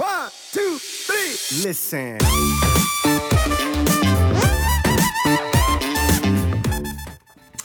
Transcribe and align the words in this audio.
One, 0.00 0.06
two, 0.50 0.78
three. 1.06 1.68
Listen. 1.68 2.16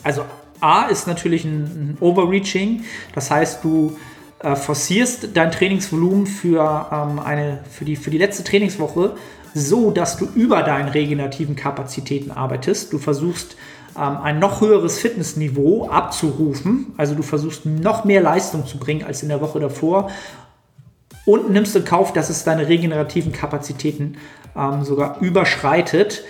Also 0.04 0.26
A 0.60 0.88
ist 0.88 1.08
natürlich 1.08 1.46
ein, 1.46 1.64
ein 1.64 1.98
Overreaching. 2.02 2.84
Das 3.14 3.32
heißt, 3.32 3.64
du 3.64 3.98
äh, 4.40 4.58
forcierst 4.58 5.30
dein 5.34 5.50
Trainingsvolumen 5.50 6.28
für, 6.28 6.90
ähm, 6.92 7.20
eine, 7.20 7.64
für, 7.72 7.86
die, 7.86 7.96
für 7.96 8.10
die 8.10 8.18
letzte 8.18 8.44
Trainingswoche 8.44 9.16
so, 9.54 9.92
dass 9.92 10.18
du 10.18 10.26
über 10.36 10.62
deinen 10.64 10.90
regenerativen 10.90 11.56
Kapazitäten 11.56 12.32
arbeitest. 12.32 12.92
Du 12.92 12.98
versuchst 12.98 13.56
ähm, 13.98 14.18
ein 14.18 14.40
noch 14.40 14.60
höheres 14.60 15.00
Fitnessniveau 15.00 15.88
abzurufen. 15.88 16.94
Also 16.98 17.16
du 17.16 17.24
versuchst 17.24 17.66
noch 17.66 18.04
mehr 18.04 18.20
Leistung 18.20 18.68
zu 18.68 18.78
bringen 18.78 19.06
als 19.06 19.24
in 19.24 19.30
der 19.30 19.40
Woche 19.40 19.62
davor 19.62 20.12
und 21.26 21.50
nimmst 21.50 21.76
in 21.76 21.86
Kauf, 21.86 22.14
dass 22.14 22.30
es 22.30 22.44
deine 22.44 22.68
regenerativen 22.68 23.32
Kapazitäten 23.32 24.18
ähm, 24.56 24.84
sogar 24.84 25.20
überschreitet 25.22 26.24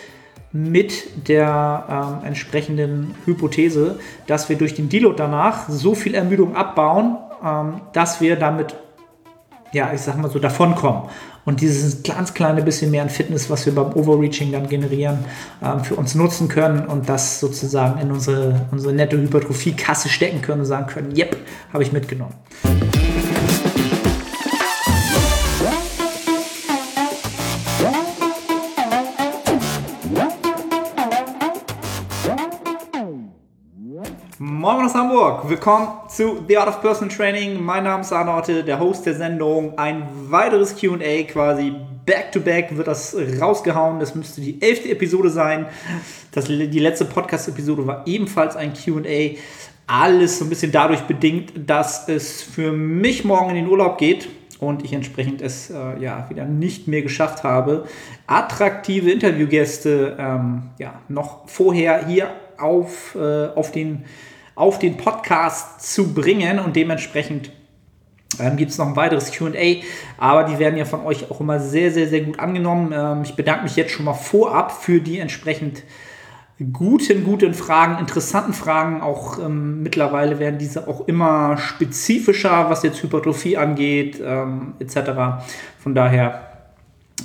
mit 0.51 1.27
der 1.27 2.19
ähm, 2.21 2.27
entsprechenden 2.27 3.13
Hypothese, 3.25 3.99
dass 4.25 4.47
wir 4.47 4.57
durch 4.57 4.73
den 4.73 4.87
Deload 4.87 5.15
danach 5.17 5.67
so 5.67 5.95
viel 5.95 6.15
Ermüdung 6.15 6.55
abbauen, 6.55 7.17
ähm, 7.43 7.81
dass 7.91 8.21
wir 8.21 8.37
damit, 8.37 8.73
ja, 9.73 9.91
ich 9.93 9.99
sag 10.01 10.17
mal 10.17 10.31
so, 10.31 10.39
davonkommen. 10.39 11.09
Und 11.43 11.61
dieses 11.61 12.01
ganz 12.01 12.33
kleine 12.33 12.63
bisschen 12.63 12.89
mehr 12.89 13.03
an 13.03 13.09
Fitness, 13.09 13.49
was 13.49 13.65
wir 13.65 13.75
beim 13.75 13.93
Overreaching 13.93 14.51
dann 14.51 14.67
generieren, 14.67 15.19
ähm, 15.61 15.83
für 15.83 15.95
uns 15.95 16.15
nutzen 16.15 16.47
können 16.47 16.87
und 16.87 17.09
das 17.09 17.41
sozusagen 17.41 17.99
in 17.99 18.11
unsere, 18.11 18.65
unsere 18.71 18.93
nette 18.93 19.17
Hypertrophie-Kasse 19.17 20.07
stecken 20.07 20.41
können 20.41 20.61
und 20.61 20.67
sagen 20.67 20.87
können, 20.87 21.15
yep, 21.15 21.35
habe 21.73 21.83
ich 21.83 21.91
mitgenommen. 21.91 22.33
Moin 34.65 34.83
aus 34.83 34.95
Hamburg, 34.95 35.47
willkommen 35.47 35.89
zu 36.07 36.43
The 36.47 36.57
Art 36.57 36.67
of 36.67 36.81
Personal 36.81 37.15
Training. 37.15 37.63
Mein 37.63 37.83
Name 37.83 38.01
ist 38.01 38.11
Arnotte, 38.11 38.63
der 38.63 38.79
Host 38.79 39.05
der 39.05 39.13
Sendung. 39.13 39.77
Ein 39.77 40.07
weiteres 40.31 40.75
QA, 40.75 41.21
quasi 41.27 41.71
back-to-back 42.03 42.71
-back 42.71 42.75
wird 42.77 42.87
das 42.87 43.15
rausgehauen. 43.39 43.99
Das 43.99 44.15
müsste 44.15 44.41
die 44.41 44.59
elfte 44.59 44.89
Episode 44.89 45.29
sein. 45.29 45.67
Das, 46.31 46.45
die 46.45 46.79
letzte 46.79 47.05
Podcast-Episode 47.05 47.85
war 47.85 48.07
ebenfalls 48.07 48.55
ein 48.55 48.73
QA. 48.73 49.37
Alles 49.85 50.39
so 50.39 50.45
ein 50.45 50.49
bisschen 50.49 50.71
dadurch 50.71 51.01
bedingt, 51.01 51.53
dass 51.69 52.09
es 52.09 52.41
für 52.41 52.71
mich 52.71 53.23
morgen 53.23 53.51
in 53.51 53.57
den 53.57 53.67
Urlaub 53.67 53.99
geht 53.99 54.29
und 54.59 54.83
ich 54.83 54.93
entsprechend 54.93 55.43
es 55.43 55.69
äh, 55.69 55.99
ja 55.99 56.27
wieder 56.31 56.45
nicht 56.45 56.87
mehr 56.87 57.03
geschafft 57.03 57.43
habe, 57.43 57.85
attraktive 58.25 59.11
Interviewgäste 59.11 60.17
ähm, 60.17 60.71
ja, 60.79 61.01
noch 61.07 61.47
vorher 61.47 62.07
hier 62.07 62.31
auf, 62.57 63.13
äh, 63.13 63.49
auf 63.49 63.71
den 63.71 64.05
auf 64.55 64.79
den 64.79 64.97
Podcast 64.97 65.81
zu 65.93 66.13
bringen 66.13 66.59
und 66.59 66.75
dementsprechend 66.75 67.51
ähm, 68.39 68.57
gibt 68.57 68.71
es 68.71 68.77
noch 68.77 68.87
ein 68.87 68.95
weiteres 68.95 69.31
QA, 69.31 69.81
aber 70.17 70.43
die 70.43 70.59
werden 70.59 70.77
ja 70.77 70.85
von 70.85 71.01
euch 71.01 71.29
auch 71.29 71.39
immer 71.39 71.59
sehr, 71.59 71.91
sehr, 71.91 72.07
sehr 72.07 72.21
gut 72.21 72.39
angenommen. 72.39 72.91
Ähm, 72.93 73.21
ich 73.23 73.35
bedanke 73.35 73.63
mich 73.63 73.75
jetzt 73.75 73.91
schon 73.91 74.05
mal 74.05 74.13
vorab 74.13 74.71
für 74.71 74.99
die 74.99 75.19
entsprechend 75.19 75.83
guten, 76.71 77.23
guten 77.23 77.53
Fragen, 77.53 77.99
interessanten 77.99 78.53
Fragen. 78.53 79.01
Auch 79.01 79.39
ähm, 79.39 79.83
mittlerweile 79.83 80.39
werden 80.39 80.57
diese 80.57 80.87
auch 80.87 81.07
immer 81.07 81.57
spezifischer, 81.57 82.69
was 82.69 82.83
jetzt 82.83 83.01
Hypertrophie 83.03 83.57
angeht, 83.57 84.21
ähm, 84.23 84.73
etc. 84.79 85.45
Von 85.79 85.95
daher 85.95 86.54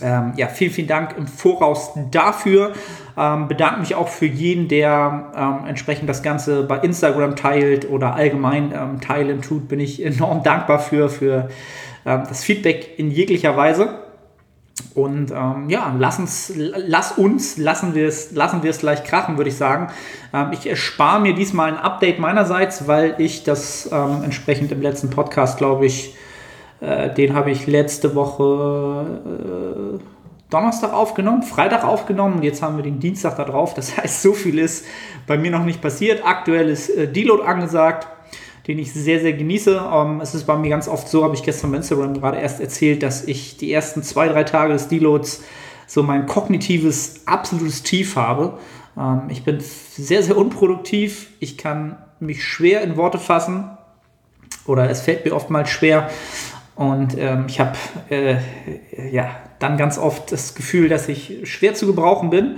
ähm, 0.03 0.33
ja, 0.37 0.49
vielen, 0.49 0.71
vielen 0.71 0.89
Dank 0.89 1.17
im 1.17 1.27
Voraus 1.27 1.93
dafür. 2.11 2.73
Ähm, 3.17 3.49
bedanke 3.49 3.81
mich 3.81 3.95
auch 3.95 4.09
für 4.09 4.27
jeden, 4.27 4.69
der 4.69 5.33
ähm, 5.37 5.69
entsprechend 5.69 6.09
das 6.09 6.23
Ganze 6.23 6.63
bei 6.63 6.79
Instagram 6.79 7.37
teilt 7.37 7.89
oder 7.89 8.15
allgemein 8.15 8.73
ähm, 8.75 9.01
teilen 9.01 9.43
tut. 9.43 9.69
Bin 9.69 9.81
ich 9.81 10.03
enorm 10.05 10.43
dankbar 10.43 10.79
für, 10.79 11.09
für 11.09 11.49
ähm, 12.07 12.23
das 12.29 12.45
Feedback 12.45 12.99
in 12.99 13.11
jeglicher 13.11 13.57
Weise. 13.57 13.99
Und 14.95 15.31
ähm, 15.31 15.69
ja, 15.69 15.95
lass 15.99 16.19
uns, 16.19 16.53
lass 16.57 17.13
uns, 17.13 17.59
lassen 17.59 17.95
wir 17.95 18.09
es, 18.09 18.33
lassen 18.33 18.63
wir 18.63 18.71
es 18.71 18.79
gleich 18.79 19.05
krachen, 19.05 19.37
würde 19.37 19.51
ich 19.51 19.57
sagen. 19.57 19.89
ich 20.53 20.67
erspare 20.67 21.21
mir 21.21 21.35
diesmal 21.35 21.71
ein 21.71 21.79
Update 21.79 22.19
meinerseits, 22.19 22.89
weil 22.89 23.15
ich 23.19 23.45
das 23.45 23.87
entsprechend 23.87 24.73
im 24.73 24.81
letzten 24.81 25.11
Podcast, 25.11 25.59
glaube 25.59 25.87
ich, 25.87 26.15
äh, 26.81 27.13
den 27.13 27.35
habe 27.35 27.51
ich 27.51 27.67
letzte 27.67 28.15
Woche 28.15 29.21
äh, 29.27 29.99
Donnerstag 30.51 30.93
aufgenommen, 30.93 31.43
Freitag 31.43 31.85
aufgenommen 31.85 32.37
und 32.37 32.43
jetzt 32.43 32.61
haben 32.63 32.77
wir 32.77 32.83
den 32.83 32.99
Dienstag 32.99 33.37
da 33.37 33.45
drauf. 33.45 33.75
Das 33.75 33.97
heißt, 33.97 34.23
so 34.23 34.33
viel 34.33 34.59
ist 34.59 34.85
bei 35.27 35.39
mir 35.39 35.51
noch 35.51 35.65
nicht 35.65 35.81
passiert. 35.81 36.23
Aktuell 36.25 36.69
ist 36.69 36.91
äh, 36.91 37.07
Deload 37.07 37.43
angesagt, 37.45 38.09
den 38.67 38.79
ich 38.79 38.93
sehr, 38.93 39.21
sehr 39.21 39.33
genieße. 39.33 39.81
Ähm, 39.93 40.21
es 40.21 40.35
ist 40.35 40.45
bei 40.45 40.57
mir 40.57 40.71
ganz 40.71 40.89
oft 40.89 41.09
so, 41.09 41.23
habe 41.23 41.35
ich 41.35 41.43
gestern 41.43 41.71
bei 41.71 41.79
Instagram 41.79 42.15
gerade 42.15 42.39
erst 42.39 42.61
erzählt, 42.61 43.03
dass 43.03 43.25
ich 43.25 43.57
die 43.57 43.73
ersten 43.73 44.03
zwei, 44.03 44.29
drei 44.29 44.45
Tage 44.45 44.73
des 44.73 44.89
Deloads 44.89 45.43
so 45.87 46.03
mein 46.03 46.27
kognitives 46.27 47.27
absolutes 47.27 47.83
Tief 47.83 48.17
habe. 48.17 48.59
Ähm, 48.97 49.23
ich 49.29 49.45
bin 49.45 49.59
sehr, 49.61 50.23
sehr 50.23 50.37
unproduktiv. 50.37 51.29
Ich 51.41 51.59
kann 51.59 51.99
mich 52.19 52.45
schwer 52.45 52.83
in 52.83 52.97
Worte 52.97 53.19
fassen 53.19 53.71
oder 54.67 54.89
es 54.91 55.01
fällt 55.01 55.25
mir 55.25 55.35
oftmals 55.35 55.71
schwer, 55.71 56.11
und 56.81 57.19
ähm, 57.19 57.45
ich 57.47 57.61
habe 57.61 57.77
äh, 58.09 58.37
ja, 59.13 59.37
dann 59.59 59.77
ganz 59.77 59.99
oft 59.99 60.33
das 60.33 60.55
Gefühl, 60.55 60.89
dass 60.89 61.11
ich 61.11 61.41
schwer 61.45 61.75
zu 61.75 61.87
gebrauchen 61.87 62.31
bin. 62.31 62.57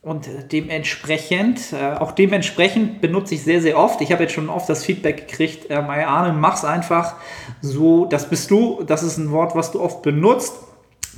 Und 0.00 0.26
dementsprechend, 0.52 1.74
äh, 1.74 1.96
auch 1.98 2.12
dementsprechend 2.12 3.02
benutze 3.02 3.34
ich 3.34 3.42
sehr, 3.42 3.60
sehr 3.60 3.76
oft. 3.76 4.00
Ich 4.00 4.10
habe 4.10 4.22
jetzt 4.22 4.32
schon 4.32 4.48
oft 4.48 4.70
das 4.70 4.86
Feedback 4.86 5.28
gekriegt, 5.28 5.68
äh, 5.68 5.82
meine 5.82 6.08
Arne, 6.08 6.32
mach's 6.32 6.64
einfach 6.64 7.16
so, 7.60 8.06
das 8.06 8.30
bist 8.30 8.50
du, 8.50 8.82
das 8.86 9.02
ist 9.02 9.18
ein 9.18 9.30
Wort, 9.32 9.54
was 9.54 9.70
du 9.70 9.82
oft 9.82 10.00
benutzt. 10.00 10.54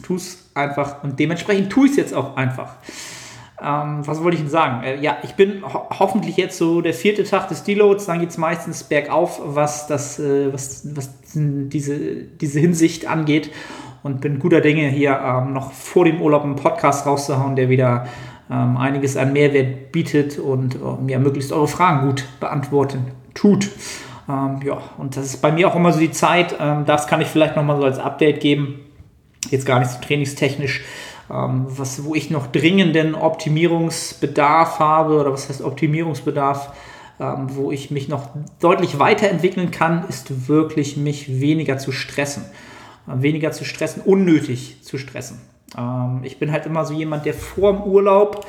Tu 0.03 0.17
es 0.17 0.51
einfach 0.55 1.05
und 1.05 1.21
dementsprechend 1.21 1.71
tue 1.71 1.87
ich 1.87 1.93
es 1.93 1.99
jetzt 1.99 2.15
auch 2.15 2.37
einfach. 2.37 2.75
Ähm, 3.61 4.07
was 4.07 4.23
wollte 4.23 4.37
ich 4.37 4.43
denn 4.43 4.51
sagen? 4.51 4.85
Äh, 4.85 5.01
ja, 5.01 5.19
ich 5.23 5.35
bin 5.35 5.63
ho 5.63 5.89
hoffentlich 5.99 6.37
jetzt 6.37 6.59
so 6.59 6.81
der 6.81 6.95
vierte 6.95 7.25
Tag 7.25 7.49
des 7.49 7.65
Deloads, 7.65 8.07
dann 8.07 8.21
geht 8.21 8.31
es 8.31 8.39
meistens 8.39 8.85
bergauf, 8.85 9.41
was, 9.45 9.87
das, 9.87 10.19
äh, 10.19 10.53
was, 10.53 10.87
was 10.95 11.11
diese, 11.35 11.99
diese 11.99 12.61
Hinsicht 12.61 13.07
angeht. 13.07 13.51
Und 14.05 14.21
bin 14.21 14.39
guter 14.39 14.61
Dinge 14.61 14.89
hier 14.89 15.21
ähm, 15.23 15.53
noch 15.53 15.73
vor 15.73 16.05
dem 16.05 16.23
Urlaub 16.23 16.45
einen 16.45 16.55
Podcast 16.55 17.05
rauszuhauen, 17.05 17.57
der 17.57 17.69
wieder 17.69 18.07
ähm, 18.51 18.77
einiges 18.77 19.17
an 19.17 19.33
Mehrwert 19.33 19.93
bietet 19.93 20.39
und 20.39 20.77
ähm, 20.77 21.09
ja, 21.09 21.19
möglichst 21.19 21.53
eure 21.53 21.69
Fragen 21.69 22.07
gut 22.07 22.25
beantworten 22.39 23.13
tut. 23.35 23.71
Ähm, 24.29 24.61
ja, 24.65 24.79
und 24.99 25.17
das 25.17 25.27
ist 25.27 25.43
bei 25.43 25.51
mir 25.53 25.69
auch 25.69 25.75
immer 25.75 25.93
so 25.93 26.01
die 26.01 26.11
Zeit, 26.13 26.55
ähm, 26.61 26.85
das 26.87 27.07
kann 27.07 27.21
ich 27.21 27.29
vielleicht 27.29 27.57
nochmal 27.57 27.77
so 27.77 27.85
als 27.85 27.99
Update 27.99 28.41
geben, 28.41 28.81
jetzt 29.51 29.67
gar 29.67 29.79
nicht 29.79 29.91
so 29.91 30.01
trainingstechnisch, 30.01 30.83
was, 31.29 32.05
wo 32.05 32.15
ich 32.15 32.31
noch 32.31 32.47
dringenden 32.47 33.15
Optimierungsbedarf 33.15 34.79
habe, 34.79 35.21
oder 35.21 35.33
was 35.33 35.49
heißt 35.49 35.63
Optimierungsbedarf, 35.63 36.73
ähm, 37.21 37.49
wo 37.51 37.73
ich 37.73 37.91
mich 37.91 38.09
noch 38.09 38.29
deutlich 38.61 38.99
weiterentwickeln 38.99 39.71
kann, 39.71 40.07
ist 40.09 40.49
wirklich 40.49 40.97
mich 40.97 41.41
weniger 41.41 41.79
zu 41.79 41.93
stressen. 41.93 42.45
Äh, 43.09 43.23
weniger 43.23 43.53
zu 43.53 43.65
stressen, 43.65 44.03
unnötig 44.03 44.83
zu 44.83 44.99
stressen. 44.99 45.41
Ähm, 45.77 46.21
ich 46.23 46.39
bin 46.39 46.53
halt 46.53 46.67
immer 46.67 46.85
so 46.85 46.95
jemand, 46.95 47.27
der 47.27 47.35
vor 47.35 47.73
dem 47.73 47.83
Urlaub 47.83 48.47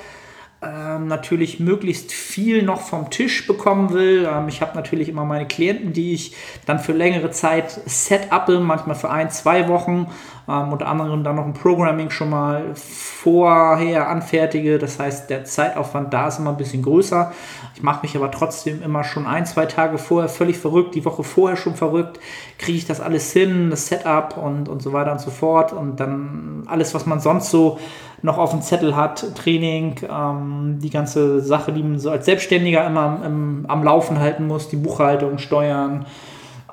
ähm, 0.62 1.08
natürlich 1.08 1.60
möglichst 1.60 2.12
viel 2.12 2.64
noch 2.64 2.82
vom 2.82 3.10
Tisch 3.10 3.48
bekommen 3.48 3.94
will. 3.94 4.28
Ähm, 4.30 4.50
ich 4.50 4.62
habe 4.62 4.76
natürlich 4.76 5.08
immer 5.08 5.26
meine 5.26 5.48
Klienten, 5.48 5.94
die 5.94 6.14
ich 6.14 6.36
dann 6.66 6.80
für 6.80 6.92
längere 6.92 7.32
Zeit 7.32 7.72
set-uppe, 7.86 8.60
manchmal 8.60 8.96
für 8.96 9.10
ein, 9.10 9.32
zwei 9.32 9.68
Wochen, 9.70 10.08
ähm, 10.48 10.72
unter 10.72 10.88
anderem 10.88 11.24
dann 11.24 11.36
noch 11.36 11.46
ein 11.46 11.54
Programming 11.54 12.10
schon 12.10 12.30
mal 12.30 12.72
vorher 12.76 14.10
anfertige. 14.10 14.78
Das 14.78 15.00
heißt, 15.00 15.30
der 15.30 15.46
Zeitaufwand 15.46 16.14
da 16.14 16.28
ist 16.28 16.40
immer 16.40 16.52
ein 16.52 16.58
bisschen 16.58 16.84
größer. 16.84 17.32
Ich 17.76 17.84
mache 17.84 18.02
mich 18.04 18.16
aber 18.16 18.32
trotzdem 18.32 18.82
immer 18.82 19.04
schon 19.04 19.26
ein, 19.26 19.46
zwei 19.46 19.66
Tage 19.66 19.98
vorher 19.98 20.30
völlig 20.30 20.58
verrückt, 20.58 20.96
die 20.96 21.06
Woche 21.06 21.24
vorher 21.24 21.58
schon 21.58 21.76
verrückt. 21.76 22.20
Kriege 22.58 22.78
ich 22.78 22.86
das 22.86 23.02
alles 23.02 23.32
hin, 23.32 23.70
das 23.70 23.88
Setup 23.88 24.38
und, 24.38 24.70
und 24.70 24.82
so 24.82 24.94
weiter 24.94 25.12
und 25.12 25.22
so 25.22 25.32
fort. 25.32 25.74
Und 25.74 26.00
dann 26.00 26.64
alles, 26.68 26.94
was 26.94 27.06
man 27.06 27.20
sonst 27.20 27.52
so 27.52 27.78
noch 28.22 28.38
auf 28.38 28.52
dem 28.52 28.62
Zettel 28.62 28.96
hat, 28.96 29.36
Training, 29.36 29.96
ähm, 30.10 30.80
die 30.82 30.90
ganze 30.90 31.42
Sache, 31.42 31.72
die 31.72 31.84
man 31.84 32.00
so 32.00 32.10
als 32.10 32.26
Selbstständiger 32.26 32.86
immer 32.86 33.22
im, 33.26 33.66
am 33.68 33.84
Laufen 33.84 34.20
halten 34.20 34.48
muss, 34.48 34.70
die 34.70 34.76
Buchhaltung, 34.76 35.38
Steuern, 35.38 36.06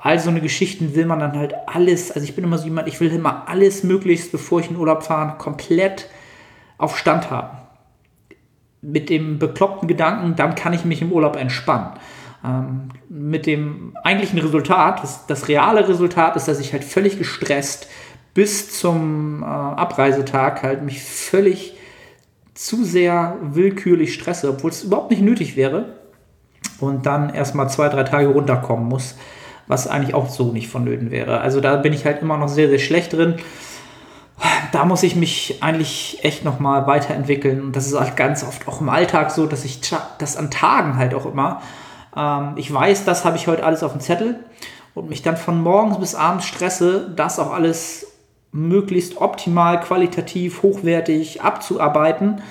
all 0.07 0.19
so 0.19 0.29
eine 0.29 0.39
Geschichten 0.39 0.95
will 0.95 1.05
man 1.05 1.19
dann 1.19 1.37
halt 1.37 1.53
alles, 1.65 2.13
also 2.13 2.23
ich 2.23 2.33
bin 2.33 2.45
immer 2.45 2.57
so 2.57 2.63
jemand, 2.63 2.87
ich 2.87 3.01
will 3.01 3.11
immer 3.11 3.49
alles 3.49 3.83
möglichst, 3.83 4.31
bevor 4.31 4.61
ich 4.61 4.69
in 4.69 4.77
Urlaub 4.77 5.03
fahre, 5.03 5.37
komplett 5.37 6.09
auf 6.77 6.97
Stand 6.97 7.29
haben. 7.29 7.57
Mit 8.81 9.09
dem 9.09 9.37
bekloppten 9.37 9.89
Gedanken, 9.89 10.37
dann 10.37 10.55
kann 10.55 10.71
ich 10.71 10.85
mich 10.85 11.01
im 11.01 11.11
Urlaub 11.11 11.35
entspannen. 11.35 11.89
Ähm, 12.45 12.87
mit 13.09 13.45
dem 13.45 13.97
eigentlichen 14.01 14.39
Resultat, 14.39 15.03
das, 15.03 15.25
das 15.27 15.49
reale 15.49 15.89
Resultat 15.89 16.37
ist, 16.37 16.47
dass 16.47 16.61
ich 16.61 16.71
halt 16.71 16.85
völlig 16.85 17.17
gestresst 17.17 17.89
bis 18.33 18.79
zum 18.79 19.43
äh, 19.43 19.45
Abreisetag 19.45 20.63
halt 20.63 20.83
mich 20.83 21.01
völlig 21.01 21.75
zu 22.53 22.85
sehr 22.85 23.35
willkürlich 23.41 24.13
stresse, 24.13 24.51
obwohl 24.51 24.69
es 24.69 24.85
überhaupt 24.85 25.11
nicht 25.11 25.21
nötig 25.21 25.57
wäre. 25.57 25.97
Und 26.79 27.05
dann 27.05 27.33
erstmal 27.33 27.69
zwei, 27.69 27.89
drei 27.89 28.03
Tage 28.03 28.27
runterkommen 28.27 28.87
muss, 28.87 29.15
was 29.67 29.87
eigentlich 29.87 30.15
auch 30.15 30.29
so 30.29 30.51
nicht 30.51 30.67
vonnöten 30.69 31.11
wäre. 31.11 31.41
Also 31.41 31.61
da 31.61 31.75
bin 31.77 31.93
ich 31.93 32.05
halt 32.05 32.21
immer 32.21 32.37
noch 32.37 32.47
sehr, 32.47 32.69
sehr 32.69 32.79
schlecht 32.79 33.13
drin. 33.13 33.35
Da 34.71 34.85
muss 34.85 35.03
ich 35.03 35.15
mich 35.15 35.57
eigentlich 35.61 36.19
echt 36.21 36.45
nochmal 36.45 36.87
weiterentwickeln. 36.87 37.61
Und 37.61 37.75
das 37.75 37.87
ist 37.87 37.99
halt 37.99 38.15
ganz 38.15 38.43
oft 38.43 38.67
auch 38.67 38.81
im 38.81 38.89
Alltag 38.89 39.31
so, 39.31 39.45
dass 39.45 39.65
ich 39.65 39.81
das 40.19 40.37
an 40.37 40.51
Tagen 40.51 40.97
halt 40.97 41.13
auch 41.13 41.25
immer. 41.25 41.61
Ähm, 42.15 42.53
ich 42.55 42.71
weiß, 42.73 43.05
das 43.05 43.25
habe 43.25 43.37
ich 43.37 43.47
heute 43.47 43.63
alles 43.63 43.83
auf 43.83 43.91
dem 43.91 44.01
Zettel 44.01 44.39
und 44.93 45.09
mich 45.09 45.21
dann 45.21 45.37
von 45.37 45.61
morgens 45.61 45.99
bis 45.99 46.15
abends 46.15 46.45
stresse, 46.45 47.11
das 47.15 47.39
auch 47.39 47.51
alles 47.51 48.07
möglichst 48.51 49.17
optimal, 49.17 49.79
qualitativ, 49.79 50.63
hochwertig 50.63 51.41
abzuarbeiten, 51.41 52.41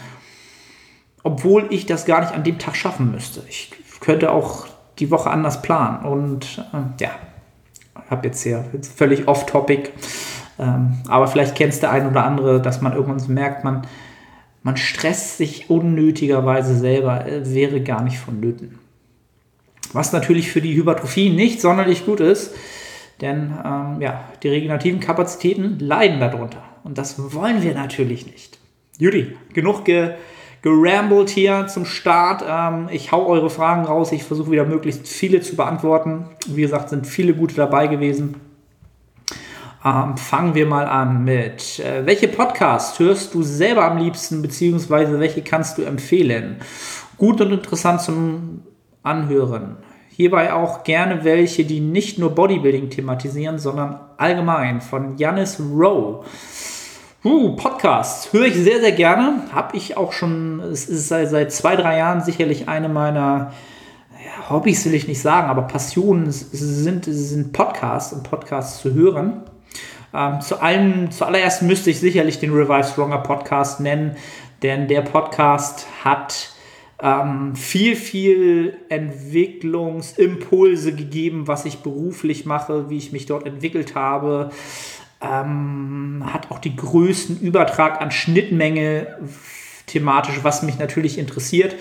obwohl 1.23 1.67
ich 1.71 1.87
das 1.87 2.05
gar 2.05 2.21
nicht 2.21 2.33
an 2.33 2.45
dem 2.45 2.59
Tag 2.59 2.77
schaffen 2.77 3.11
müsste. 3.11 3.43
Ich 3.49 3.71
könnte 4.01 4.31
auch 4.31 4.67
die 4.99 5.11
Woche 5.11 5.31
anders 5.31 5.63
planen. 5.63 6.05
Und 6.05 6.65
äh, 6.73 7.03
ja, 7.03 7.11
habe 8.11 8.29
jetzt 8.29 8.43
hier 8.43 8.65
jetzt 8.73 8.97
völlig 8.97 9.29
off-topic. 9.29 9.91
Ähm, 10.59 10.99
aber 11.09 11.27
vielleicht 11.27 11.55
kennst 11.55 11.83
du 11.83 11.91
ein 11.91 12.09
oder 12.09 12.25
andere, 12.25 12.61
dass 12.61 12.81
man 12.81 12.93
irgendwann 12.93 13.19
so 13.19 13.31
merkt, 13.31 13.65
man, 13.65 13.87
man 14.63 14.77
stresst 14.77 15.37
sich 15.39 15.71
unnötigerweise 15.71 16.77
selber, 16.77 17.27
äh, 17.27 17.53
wäre 17.55 17.81
gar 17.83 18.03
nicht 18.03 18.19
vonnöten. 18.19 18.79
Was 19.93 20.13
natürlich 20.13 20.51
für 20.51 20.61
die 20.61 20.75
Hypertrophie 20.75 21.31
nicht 21.31 21.61
sonderlich 21.61 22.07
gut 22.07 22.21
ist, 22.21 22.55
denn 23.21 23.53
ähm, 23.65 24.01
ja, 24.01 24.25
die 24.43 24.49
regenerativen 24.49 25.01
Kapazitäten 25.01 25.79
leiden 25.79 26.21
darunter. 26.21 26.63
Und 26.85 26.99
das 26.99 27.35
wollen 27.35 27.63
wir 27.63 27.75
natürlich 27.75 28.27
nicht. 28.27 28.59
Judy, 28.99 29.37
genug 29.53 29.85
ge 29.85 30.15
gerambelt 30.67 31.31
hier 31.31 31.69
zum 31.69 31.85
Start. 31.85 32.45
Ähm, 32.45 32.89
ich 32.91 33.13
hau 33.13 33.25
eure 33.27 33.51
Fragen 33.51 33.85
raus. 33.85 34.11
Ich 34.11 34.25
versuche 34.25 34.51
wieder 34.51 34.65
möglichst 34.65 35.07
viele 35.07 35.41
zu 35.41 35.55
beantworten. 35.55 36.25
Wie 36.49 36.63
gesagt, 36.63 36.89
sind 36.89 37.07
viele 37.07 37.35
gute 37.35 37.55
dabei 37.55 37.87
gewesen. 37.87 38.41
Ähm, 39.85 40.17
fangen 40.17 40.57
wir 40.57 40.67
mal 40.67 40.89
an 40.89 41.23
mit, 41.23 41.79
äh, 41.79 42.05
welche 42.05 42.27
Podcasts 42.27 42.99
hörst 42.99 43.33
du 43.33 43.45
selber 43.45 43.85
am 43.85 43.99
liebsten, 43.99 44.43
beziehungsweise 44.43 45.21
welche 45.21 45.43
kannst 45.43 45.79
du 45.79 45.83
empfehlen? 45.83 46.57
Gut 47.17 47.41
und 47.41 47.53
interessant 47.53 48.01
zum 48.01 48.63
Anhören. 49.05 49.77
Hierbei 50.09 50.53
auch 50.53 50.83
gerne 50.83 51.23
welche, 51.23 51.65
die 51.65 51.79
nicht 51.79 52.19
nur 52.19 52.35
Bodybuilding 52.35 52.91
thematisieren, 52.91 53.61
sondern 53.61 54.01
allgemein 54.17 54.81
von 54.81 55.17
Janis 55.17 55.61
Rowe. 55.61 56.25
Uh, 57.27 57.57
Podcast 57.57 58.33
höre 58.33 58.45
ich 58.45 58.55
sehr, 58.55 58.79
sehr 58.79 58.93
gerne. 58.93 59.43
Habe 59.51 59.77
ich 59.77 59.97
auch 59.97 60.13
schon, 60.13 60.61
es 60.61 60.89
ist 60.89 61.09
seit, 61.09 61.29
seit 61.29 61.51
zwei, 61.51 61.75
drei 61.75 61.99
Jahren 61.99 62.21
sicherlich 62.21 62.69
eine 62.69 62.89
meiner 62.89 63.53
ja, 64.13 64.49
Hobbys, 64.49 64.85
will 64.85 64.95
ich 64.95 65.09
nicht 65.09 65.21
sagen, 65.21 65.51
aber 65.51 65.63
Passionen 65.63 66.31
sind, 66.31 67.05
sind 67.05 67.53
Podcasts 67.53 68.13
und 68.13 68.23
Podcasts 68.23 68.81
zu 68.81 68.95
hören. 68.95 69.43
Ähm, 70.15 70.41
zu 70.41 70.63
allem, 70.63 71.11
zuallererst 71.11 71.63
müsste 71.63 71.91
ich 71.91 71.99
sicherlich 71.99 72.39
den 72.39 72.53
Revive 72.53 72.85
Stronger 72.85 73.19
Podcast 73.19 73.81
nennen, 73.81 74.15
denn 74.63 74.87
der 74.87 75.03
Podcast 75.03 75.89
hat 76.05 76.51
ähm, 77.03 77.57
viel, 77.57 77.97
viel 77.97 78.77
Entwicklungsimpulse 78.89 80.95
gegeben, 80.95 81.49
was 81.49 81.65
ich 81.65 81.79
beruflich 81.79 82.47
mache, 82.47 82.89
wie 82.89 82.99
ich 82.99 83.11
mich 83.11 83.27
dort 83.27 83.47
entwickelt 83.47 83.97
habe. 83.97 84.51
Ähm, 85.27 86.23
hat 86.33 86.51
auch 86.51 86.59
die 86.59 86.77
größten 86.77 87.41
Übertrag 87.41 88.01
an 88.01 88.11
Schnittmenge 88.11 89.19
thematisch, 89.87 90.41
was 90.43 90.63
mich 90.63 90.79
natürlich 90.79 91.19
interessiert. 91.19 91.77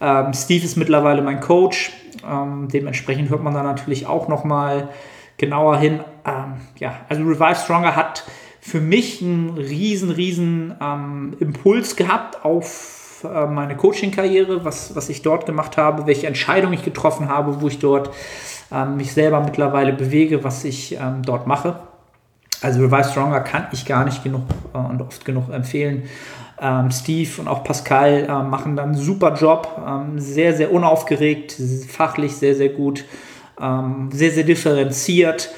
Ähm, 0.00 0.32
Steve 0.32 0.64
ist 0.64 0.76
mittlerweile 0.76 1.22
mein 1.22 1.40
Coach. 1.40 1.92
Ähm, 2.28 2.68
dementsprechend 2.72 3.30
hört 3.30 3.42
man 3.42 3.54
da 3.54 3.62
natürlich 3.62 4.06
auch 4.06 4.28
noch 4.28 4.44
mal 4.44 4.88
genauer 5.36 5.78
hin. 5.78 6.00
Ähm, 6.24 6.54
ja, 6.78 7.00
also 7.08 7.22
Revive 7.22 7.56
Stronger 7.56 7.96
hat 7.96 8.24
für 8.60 8.80
mich 8.80 9.22
einen 9.22 9.56
riesen, 9.56 10.10
riesen 10.10 10.74
ähm, 10.80 11.36
Impuls 11.40 11.96
gehabt 11.96 12.44
auf 12.44 13.24
äh, 13.24 13.46
meine 13.46 13.76
Coaching-Karriere, 13.76 14.64
was, 14.64 14.94
was 14.94 15.08
ich 15.08 15.22
dort 15.22 15.46
gemacht 15.46 15.76
habe, 15.76 16.06
welche 16.06 16.26
Entscheidungen 16.26 16.74
ich 16.74 16.84
getroffen 16.84 17.28
habe, 17.28 17.60
wo 17.60 17.68
ich 17.68 17.78
dort 17.78 18.10
ähm, 18.72 18.96
mich 18.96 19.12
selber 19.12 19.40
mittlerweile 19.40 19.92
bewege, 19.92 20.44
was 20.44 20.64
ich 20.64 20.98
dort 21.24 21.46
mache. 21.46 21.87
Also 22.60 22.80
Revive 22.80 23.04
Stronger 23.04 23.40
kann 23.40 23.68
ich 23.72 23.86
gar 23.86 24.04
nicht 24.04 24.24
genug 24.24 24.42
äh, 24.74 24.78
und 24.78 25.00
oft 25.00 25.24
genug 25.24 25.50
empfehlen. 25.50 26.04
Ähm, 26.60 26.90
Steve 26.90 27.30
und 27.40 27.48
auch 27.48 27.62
Pascal 27.62 28.26
äh, 28.28 28.42
machen 28.42 28.74
dann 28.74 28.90
einen 28.90 28.98
super 28.98 29.34
Job, 29.34 29.80
ähm, 29.86 30.18
sehr, 30.18 30.54
sehr 30.54 30.72
unaufgeregt, 30.72 31.56
fachlich 31.88 32.36
sehr, 32.36 32.56
sehr 32.56 32.70
gut, 32.70 33.04
ähm, 33.60 34.10
sehr, 34.12 34.32
sehr 34.32 34.42
differenziert. 34.42 35.50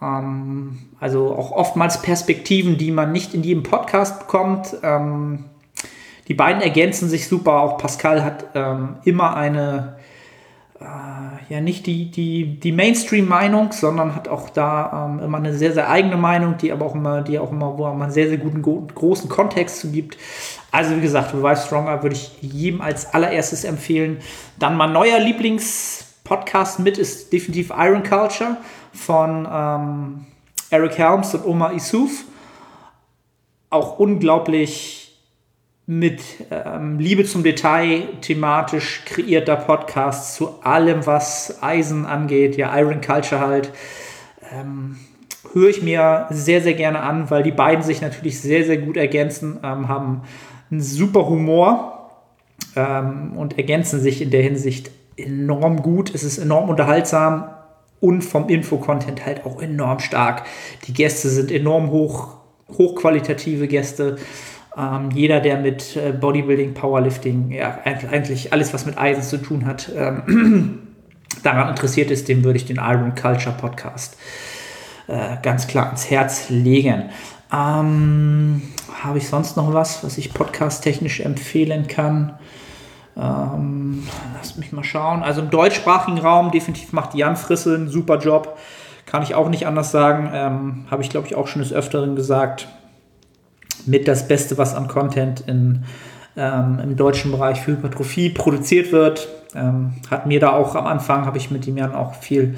Ähm, 0.00 0.78
also 1.00 1.34
auch 1.34 1.50
oftmals 1.50 2.02
Perspektiven, 2.02 2.78
die 2.78 2.92
man 2.92 3.10
nicht 3.10 3.34
in 3.34 3.42
jedem 3.42 3.64
Podcast 3.64 4.20
bekommt. 4.20 4.76
Ähm, 4.82 5.46
die 6.28 6.34
beiden 6.34 6.62
ergänzen 6.62 7.08
sich 7.08 7.28
super. 7.28 7.60
Auch 7.60 7.76
Pascal 7.76 8.24
hat 8.24 8.46
ähm, 8.54 8.96
immer 9.04 9.36
eine, 9.36 9.96
ja, 10.80 11.60
nicht 11.60 11.86
die, 11.86 12.10
die, 12.10 12.58
die 12.58 12.72
Mainstream-Meinung, 12.72 13.72
sondern 13.72 14.14
hat 14.14 14.28
auch 14.28 14.48
da 14.50 15.06
ähm, 15.06 15.22
immer 15.22 15.38
eine 15.38 15.54
sehr, 15.54 15.72
sehr 15.72 15.88
eigene 15.88 16.16
Meinung, 16.16 16.56
die 16.58 16.72
aber 16.72 16.84
auch 16.86 16.94
immer, 16.94 17.22
die 17.22 17.38
auch 17.38 17.52
immer, 17.52 17.78
wo 17.78 17.84
man 17.84 18.02
einen 18.02 18.12
sehr, 18.12 18.28
sehr 18.28 18.38
guten, 18.38 18.60
großen 18.60 19.28
Kontext 19.28 19.78
zu 19.78 19.92
gibt. 19.92 20.18
Also, 20.72 20.96
wie 20.96 21.00
gesagt, 21.00 21.32
Revive 21.32 21.56
Stronger 21.56 22.02
würde 22.02 22.16
ich 22.16 22.32
jedem 22.40 22.80
als 22.80 23.14
allererstes 23.14 23.62
empfehlen. 23.62 24.18
Dann 24.58 24.76
mein 24.76 24.92
neuer 24.92 25.20
Lieblingspodcast 25.20 26.80
mit 26.80 26.98
ist 26.98 27.32
definitiv 27.32 27.72
Iron 27.76 28.02
Culture 28.02 28.56
von 28.92 29.48
ähm, 29.50 30.26
Eric 30.70 30.98
Helms 30.98 31.34
und 31.34 31.46
Omar 31.46 31.72
Isuf. 31.72 32.24
Auch 33.70 34.00
unglaublich 34.00 35.03
mit 35.86 36.22
ähm, 36.50 36.98
Liebe 36.98 37.24
zum 37.24 37.42
Detail 37.42 38.08
thematisch 38.22 39.02
kreierter 39.04 39.56
Podcast 39.56 40.34
zu 40.34 40.62
allem, 40.62 41.06
was 41.06 41.62
Eisen 41.62 42.06
angeht, 42.06 42.56
ja, 42.56 42.76
Iron 42.78 43.00
Culture 43.00 43.40
halt. 43.40 43.70
Ähm, 44.52 44.96
höre 45.52 45.68
ich 45.68 45.82
mir 45.82 46.26
sehr, 46.30 46.62
sehr 46.62 46.74
gerne 46.74 47.00
an, 47.00 47.30
weil 47.30 47.42
die 47.42 47.52
beiden 47.52 47.84
sich 47.84 48.00
natürlich 48.00 48.40
sehr, 48.40 48.64
sehr 48.64 48.78
gut 48.78 48.96
ergänzen, 48.96 49.60
ähm, 49.62 49.88
haben 49.88 50.22
einen 50.70 50.80
super 50.80 51.28
Humor 51.28 52.10
ähm, 52.76 53.36
und 53.36 53.58
ergänzen 53.58 54.00
sich 54.00 54.22
in 54.22 54.30
der 54.30 54.42
Hinsicht 54.42 54.90
enorm 55.16 55.82
gut. 55.82 56.14
Es 56.14 56.24
ist 56.24 56.38
enorm 56.38 56.70
unterhaltsam 56.70 57.50
und 58.00 58.22
vom 58.22 58.48
Infocontent 58.48 59.24
halt 59.24 59.44
auch 59.44 59.60
enorm 59.62 59.98
stark. 60.00 60.44
Die 60.86 60.92
Gäste 60.92 61.28
sind 61.28 61.50
enorm 61.50 61.90
hoch, 61.90 62.36
hochqualitative 62.76 63.68
Gäste. 63.68 64.16
Ähm, 64.76 65.10
jeder, 65.12 65.40
der 65.40 65.58
mit 65.58 65.96
äh, 65.96 66.12
Bodybuilding, 66.12 66.74
Powerlifting, 66.74 67.52
ja, 67.52 67.78
eigentlich 67.84 68.52
alles, 68.52 68.74
was 68.74 68.86
mit 68.86 68.98
Eisen 68.98 69.22
zu 69.22 69.38
tun 69.38 69.66
hat, 69.66 69.90
ähm, 69.94 70.80
daran 71.42 71.68
interessiert 71.68 72.10
ist, 72.10 72.28
dem 72.28 72.42
würde 72.42 72.56
ich 72.56 72.66
den 72.66 72.76
Iron 72.76 73.14
Culture 73.14 73.54
Podcast 73.56 74.16
äh, 75.06 75.36
ganz 75.42 75.66
klar 75.66 75.90
ins 75.90 76.10
Herz 76.10 76.48
legen. 76.48 77.10
Ähm, 77.52 78.62
Habe 79.02 79.18
ich 79.18 79.28
sonst 79.28 79.56
noch 79.56 79.72
was, 79.72 80.02
was 80.02 80.18
ich 80.18 80.34
podcast-technisch 80.34 81.20
empfehlen 81.20 81.86
kann? 81.86 82.38
Ähm, 83.16 84.08
lasst 84.34 84.58
mich 84.58 84.72
mal 84.72 84.82
schauen. 84.82 85.22
Also 85.22 85.40
im 85.40 85.50
deutschsprachigen 85.50 86.18
Raum 86.18 86.50
definitiv 86.50 86.92
macht 86.92 87.14
Jan 87.14 87.36
Frisse 87.36 87.76
einen 87.76 87.88
super 87.88 88.18
Job. 88.18 88.58
Kann 89.06 89.22
ich 89.22 89.36
auch 89.36 89.50
nicht 89.50 89.68
anders 89.68 89.92
sagen. 89.92 90.30
Ähm, 90.32 90.86
Habe 90.90 91.02
ich, 91.02 91.10
glaube 91.10 91.28
ich, 91.28 91.36
auch 91.36 91.46
schon 91.46 91.62
des 91.62 91.72
Öfteren 91.72 92.16
gesagt 92.16 92.66
mit 93.86 94.08
das 94.08 94.28
Beste, 94.28 94.58
was 94.58 94.74
an 94.74 94.88
Content 94.88 95.40
in, 95.46 95.84
ähm, 96.36 96.80
im 96.82 96.96
deutschen 96.96 97.30
Bereich 97.30 97.60
für 97.60 97.72
Hypertrophie 97.72 98.30
produziert 98.30 98.92
wird. 98.92 99.28
Ähm, 99.54 99.94
hat 100.10 100.26
mir 100.26 100.40
da 100.40 100.52
auch 100.52 100.74
am 100.74 100.86
Anfang, 100.86 101.26
habe 101.26 101.38
ich 101.38 101.50
mit 101.50 101.66
ihm 101.66 101.76
ja 101.76 101.94
auch 101.94 102.14
viel 102.14 102.56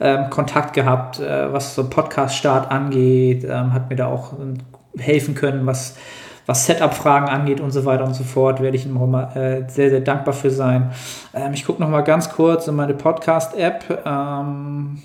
ähm, 0.00 0.28
Kontakt 0.30 0.74
gehabt, 0.74 1.20
äh, 1.20 1.52
was 1.52 1.74
so 1.74 1.88
Podcast-Start 1.88 2.70
angeht, 2.70 3.44
ähm, 3.44 3.72
hat 3.72 3.90
mir 3.90 3.96
da 3.96 4.08
auch 4.08 4.34
äh, 4.34 5.00
helfen 5.00 5.34
können, 5.34 5.66
was, 5.66 5.96
was 6.46 6.66
Setup-Fragen 6.66 7.28
angeht 7.28 7.60
und 7.60 7.70
so 7.70 7.84
weiter 7.84 8.04
und 8.04 8.14
so 8.14 8.24
fort, 8.24 8.60
werde 8.60 8.76
ich 8.76 8.86
ihm 8.86 8.96
auch 8.98 9.06
mal 9.06 9.36
äh, 9.36 9.70
sehr, 9.70 9.90
sehr 9.90 10.00
dankbar 10.00 10.34
für 10.34 10.50
sein. 10.50 10.90
Ähm, 11.32 11.54
ich 11.54 11.64
gucke 11.64 11.80
noch 11.80 11.88
mal 11.88 12.02
ganz 12.02 12.30
kurz 12.30 12.66
in 12.66 12.74
meine 12.74 12.94
Podcast-App. 12.94 14.02
Ähm, 14.04 15.02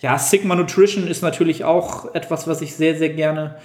ja, 0.00 0.18
Sigma 0.18 0.54
Nutrition 0.54 1.06
ist 1.06 1.22
natürlich 1.22 1.64
auch 1.64 2.14
etwas, 2.14 2.48
was 2.48 2.60
ich 2.62 2.74
sehr, 2.74 2.96
sehr 2.96 3.10
gerne 3.10 3.56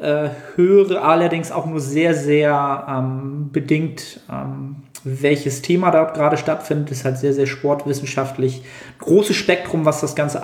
äh, 0.00 0.28
höre 0.54 1.02
allerdings 1.04 1.50
auch 1.50 1.66
nur 1.66 1.80
sehr, 1.80 2.14
sehr 2.14 2.86
ähm, 2.88 3.50
bedingt, 3.52 4.20
ähm, 4.30 4.76
welches 5.04 5.62
Thema 5.62 5.90
da 5.90 6.04
gerade 6.04 6.36
stattfindet. 6.36 6.90
Ist 6.90 7.04
halt 7.04 7.18
sehr, 7.18 7.32
sehr 7.32 7.46
sportwissenschaftlich. 7.46 8.62
Großes 8.98 9.36
Spektrum, 9.36 9.84
was 9.84 10.00
das 10.00 10.14
Ganze 10.14 10.42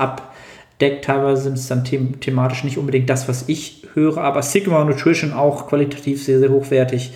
deckt. 0.80 1.04
Teilweise 1.04 1.42
sind 1.42 1.58
es 1.58 1.68
dann 1.68 1.84
them 1.84 2.20
thematisch 2.20 2.64
nicht 2.64 2.78
unbedingt 2.78 3.08
das, 3.08 3.28
was 3.28 3.48
ich 3.48 3.86
höre, 3.94 4.18
aber 4.18 4.42
Sigma 4.42 4.84
Nutrition 4.84 5.32
auch 5.32 5.68
qualitativ 5.68 6.24
sehr, 6.24 6.40
sehr 6.40 6.50
hochwertig. 6.50 7.12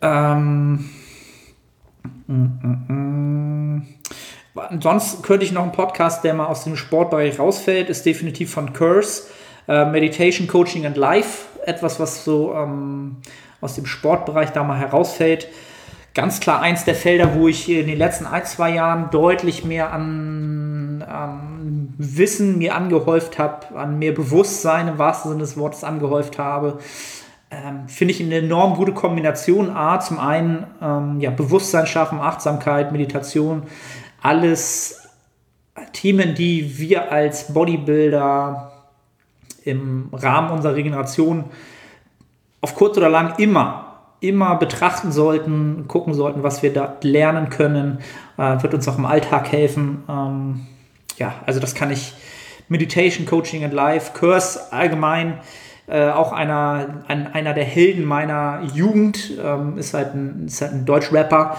Ähm, 0.00 0.90
mm, 2.26 2.34
mm, 2.34 2.92
mm. 2.92 3.82
Sonst 4.80 5.22
könnte 5.24 5.44
ich 5.44 5.52
noch 5.52 5.62
einen 5.62 5.72
Podcast, 5.72 6.22
der 6.24 6.32
mal 6.34 6.46
aus 6.46 6.64
dem 6.64 6.76
Sportbereich 6.76 7.38
rausfällt, 7.38 7.90
ist 7.90 8.06
definitiv 8.06 8.52
von 8.52 8.72
Curse, 8.72 9.24
äh, 9.68 9.84
Meditation, 9.84 10.46
Coaching 10.46 10.86
and 10.86 10.96
Life. 10.96 11.46
Etwas, 11.66 11.98
was 11.98 12.24
so 12.24 12.54
ähm, 12.54 13.16
aus 13.60 13.74
dem 13.74 13.86
Sportbereich 13.86 14.50
da 14.50 14.62
mal 14.64 14.78
herausfällt. 14.78 15.48
Ganz 16.14 16.38
klar 16.38 16.60
eins 16.60 16.84
der 16.84 16.94
Felder, 16.94 17.34
wo 17.34 17.48
ich 17.48 17.68
in 17.68 17.88
den 17.88 17.98
letzten 17.98 18.26
ein, 18.26 18.44
zwei 18.44 18.70
Jahren 18.70 19.10
deutlich 19.10 19.64
mehr 19.64 19.92
an, 19.92 21.02
an 21.02 21.94
Wissen 21.98 22.58
mir 22.58 22.76
angehäuft 22.76 23.38
habe, 23.38 23.76
an 23.76 23.98
mehr 23.98 24.12
Bewusstsein 24.12 24.86
im 24.86 24.98
wahrsten 24.98 25.30
Sinne 25.30 25.42
des 25.42 25.56
Wortes 25.56 25.82
angehäuft 25.82 26.38
habe. 26.38 26.78
Ähm, 27.50 27.88
Finde 27.88 28.12
ich 28.12 28.22
eine 28.22 28.36
enorm 28.36 28.74
gute 28.74 28.92
Kombination. 28.92 29.70
A, 29.70 29.98
zum 29.98 30.20
einen 30.20 30.66
ähm, 30.80 31.20
ja, 31.20 31.30
Bewusstsein 31.30 31.86
schaffen, 31.86 32.20
Achtsamkeit, 32.20 32.92
Meditation, 32.92 33.64
alles 34.22 35.08
Themen, 35.92 36.34
die 36.34 36.78
wir 36.78 37.10
als 37.10 37.52
Bodybuilder 37.52 38.73
im 39.64 40.08
Rahmen 40.12 40.50
unserer 40.50 40.74
Regeneration 40.74 41.44
auf 42.60 42.74
kurz 42.74 42.96
oder 42.96 43.08
lang 43.08 43.34
immer, 43.38 43.96
immer 44.20 44.56
betrachten 44.56 45.12
sollten, 45.12 45.86
gucken 45.86 46.14
sollten, 46.14 46.42
was 46.42 46.62
wir 46.62 46.72
da 46.72 46.96
lernen 47.02 47.50
können, 47.50 47.98
äh, 48.38 48.62
wird 48.62 48.74
uns 48.74 48.88
auch 48.88 48.96
im 48.96 49.04
Alltag 49.04 49.52
helfen. 49.52 50.02
Ähm, 50.08 50.66
ja, 51.18 51.34
also 51.46 51.60
das 51.60 51.74
kann 51.74 51.90
ich 51.90 52.14
Meditation, 52.68 53.26
Coaching 53.26 53.64
and 53.64 53.74
Life, 53.74 54.12
Curse 54.14 54.72
allgemein, 54.72 55.40
äh, 55.86 56.08
auch 56.08 56.32
einer, 56.32 57.04
ein, 57.08 57.26
einer 57.34 57.52
der 57.52 57.64
Helden 57.64 58.04
meiner 58.04 58.62
Jugend, 58.74 59.32
ähm, 59.42 59.76
ist, 59.76 59.92
halt 59.92 60.14
ein, 60.14 60.48
halt 60.60 60.72
ein 60.72 60.86
Deutsch-Rapper, 60.86 61.58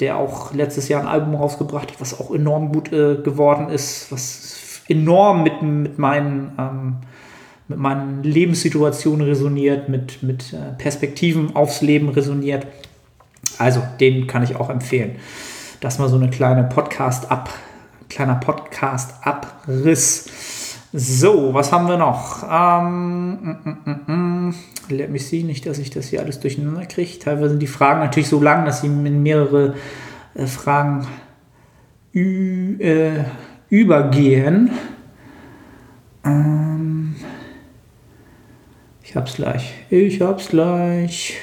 der 0.00 0.16
auch 0.16 0.54
letztes 0.54 0.88
Jahr 0.88 1.02
ein 1.02 1.08
Album 1.08 1.34
rausgebracht 1.34 1.92
hat, 1.92 2.00
was 2.00 2.18
auch 2.18 2.34
enorm 2.34 2.72
gut 2.72 2.90
äh, 2.92 3.16
geworden 3.16 3.68
ist, 3.68 4.10
was 4.10 4.80
enorm 4.88 5.42
mit, 5.42 5.60
mit 5.60 5.98
meinen 5.98 6.52
ähm, 6.58 6.96
mit 7.68 7.78
meinen 7.78 8.22
Lebenssituationen 8.22 9.26
resoniert, 9.26 9.88
mit, 9.88 10.22
mit 10.22 10.52
äh, 10.52 10.74
Perspektiven 10.78 11.54
aufs 11.54 11.80
Leben 11.82 12.08
resoniert. 12.08 12.66
Also, 13.58 13.82
den 14.00 14.26
kann 14.26 14.42
ich 14.42 14.56
auch 14.56 14.70
empfehlen. 14.70 15.16
Das 15.80 15.98
mal 15.98 16.08
so 16.08 16.16
eine 16.16 16.30
kleine 16.30 16.64
Podcast-Ab, 16.64 17.50
kleiner 18.08 18.36
Podcast-Abriss. 18.36 20.30
So, 20.92 21.52
was 21.52 21.70
haben 21.70 21.86
wir 21.86 21.98
noch? 21.98 22.42
Ähm, 22.50 23.32
mm, 23.32 23.58
mm, 23.64 23.76
mm, 23.84 24.48
mm. 24.48 24.54
let 24.88 25.10
me 25.10 25.18
see, 25.18 25.42
nicht, 25.42 25.66
dass 25.66 25.78
ich 25.78 25.90
das 25.90 26.08
hier 26.08 26.22
alles 26.22 26.40
durcheinander 26.40 26.86
kriege. 26.86 27.18
Teilweise 27.18 27.50
sind 27.50 27.60
die 27.60 27.66
Fragen 27.66 28.00
natürlich 28.00 28.28
so 28.28 28.40
lang, 28.40 28.64
dass 28.64 28.80
sie 28.80 28.86
in 28.86 29.22
mehrere 29.22 29.74
äh, 30.34 30.46
Fragen 30.46 31.06
ü, 32.14 32.78
äh, 32.80 33.24
übergehen. 33.68 34.70
Ähm, 36.24 37.16
ich 39.08 39.16
hab's 39.16 39.34
gleich. 39.34 39.72
Ich 39.90 40.20
hab's 40.20 40.48
gleich. 40.48 41.34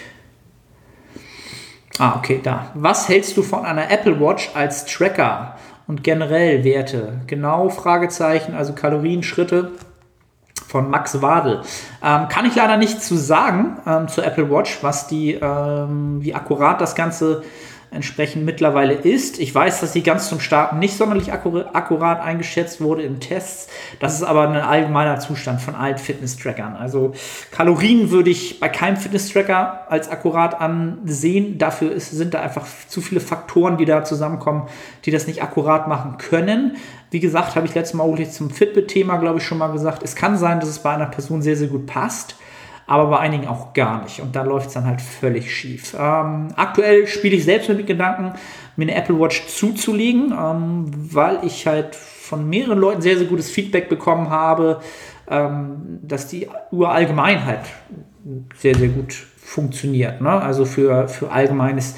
Ah, 1.97 2.17
okay, 2.17 2.39
da. 2.43 2.71
Was 2.73 3.07
hältst 3.07 3.37
du 3.37 3.41
von 3.41 3.65
einer 3.65 3.89
Apple 3.89 4.19
Watch 4.19 4.51
als 4.53 4.85
Tracker? 4.85 5.55
und 5.87 6.03
generell 6.03 6.63
Werte. 6.63 7.21
Genau, 7.27 7.69
Fragezeichen, 7.69 8.55
also 8.55 8.73
Kalorien, 8.73 9.23
Schritte 9.23 9.71
von 10.67 10.89
Max 10.89 11.21
Wadel. 11.21 11.61
Ähm, 12.03 12.27
kann 12.27 12.45
ich 12.45 12.55
leider 12.55 12.77
nicht 12.77 13.01
zu 13.01 13.15
sagen 13.15 13.77
ähm, 13.85 14.07
zur 14.07 14.25
Apple 14.25 14.49
Watch, 14.49 14.79
was 14.81 15.07
die, 15.07 15.33
ähm, 15.33 16.17
wie 16.21 16.33
akkurat 16.33 16.81
das 16.81 16.95
Ganze 16.95 17.43
entsprechend 17.95 18.45
mittlerweile 18.45 18.93
ist. 18.93 19.39
Ich 19.39 19.55
weiß, 19.55 19.79
dass 19.79 19.93
sie 19.93 20.03
ganz 20.03 20.29
zum 20.29 20.39
Starten 20.39 20.79
nicht 20.79 20.95
sonderlich 20.95 21.31
akkurat 21.33 22.21
eingeschätzt 22.21 22.81
wurde 22.81 23.03
in 23.03 23.19
Tests. 23.19 23.67
Das 23.99 24.13
ist 24.13 24.23
aber 24.23 24.47
ein 24.47 24.55
allgemeiner 24.55 25.19
Zustand 25.19 25.61
von 25.61 25.73
allen 25.73 25.97
Fitness-Trackern. 25.97 26.75
Also 26.75 27.13
Kalorien 27.51 28.11
würde 28.11 28.29
ich 28.29 28.59
bei 28.59 28.69
keinem 28.69 28.97
Fitness-Tracker 28.97 29.85
als 29.89 30.09
akkurat 30.09 30.59
ansehen. 30.61 31.57
Dafür 31.57 31.91
ist, 31.91 32.11
sind 32.11 32.33
da 32.33 32.41
einfach 32.41 32.67
zu 32.87 33.01
viele 33.01 33.21
Faktoren, 33.21 33.77
die 33.77 33.85
da 33.85 34.03
zusammenkommen, 34.03 34.67
die 35.05 35.11
das 35.11 35.25
nicht 35.25 35.41
akkurat 35.41 35.87
machen 35.87 36.17
können. 36.17 36.75
Wie 37.11 37.19
gesagt, 37.19 37.55
habe 37.55 37.65
ich 37.65 37.73
letztes 37.73 37.93
Mal 37.95 38.03
auch 38.03 38.15
zum 38.29 38.49
Fitbit-Thema, 38.49 39.17
glaube 39.17 39.39
ich, 39.39 39.45
schon 39.45 39.57
mal 39.57 39.71
gesagt. 39.71 40.03
Es 40.03 40.15
kann 40.15 40.37
sein, 40.37 40.59
dass 40.59 40.69
es 40.69 40.79
bei 40.79 40.93
einer 40.93 41.05
Person 41.05 41.41
sehr, 41.41 41.55
sehr 41.55 41.69
gut 41.69 41.85
passt 41.85 42.35
aber 42.87 43.07
bei 43.07 43.19
einigen 43.19 43.47
auch 43.47 43.73
gar 43.73 44.03
nicht. 44.03 44.21
Und 44.21 44.35
da 44.35 44.43
läuft 44.43 44.67
es 44.67 44.73
dann 44.73 44.85
halt 44.85 45.01
völlig 45.01 45.53
schief. 45.53 45.95
Ähm, 45.97 46.49
aktuell 46.55 47.07
spiele 47.07 47.35
ich 47.35 47.45
selbst 47.45 47.69
mit 47.69 47.87
Gedanken, 47.87 48.33
mir 48.75 48.83
eine 48.83 48.95
Apple 48.95 49.19
Watch 49.19 49.47
zuzulegen, 49.47 50.31
ähm, 50.31 50.85
weil 51.13 51.39
ich 51.43 51.65
halt 51.65 51.95
von 51.95 52.47
mehreren 52.47 52.79
Leuten 52.79 53.01
sehr, 53.01 53.17
sehr 53.17 53.27
gutes 53.27 53.49
Feedback 53.49 53.89
bekommen 53.89 54.29
habe, 54.29 54.81
ähm, 55.29 55.99
dass 56.03 56.27
die 56.27 56.47
Uhr 56.71 56.89
allgemein 56.89 57.45
halt 57.45 57.61
sehr, 58.57 58.75
sehr 58.75 58.89
gut 58.89 59.13
funktioniert. 59.37 60.21
Ne? 60.21 60.29
Also 60.29 60.65
für, 60.65 61.07
für 61.07 61.31
allgemeines 61.31 61.95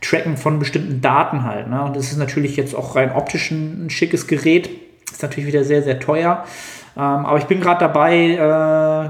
Tracken 0.00 0.36
von 0.36 0.58
bestimmten 0.58 1.00
Daten 1.00 1.44
halt. 1.44 1.68
Ne? 1.68 1.82
Und 1.82 1.96
das 1.96 2.10
ist 2.10 2.18
natürlich 2.18 2.56
jetzt 2.56 2.74
auch 2.74 2.96
rein 2.96 3.12
optisch 3.12 3.50
ein, 3.50 3.86
ein 3.86 3.90
schickes 3.90 4.26
Gerät. 4.26 4.70
Ist 5.10 5.22
natürlich 5.22 5.48
wieder 5.48 5.64
sehr, 5.64 5.82
sehr 5.82 6.00
teuer. 6.00 6.44
Ähm, 7.00 7.24
aber 7.24 7.38
ich 7.38 7.46
bin 7.46 7.62
gerade 7.62 7.80
dabei, 7.80 8.32
äh, 8.32 8.36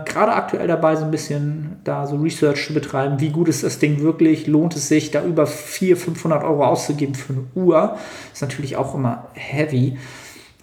gerade 0.09 0.33
aktuell 0.33 0.69
dabei, 0.69 0.95
so 0.95 1.05
ein 1.05 1.11
bisschen 1.11 1.81
da 1.83 2.07
so 2.07 2.15
Research 2.19 2.69
zu 2.69 2.73
betreiben. 2.73 3.19
Wie 3.19 3.31
gut 3.31 3.49
ist 3.49 3.65
das 3.65 3.81
Ding 3.81 4.01
wirklich? 4.01 4.47
Lohnt 4.47 4.77
es 4.77 4.87
sich, 4.87 5.11
da 5.11 5.25
über 5.25 5.45
400, 5.45 6.05
500 6.05 6.45
Euro 6.45 6.65
auszugeben 6.67 7.17
für 7.17 7.33
eine 7.33 7.43
Uhr? 7.57 7.97
Ist 8.33 8.43
natürlich 8.43 8.77
auch 8.77 8.95
immer 8.95 9.25
heavy. 9.35 9.99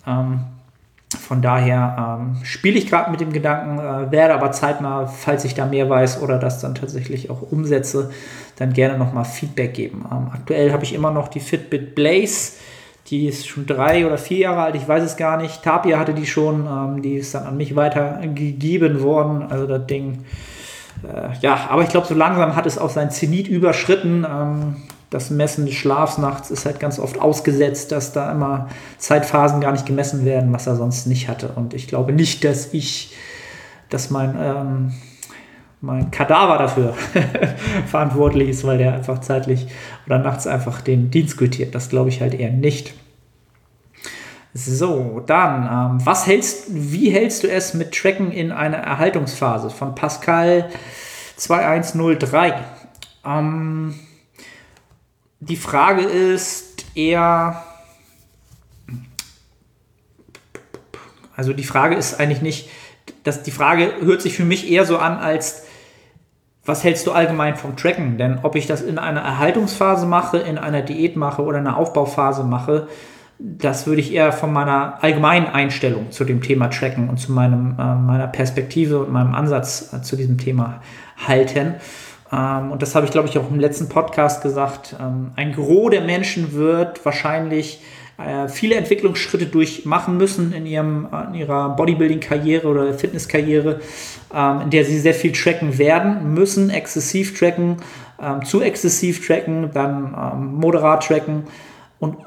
Ähm, 0.07 0.39
von 1.19 1.41
daher 1.41 2.19
ähm, 2.22 2.38
spiele 2.46 2.77
ich 2.77 2.88
gerade 2.88 3.12
mit 3.12 3.19
dem 3.19 3.34
Gedanken, 3.34 3.79
äh, 3.79 4.10
werde 4.10 4.34
aber 4.34 4.53
zeitnah, 4.53 5.07
falls 5.07 5.43
ich 5.43 5.53
da 5.53 5.65
mehr 5.65 5.89
weiß 5.89 6.22
oder 6.22 6.39
das 6.39 6.62
dann 6.62 6.75
tatsächlich 6.75 7.29
auch 7.29 7.41
umsetze, 7.41 8.10
dann 8.55 8.72
gerne 8.72 8.98
nochmal 8.98 9.25
Feedback 9.25 9.74
geben. 9.74 10.05
Aktuell 10.34 10.72
habe 10.72 10.86
ich 10.86 10.93
immer 10.93 11.12
noch 11.12 11.27
die 11.27 11.41
Fitbit 11.41 11.93
Blaze 11.93 12.53
die 13.10 13.28
ist 13.28 13.48
schon 13.48 13.66
drei 13.66 14.06
oder 14.06 14.18
vier 14.18 14.40
Jahre 14.40 14.64
alt, 14.64 14.76
ich 14.76 14.88
weiß 14.88 15.04
es 15.04 15.16
gar 15.16 15.38
nicht. 15.38 15.64
Tapia 15.64 15.98
hatte 15.98 16.14
die 16.14 16.26
schon, 16.26 16.68
ähm, 16.68 17.02
die 17.02 17.16
ist 17.16 17.34
dann 17.34 17.46
an 17.46 17.58
mich 17.58 17.76
weitergegeben 17.76 19.02
worden. 19.02 19.44
Also 19.50 19.66
das 19.66 19.88
Ding, 19.88 20.26
äh, 21.04 21.30
ja, 21.42 21.68
aber 21.70 21.84
ich 21.84 21.90
glaube, 21.90 22.08
so 22.08 22.14
langsam 22.14 22.56
hat 22.56 22.66
es 22.66 22.78
auch 22.78 22.90
sein 22.90 23.10
Zenit 23.12 23.48
überschritten. 23.48 24.26
Ähm, 24.30 24.76
das 25.10 25.30
Messen 25.30 25.66
des 25.66 25.76
Schlafs 25.76 26.18
nachts 26.18 26.52
ist 26.52 26.66
halt 26.66 26.82
ganz 26.82 27.00
oft 27.00 27.20
ausgesetzt, 27.20 27.94
dass 27.94 28.12
da 28.12 28.30
immer 28.30 28.68
Zeitphasen 28.98 29.62
gar 29.62 29.72
nicht 29.72 29.86
gemessen 29.86 30.26
werden, 30.26 30.52
was 30.52 30.68
er 30.68 30.76
sonst 30.76 31.08
nicht 31.08 31.30
hatte. 31.30 31.50
Und 31.56 31.74
ich 31.74 31.88
glaube 31.88 32.12
nicht, 32.12 32.44
dass 32.44 32.74
ich, 32.74 33.16
dass 33.90 34.10
mein, 34.10 34.36
ähm, 34.38 34.94
mein 35.81 36.12
Kadaver 36.12 36.57
dafür 36.57 36.93
verantwortlich 37.88 38.50
ist, 38.50 38.65
weil 38.65 38.77
der 38.77 38.93
einfach 38.93 39.19
zeitlich 39.22 39.67
oder 40.05 40.17
nachts 40.17 40.48
einfach 40.48 40.81
den 40.81 41.12
Dienst 41.12 41.38
quittiert. 41.38 41.75
Das 41.75 41.89
glaube 41.89 42.10
ich 42.10 42.22
halt 42.22 42.34
eher 42.34 42.51
nicht. 42.51 42.93
So, 44.53 45.22
dann, 45.25 46.00
ähm, 46.00 46.05
was 46.05 46.25
hältst, 46.25 46.65
wie 46.69 47.12
hältst 47.12 47.43
du 47.43 47.48
es 47.48 47.75
mit 47.75 47.93
Tracken 47.93 48.31
in 48.31 48.51
einer 48.51 48.77
Erhaltungsphase 48.77 49.69
von 49.69 49.93
Pascal 49.93 50.69
2103? 51.36 52.55
Ähm, 53.24 53.93
die 55.39 55.57
Frage 55.57 56.01
ist 56.01 56.86
eher, 56.96 57.63
also 61.36 61.53
die 61.53 61.63
Frage 61.63 61.96
ist 61.96 62.19
eigentlich 62.19 62.41
nicht, 62.41 62.69
dass 63.24 63.43
die 63.43 63.51
Frage 63.51 63.93
hört 64.01 64.24
sich 64.24 64.36
für 64.36 64.46
mich 64.46 64.72
eher 64.72 64.86
so 64.86 64.98
an 64.98 65.17
als 65.19 65.66
was 66.67 66.83
hältst 66.83 67.07
du 67.07 67.13
allgemein 67.13 67.55
vom 67.55 67.77
Tracken? 67.77 68.17
Denn 68.17 68.39
ob 68.43 68.55
ich 68.55 68.67
das 68.67 68.81
in 68.81 69.00
einer 69.00 69.21
Erhaltungsphase 69.21 70.05
mache, 70.05 70.38
in 70.38 70.57
einer 70.57 70.81
Diät 70.81 71.15
mache 71.15 71.41
oder 71.41 71.59
in 71.59 71.65
einer 71.65 71.77
Aufbauphase 71.77 72.43
mache, 72.43 72.88
das 73.39 73.88
würde 73.88 74.01
ich 74.01 74.13
eher 74.13 74.33
von 74.33 74.51
meiner 74.51 75.01
allgemeinen 75.01 75.47
Einstellung 75.47 76.12
zu 76.12 76.25
dem 76.25 76.41
Thema 76.41 76.67
Tracken 76.67 77.09
und 77.09 77.17
zu 77.19 77.31
meinem, 77.31 77.77
äh, 77.79 77.95
meiner 77.95 78.27
Perspektive 78.27 79.00
und 79.00 79.12
meinem 79.12 79.33
Ansatz 79.33 79.93
äh, 79.93 80.01
zu 80.01 80.17
diesem 80.17 80.38
Thema 80.38 80.81
halten. 81.25 81.75
Ähm, 82.31 82.71
und 82.71 82.81
das 82.81 82.95
habe 82.95 83.05
ich, 83.05 83.12
glaube 83.12 83.29
ich, 83.29 83.38
auch 83.38 83.50
im 83.50 83.59
letzten 83.59 83.88
Podcast 83.88 84.41
gesagt. 84.41 84.95
Ähm, 85.00 85.31
ein 85.36 85.53
Gros 85.53 85.91
der 85.91 86.01
Menschen 86.01 86.53
wird 86.53 87.05
wahrscheinlich 87.05 87.81
äh, 88.17 88.47
viele 88.47 88.75
Entwicklungsschritte 88.75 89.45
durchmachen 89.45 90.17
müssen 90.17 90.51
in, 90.51 90.65
ihrem, 90.65 91.07
in 91.29 91.36
ihrer 91.36 91.75
Bodybuilding-Karriere 91.75 92.67
oder 92.67 92.93
Fitness-Karriere, 92.93 93.79
ähm, 94.33 94.62
in 94.62 94.69
der 94.71 94.86
sie 94.86 95.00
sehr 95.00 95.13
viel 95.13 95.33
tracken 95.33 95.77
werden 95.77 96.33
müssen, 96.33 96.69
exzessiv 96.69 97.38
tracken, 97.38 97.77
ähm, 98.19 98.43
zu 98.43 98.62
exzessiv 98.62 99.25
tracken, 99.25 99.69
dann 99.71 100.15
ähm, 100.17 100.55
moderat 100.55 101.05
tracken 101.05 101.43
und 102.00 102.17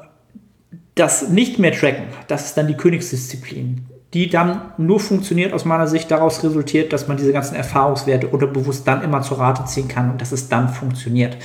das 0.95 1.29
nicht 1.29 1.59
mehr 1.59 1.73
tracken, 1.73 2.05
das 2.29 2.47
ist 2.47 2.57
dann 2.57 2.69
die 2.69 2.77
Königsdisziplin. 2.77 3.87
die 4.13 4.29
dann 4.29 4.73
nur 4.77 4.99
funktioniert 4.99 5.53
aus 5.53 5.65
meiner 5.65 5.87
Sicht 5.87 6.11
daraus 6.11 6.43
resultiert, 6.43 6.93
dass 6.93 7.07
man 7.07 7.17
diese 7.17 7.33
ganzen 7.33 7.55
Erfahrungswerte 7.55 8.27
unterbewusst 8.27 8.87
dann 8.87 9.03
immer 9.03 9.23
zur 9.23 9.39
Rate 9.39 9.65
ziehen 9.67 9.87
kann 9.87 10.11
und 10.11 10.21
dass 10.21 10.33
es 10.33 10.49
dann 10.49 10.69
funktioniert. 10.69 11.37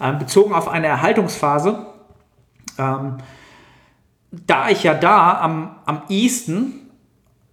Ähm, 0.00 0.20
bezogen 0.20 0.54
auf 0.54 0.68
eine 0.68 0.86
Erhaltungsphase, 0.86 1.86
ähm, 2.78 3.18
da 4.46 4.68
ich 4.68 4.82
ja 4.82 4.94
da 4.94 5.40
am, 5.40 5.76
am 5.86 6.02
ehesten 6.08 6.80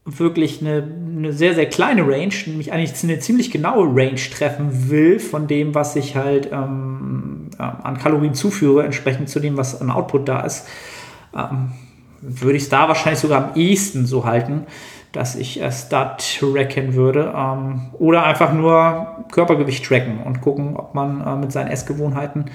wirklich 0.06 0.62
eine, 0.62 0.84
eine 1.18 1.34
sehr, 1.34 1.54
sehr 1.54 1.68
kleine 1.68 2.02
Range, 2.02 2.34
nämlich 2.48 2.72
eigentlich 2.74 3.04
eine 3.04 3.20
ziemlich 3.20 3.52
genaue 3.52 3.88
Range 3.88 4.16
treffen 4.16 4.90
will 4.90 5.20
von 5.20 5.48
dem, 5.48 5.76
was 5.76 5.96
ich 5.96 6.16
halt 6.16 6.50
ähm, 6.52 7.50
an 7.58 7.98
Kalorien 8.00 8.34
zuführe, 8.34 8.84
entsprechend 8.84 9.30
zu 9.30 9.40
dem, 9.40 9.58
was 9.58 9.80
an 9.80 9.92
Output 9.92 10.28
da 10.28 10.42
ist, 10.42 10.68
ähm, 11.36 11.72
würde 12.22 12.58
ich 12.58 12.64
es 12.64 12.70
da 12.70 12.88
wahrscheinlich 12.88 13.20
sogar 13.20 13.44
am 13.44 13.56
ehesten 13.56 14.06
so 14.06 14.26
halten, 14.26 14.66
dass 15.12 15.36
ich 15.36 15.62
es 15.62 15.90
da 15.90 16.18
tracken 16.18 16.96
würde. 16.96 17.34
Ähm, 17.36 17.82
oder 17.94 18.24
einfach 18.24 18.54
nur 18.54 19.26
Körpergewicht 19.32 19.86
tracken 19.86 20.24
und 20.24 20.42
gucken, 20.42 20.78
ob 20.78 20.96
man 20.96 21.22
äh, 21.22 21.36
mit 21.36 21.52
seinen 21.52 21.68
Essgewohnheiten 21.68 22.46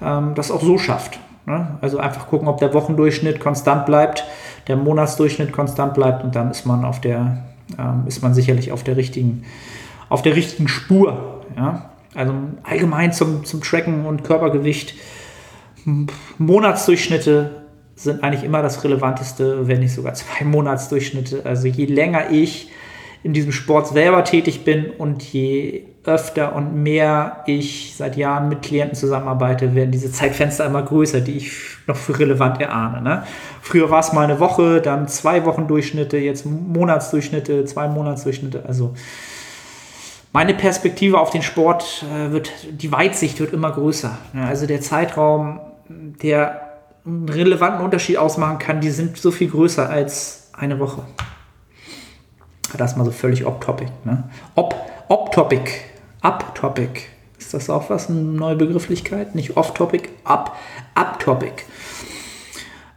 ähm, 0.00 0.34
das 0.34 0.50
auch 0.50 0.62
so 0.62 0.78
schafft. 0.78 1.18
Ne? 1.46 1.78
Also 1.80 1.98
einfach 1.98 2.28
gucken, 2.28 2.48
ob 2.48 2.58
der 2.58 2.72
Wochendurchschnitt 2.74 3.40
konstant 3.40 3.86
bleibt, 3.86 4.24
der 4.68 4.76
Monatsdurchschnitt 4.76 5.52
konstant 5.52 5.94
bleibt 5.94 6.22
und 6.24 6.34
dann 6.34 6.50
ist 6.50 6.66
man 6.66 6.84
auf 6.84 7.00
der, 7.00 7.44
ähm, 7.78 8.04
ist 8.06 8.22
man 8.22 8.34
sicherlich 8.34 8.72
auf 8.72 8.84
der 8.84 8.96
richtigen, 8.96 9.44
auf 10.08 10.22
der 10.22 10.36
richtigen 10.36 10.68
Spur. 10.68 11.42
Ja? 11.56 11.90
Also 12.14 12.32
allgemein 12.62 13.12
zum, 13.12 13.44
zum 13.44 13.62
Tracken 13.62 14.06
und 14.06 14.22
Körpergewicht. 14.24 14.94
Monatsdurchschnitte 16.38 17.62
sind 17.96 18.22
eigentlich 18.22 18.44
immer 18.44 18.62
das 18.62 18.84
Relevanteste, 18.84 19.66
wenn 19.66 19.80
nicht 19.80 19.94
sogar 19.94 20.14
zwei 20.14 20.44
Monatsdurchschnitte. 20.44 21.42
Also 21.44 21.66
je 21.68 21.86
länger 21.86 22.30
ich 22.30 22.70
in 23.22 23.32
diesem 23.32 23.52
Sport 23.52 23.88
selber 23.88 24.24
tätig 24.24 24.64
bin 24.64 24.90
und 24.90 25.22
je 25.22 25.84
öfter 26.04 26.56
und 26.56 26.74
mehr 26.74 27.44
ich 27.46 27.94
seit 27.96 28.16
Jahren 28.16 28.48
mit 28.48 28.62
Klienten 28.62 28.96
zusammenarbeite, 28.96 29.74
werden 29.74 29.92
diese 29.92 30.10
Zeitfenster 30.10 30.66
immer 30.66 30.82
größer, 30.82 31.20
die 31.20 31.36
ich 31.36 31.52
noch 31.86 31.96
für 31.96 32.18
relevant 32.18 32.60
erahne. 32.60 33.00
Ne? 33.00 33.22
Früher 33.60 33.90
war 33.90 34.00
es 34.00 34.12
mal 34.12 34.24
eine 34.24 34.40
Woche, 34.40 34.80
dann 34.80 35.06
zwei 35.06 35.44
Wochen 35.44 35.68
Durchschnitte, 35.68 36.16
jetzt 36.18 36.44
Monatsdurchschnitte, 36.44 37.64
zwei 37.66 37.86
Monatsdurchschnitte. 37.86 38.64
Also 38.66 38.94
meine 40.32 40.54
Perspektive 40.54 41.20
auf 41.20 41.30
den 41.30 41.42
Sport 41.42 42.04
äh, 42.12 42.32
wird, 42.32 42.50
die 42.70 42.90
Weitsicht 42.90 43.38
wird 43.38 43.52
immer 43.52 43.70
größer. 43.70 44.18
Ne? 44.32 44.44
Also 44.44 44.66
der 44.66 44.80
Zeitraum, 44.80 45.60
der 45.88 46.62
einen 47.04 47.28
relevanten 47.28 47.84
Unterschied 47.84 48.16
ausmachen 48.16 48.58
kann, 48.58 48.80
die 48.80 48.90
sind 48.90 49.16
so 49.18 49.30
viel 49.30 49.50
größer 49.50 49.88
als 49.88 50.50
eine 50.52 50.80
Woche. 50.80 51.04
Das 52.78 52.96
mal 52.96 53.04
so 53.04 53.10
völlig 53.10 53.44
off-topic. 53.44 53.88
Ne? 54.04 54.24
Op-topic. 54.54 55.70
Up-topic. 56.20 57.02
Ist 57.38 57.54
das 57.54 57.68
auch 57.68 57.90
was? 57.90 58.08
Eine 58.08 58.20
neue 58.20 58.56
Begrifflichkeit? 58.56 59.34
Nicht 59.34 59.56
off-topic, 59.56 60.08
up, 60.24 60.56
up-topic. 60.94 61.64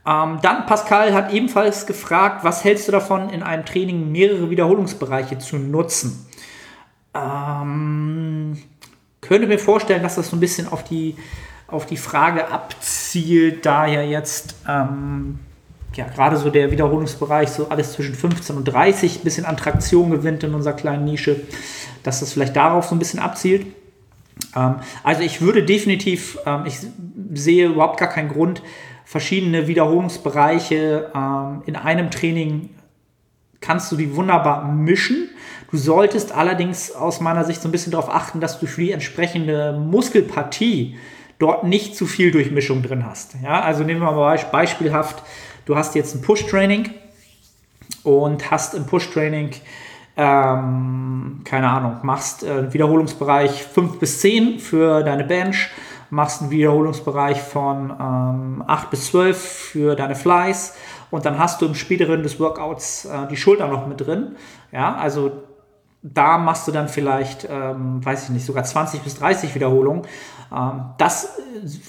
Ähm, 0.06 0.38
dann 0.42 0.68
Pascal 0.68 1.14
hat 1.14 1.34
ebenfalls 1.34 1.88
gefragt, 1.88 2.44
was 2.44 2.64
hältst 2.64 2.88
du 2.88 2.92
davon, 2.92 3.30
in 3.30 3.42
einem 3.42 3.66
Training 3.66 4.12
mehrere 4.12 4.52
Wiederholungsbereiche 4.52 5.40
zu 5.40 5.58
nutzen? 5.58 6.28
Ähm, 7.16 8.62
könnte 9.22 9.48
mir 9.48 9.58
vorstellen, 9.58 10.04
dass 10.04 10.16
das 10.16 10.30
so 10.30 10.36
ein 10.36 10.40
bisschen 10.40 10.68
auf 10.72 10.84
die, 10.84 11.16
auf 11.68 11.88
die 11.88 11.98
Frage 11.98 12.50
abzielt, 12.50 13.66
da 13.66 13.88
ja 13.88 14.04
jetzt 14.04 14.56
ähm, 14.68 15.40
ja, 15.96 16.08
gerade 16.08 16.38
so 16.38 16.50
der 16.50 16.72
Wiederholungsbereich, 16.72 17.50
so 17.50 17.70
alles 17.70 17.94
zwischen 17.94 18.16
15 18.16 18.58
und 18.58 18.66
30, 18.66 19.20
ein 19.20 19.24
bisschen 19.24 19.46
an 19.46 19.58
Traktion 19.58 20.12
gewinnt 20.12 20.44
in 20.44 20.54
unserer 20.54 20.74
kleinen 20.74 21.06
Nische, 21.06 21.42
dass 22.04 22.20
das 22.20 22.34
vielleicht 22.34 22.56
darauf 22.56 22.86
so 22.86 22.96
ein 22.96 23.00
bisschen 23.00 23.20
abzielt. 23.20 23.66
Ähm, 24.56 24.76
also 25.04 25.22
ich 25.22 25.42
würde 25.42 25.64
definitiv, 25.64 26.38
ähm, 26.46 26.64
ich 26.66 26.80
sehe 27.34 27.68
überhaupt 27.68 28.00
gar 28.00 28.10
keinen 28.10 28.30
Grund, 28.30 28.62
verschiedene 29.06 29.68
Wiederholungsbereiche 29.68 31.12
ähm, 31.16 31.64
in 31.66 31.76
einem 31.76 32.12
Training 32.12 32.70
kannst 33.62 33.92
du 33.92 33.96
die 33.96 34.16
wunderbar 34.16 34.68
mischen. 34.72 35.30
Du 35.72 35.78
solltest 35.78 36.32
allerdings 36.32 36.92
aus 36.92 37.20
meiner 37.20 37.44
Sicht 37.44 37.62
so 37.62 37.68
ein 37.68 37.72
bisschen 37.72 37.92
darauf 37.92 38.10
achten, 38.10 38.40
dass 38.40 38.60
du 38.60 38.68
für 38.68 38.82
die 38.82 38.92
entsprechende 38.92 39.74
Muskelpartie 39.74 40.98
dort 41.40 41.64
nicht 41.64 41.96
zu 41.96 42.06
viel 42.06 42.32
Durchmischung 42.32 42.84
drin 42.84 43.06
hast. 43.06 43.36
Ja, 43.44 43.62
also 43.62 43.84
nehmen 43.84 44.02
wir 44.02 44.12
mal 44.12 44.38
beispielhaft 44.52 45.24
du 45.66 45.76
hast 45.76 45.96
jetzt 45.96 46.16
ein 46.16 46.22
Push-Training 46.22 46.92
und 48.04 48.52
hast 48.52 48.74
im 48.74 48.86
Push-Training, 48.86 49.52
ähm, 50.18 51.42
keine 51.44 51.70
Ahnung, 51.70 51.98
machst 52.04 52.44
äh, 52.44 52.52
einen 52.52 52.74
Wiederholungsbereich 52.74 53.64
5 53.64 54.00
bis 54.00 54.22
10 54.22 54.60
für 54.60 55.04
deine 55.04 55.24
Bench, 55.24 55.70
machst 56.10 56.42
einen 56.42 56.52
Wiederholungsbereich 56.52 57.42
von 57.42 57.92
ähm, 58.00 58.64
8 58.66 58.90
bis 58.90 59.08
12 59.08 59.38
für 59.38 59.96
deine 59.96 60.16
Flies 60.16 60.76
und 61.12 61.26
dann 61.26 61.38
hast 61.38 61.62
du 61.62 61.66
im 61.66 61.76
späteren 61.76 62.24
des 62.24 62.40
Workouts 62.40 63.06
äh, 63.06 63.28
die 63.30 63.38
Schulter 63.38 63.68
noch 63.68 63.88
mit 63.88 64.02
drin. 64.02 64.36
Ja, 64.72 64.96
also 64.96 65.32
da 66.14 66.38
machst 66.38 66.68
du 66.68 66.72
dann 66.72 66.88
vielleicht, 66.88 67.48
ähm, 67.50 68.06
weiß 68.06 68.26
ich 68.26 68.30
nicht, 68.30 68.46
sogar 68.46 68.64
20 68.64 69.02
bis 69.02 69.18
30 69.18 69.56
Wiederholungen. 69.56 70.04
Ähm, 70.54 70.82
das 71.00 71.40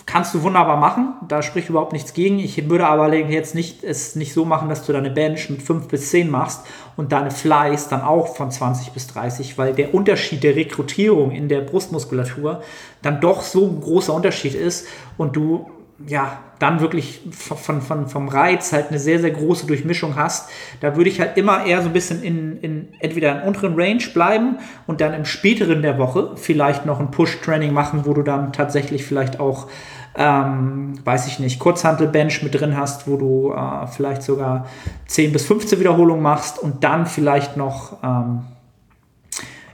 kannst 0.06 0.34
du 0.34 0.42
wunderbar 0.42 0.78
machen, 0.78 1.14
da 1.28 1.42
spricht 1.42 1.68
überhaupt 1.68 1.92
nichts 1.92 2.14
gegen. 2.14 2.38
Ich 2.38 2.70
würde 2.70 2.86
aber 2.86 3.12
jetzt 3.14 3.54
nicht, 3.54 3.84
es 3.84 4.16
nicht 4.16 4.32
so 4.32 4.46
machen, 4.46 4.70
dass 4.70 4.86
du 4.86 4.94
deine 4.94 5.10
Bench 5.10 5.50
mit 5.50 5.62
5 5.62 5.88
bis 5.88 6.10
10 6.10 6.30
machst 6.30 6.62
und 6.96 7.12
deine 7.12 7.30
Flies 7.30 7.88
dann 7.88 8.00
auch 8.00 8.34
von 8.34 8.50
20 8.50 8.92
bis 8.92 9.06
30, 9.08 9.58
weil 9.58 9.74
der 9.74 9.92
Unterschied 9.92 10.42
der 10.42 10.56
Rekrutierung 10.56 11.32
in 11.32 11.50
der 11.50 11.60
Brustmuskulatur 11.60 12.62
dann 13.02 13.20
doch 13.20 13.42
so 13.42 13.66
ein 13.66 13.82
großer 13.82 14.14
Unterschied 14.14 14.54
ist 14.54 14.86
und 15.18 15.36
du 15.36 15.70
ja, 16.06 16.40
dann 16.58 16.80
wirklich 16.80 17.20
von, 17.30 17.80
von, 17.80 18.08
vom 18.08 18.28
Reiz 18.28 18.72
halt 18.72 18.88
eine 18.88 18.98
sehr, 18.98 19.18
sehr 19.18 19.30
große 19.30 19.66
Durchmischung 19.66 20.14
hast, 20.16 20.50
da 20.80 20.96
würde 20.96 21.08
ich 21.08 21.20
halt 21.20 21.36
immer 21.38 21.64
eher 21.64 21.80
so 21.80 21.88
ein 21.88 21.92
bisschen 21.92 22.22
in, 22.22 22.60
in 22.60 22.88
entweder 23.00 23.40
in 23.40 23.48
unteren 23.48 23.74
Range 23.80 24.02
bleiben 24.12 24.58
und 24.86 25.00
dann 25.00 25.14
im 25.14 25.24
späteren 25.24 25.82
der 25.82 25.98
Woche 25.98 26.32
vielleicht 26.36 26.84
noch 26.84 27.00
ein 27.00 27.10
Push-Training 27.10 27.72
machen, 27.72 28.02
wo 28.04 28.12
du 28.12 28.22
dann 28.22 28.52
tatsächlich 28.52 29.04
vielleicht 29.04 29.40
auch, 29.40 29.68
ähm, 30.16 30.94
weiß 31.04 31.28
ich 31.28 31.38
nicht, 31.38 31.58
Kurzhantel-Bench 31.60 32.42
mit 32.42 32.54
drin 32.54 32.76
hast, 32.76 33.08
wo 33.08 33.16
du 33.16 33.52
äh, 33.52 33.86
vielleicht 33.86 34.22
sogar 34.22 34.66
10 35.06 35.32
bis 35.32 35.46
15 35.46 35.80
Wiederholungen 35.80 36.22
machst 36.22 36.58
und 36.58 36.84
dann 36.84 37.06
vielleicht 37.06 37.56
noch 37.56 38.02
ähm, 38.02 38.44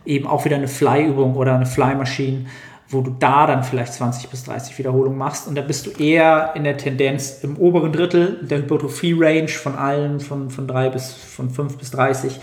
eben 0.04 0.26
auch 0.26 0.44
wieder 0.44 0.56
eine 0.56 0.68
Fly-Übung 0.68 1.34
oder 1.34 1.54
eine 1.54 1.66
Fly-Maschine 1.66 2.46
wo 2.92 3.00
du 3.00 3.10
da 3.18 3.46
dann 3.46 3.64
vielleicht 3.64 3.94
20 3.94 4.28
bis 4.28 4.44
30 4.44 4.76
Wiederholungen 4.78 5.18
machst. 5.18 5.48
Und 5.48 5.54
da 5.54 5.62
bist 5.62 5.86
du 5.86 5.90
eher 5.90 6.52
in 6.54 6.64
der 6.64 6.76
Tendenz 6.76 7.38
im 7.42 7.56
oberen 7.56 7.92
Drittel 7.92 8.38
der 8.42 8.58
Hypertrophie-Range 8.58 9.48
von 9.48 9.74
allen 9.76 10.20
von, 10.20 10.50
von 10.50 10.68
3 10.68 10.90
bis 10.90 11.12
von 11.12 11.50
5 11.50 11.78
bis 11.78 11.90
30. 11.92 12.38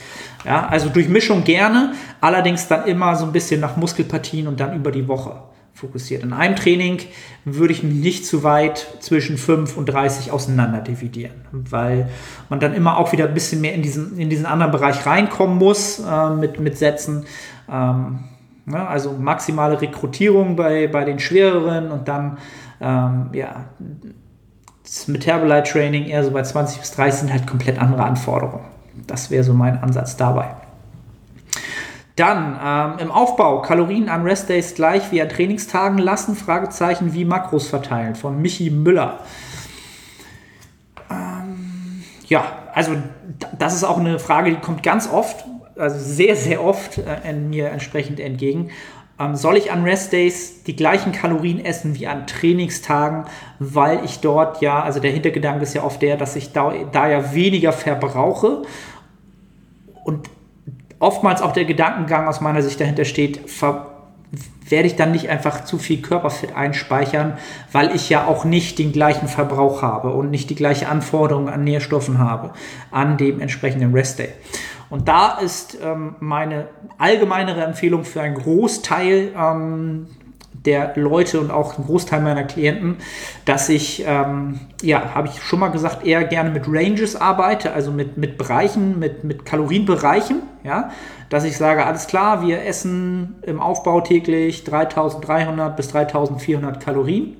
Ja, 0.46 0.68
also 0.68 0.90
Durchmischung 0.90 1.44
gerne, 1.44 1.94
allerdings 2.20 2.68
dann 2.68 2.86
immer 2.86 3.16
so 3.16 3.26
ein 3.26 3.32
bisschen 3.32 3.62
nach 3.62 3.78
Muskelpartien 3.78 4.48
und 4.48 4.60
dann 4.60 4.76
über 4.76 4.92
die 4.92 5.08
Woche 5.08 5.44
fokussiert. 5.74 6.24
In 6.24 6.34
einem 6.34 6.56
Training 6.56 7.00
würde 7.46 7.74
ich 7.74 7.84
mich 7.84 7.94
nicht 7.94 8.26
zu 8.26 8.44
weit 8.44 8.88
zwischen 9.00 9.38
5 9.38 9.78
und 9.78 9.86
30 9.86 10.32
auseinander 10.32 10.82
dividieren, 10.82 11.46
weil 11.52 12.10
man 12.50 12.60
dann 12.60 12.74
immer 12.74 12.98
auch 12.98 13.12
wieder 13.12 13.28
ein 13.28 13.34
bisschen 13.34 13.62
mehr 13.62 13.74
in 13.74 13.82
diesen, 13.82 14.18
in 14.18 14.30
diesen 14.30 14.46
anderen 14.46 14.72
Bereich 14.72 15.06
reinkommen 15.06 15.58
muss 15.58 16.00
äh, 16.00 16.30
mit, 16.32 16.60
mit 16.60 16.78
Sätzen. 16.78 17.26
Ähm, 17.72 18.26
Ne? 18.69 18.88
Also 18.88 19.13
maximale 19.13 19.82
Rekrutierung 19.82 20.55
bei, 20.55 20.88
bei 20.88 21.05
den 21.05 21.19
schwereren 21.19 21.91
und 21.91 22.08
dann 22.08 22.38
ähm, 22.82 23.29
ja, 23.34 23.65
das 24.84 25.08
Metabolite 25.08 25.71
Training 25.71 26.05
eher 26.05 26.23
so 26.23 26.32
bei 26.32 26.43
20 26.43 26.79
bis 26.79 26.91
30 26.91 27.19
sind 27.21 27.32
halt 27.32 27.47
komplett 27.47 27.79
andere 27.79 28.03
Anforderungen. 28.03 28.65
Das 29.08 29.29
wäre 29.29 29.43
so 29.43 29.53
mein 29.53 29.82
Ansatz 29.82 30.17
dabei. 30.17 30.55
Dann 32.15 32.60
ähm, 32.62 32.99
im 32.99 33.12
Aufbau 33.12 33.62
Kalorien 33.62 34.10
an 34.10 34.23
Restdays 34.23 34.75
gleich 34.75 35.12
wie 35.12 35.21
an 35.21 35.29
Trainingstagen 35.29 35.99
lassen, 35.99 36.36
Fragezeichen 36.36 37.13
wie 37.13 37.23
Makros 37.23 37.67
verteilen 37.67 38.15
von 38.15 38.41
Michi 38.41 38.69
Müller. 38.69 39.19
Ähm, 41.10 42.03
ja, 42.27 42.43
also 42.73 42.91
das 43.58 43.73
ist 43.73 43.84
auch 43.86 43.97
eine 43.99 44.19
Frage, 44.19 44.51
die 44.51 44.58
kommt 44.58 44.84
ganz 44.84 45.10
oft 45.10 45.45
also 45.80 45.98
sehr, 45.98 46.36
sehr 46.36 46.63
oft 46.63 46.98
äh, 46.98 47.34
mir 47.34 47.70
entsprechend 47.70 48.20
entgegen. 48.20 48.70
Ähm, 49.20 49.36
soll 49.36 49.58
ich 49.58 49.72
an 49.72 49.84
Restdays 49.84 50.63
die 50.63 50.76
gleichen 50.76 51.12
Kalorien 51.12 51.63
essen 51.63 51.96
wie 52.00 52.08
an 52.08 52.26
Trainingstagen, 52.28 53.26
weil 53.60 54.04
ich 54.06 54.20
dort 54.20 54.62
ja, 54.62 54.82
also 54.82 55.00
der 55.00 55.12
Hintergedanke 55.12 55.63
ist 55.63 55.74
ja 55.74 55.84
oft 55.84 56.02
der, 56.02 56.15
dass 56.15 56.36
ich 56.36 56.54
da, 56.54 56.74
da 56.92 57.10
ja 57.10 57.34
weniger 57.34 57.74
verbrauche 57.74 58.63
und 60.06 60.30
oftmals 61.00 61.42
auch 61.42 61.52
der 61.52 61.65
Gedankengang 61.65 62.28
aus 62.28 62.42
meiner 62.42 62.62
Sicht 62.62 62.80
dahinter 62.80 63.06
steht, 63.06 63.50
ver 63.50 63.88
werde 64.69 64.88
ich 64.88 64.95
dann 64.95 65.12
nicht 65.12 65.29
einfach 65.29 65.65
zu 65.65 65.77
viel 65.77 66.01
Körperfett 66.01 66.55
einspeichern, 66.55 67.38
weil 67.71 67.95
ich 67.95 68.10
ja 68.10 68.27
auch 68.27 68.45
nicht 68.45 68.79
den 68.79 68.91
gleichen 68.91 69.27
Verbrauch 69.27 69.82
habe 69.82 70.12
und 70.12 70.29
nicht 70.29 70.49
die 70.49 70.55
gleiche 70.55 70.89
Anforderung 70.89 71.49
an 71.49 71.63
Nährstoffen 71.63 72.19
habe 72.19 72.53
an 72.91 73.17
dem 73.17 73.41
entsprechenden 73.41 73.93
Restday. 73.93 74.29
Und 74.89 75.08
da 75.08 75.38
ist 75.38 75.77
ähm, 75.84 76.15
meine 76.19 76.67
allgemeinere 76.97 77.63
Empfehlung 77.63 78.03
für 78.03 78.21
einen 78.21 78.36
Großteil 78.36 79.34
ähm, 79.38 80.08
der 80.65 80.93
Leute 80.95 81.39
und 81.39 81.52
auch 81.52 81.78
einen 81.78 81.86
Großteil 81.86 82.22
meiner 82.22 82.43
Klienten, 82.43 82.98
dass 83.45 83.69
ich, 83.69 84.04
ähm, 84.06 84.60
ja, 84.82 85.15
habe 85.15 85.28
ich 85.28 85.41
schon 85.41 85.60
mal 85.60 85.69
gesagt, 85.69 86.06
eher 86.06 86.24
gerne 86.24 86.50
mit 86.50 86.63
Ranges 86.67 87.15
arbeite, 87.15 87.74
also 87.74 87.91
mit, 87.91 88.17
mit 88.17 88.38
Bereichen, 88.38 89.00
mit, 89.00 89.24
mit 89.24 89.45
Kalorienbereichen, 89.45 90.41
ja, 90.63 90.91
dass 91.30 91.43
ich 91.45 91.58
sage, 91.58 91.86
alles 91.86 92.08
klar, 92.08 92.45
wir 92.45 92.65
essen 92.65 93.36
im 93.43 93.60
Aufbau 93.60 94.02
täglich 94.02 94.63
3300 94.63 95.76
bis 95.76 95.89
3400 95.89 96.80
Kalorien. 96.84 97.38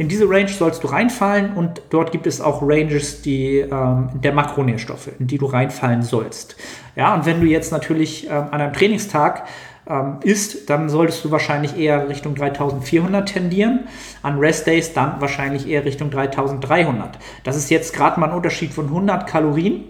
In 0.00 0.08
diese 0.08 0.30
Range 0.30 0.48
sollst 0.48 0.82
du 0.82 0.88
reinfallen 0.88 1.52
und 1.52 1.82
dort 1.90 2.10
gibt 2.10 2.26
es 2.26 2.40
auch 2.40 2.62
Ranges 2.62 3.20
die, 3.20 3.58
ähm, 3.58 4.08
der 4.14 4.32
Makronährstoffe, 4.32 5.10
in 5.18 5.26
die 5.26 5.36
du 5.36 5.44
reinfallen 5.44 6.02
sollst. 6.02 6.56
Ja, 6.96 7.14
und 7.14 7.26
wenn 7.26 7.40
du 7.40 7.46
jetzt 7.46 7.70
natürlich 7.70 8.26
ähm, 8.26 8.46
an 8.50 8.60
einem 8.62 8.72
Trainingstag 8.72 9.44
ähm, 9.90 10.18
isst, 10.22 10.70
dann 10.70 10.88
solltest 10.88 11.24
du 11.24 11.30
wahrscheinlich 11.30 11.76
eher 11.76 12.08
Richtung 12.08 12.34
3400 12.34 13.28
tendieren. 13.28 13.88
An 14.22 14.38
Rest 14.38 14.66
Days 14.66 14.92
dann 14.92 15.20
wahrscheinlich 15.20 15.68
eher 15.68 15.84
Richtung 15.84 16.10
3300. 16.10 17.18
Das 17.44 17.56
ist 17.56 17.70
jetzt 17.70 17.92
gerade 17.92 18.20
mal 18.20 18.30
ein 18.30 18.36
Unterschied 18.36 18.72
von 18.72 18.86
100 18.86 19.26
Kalorien 19.26 19.84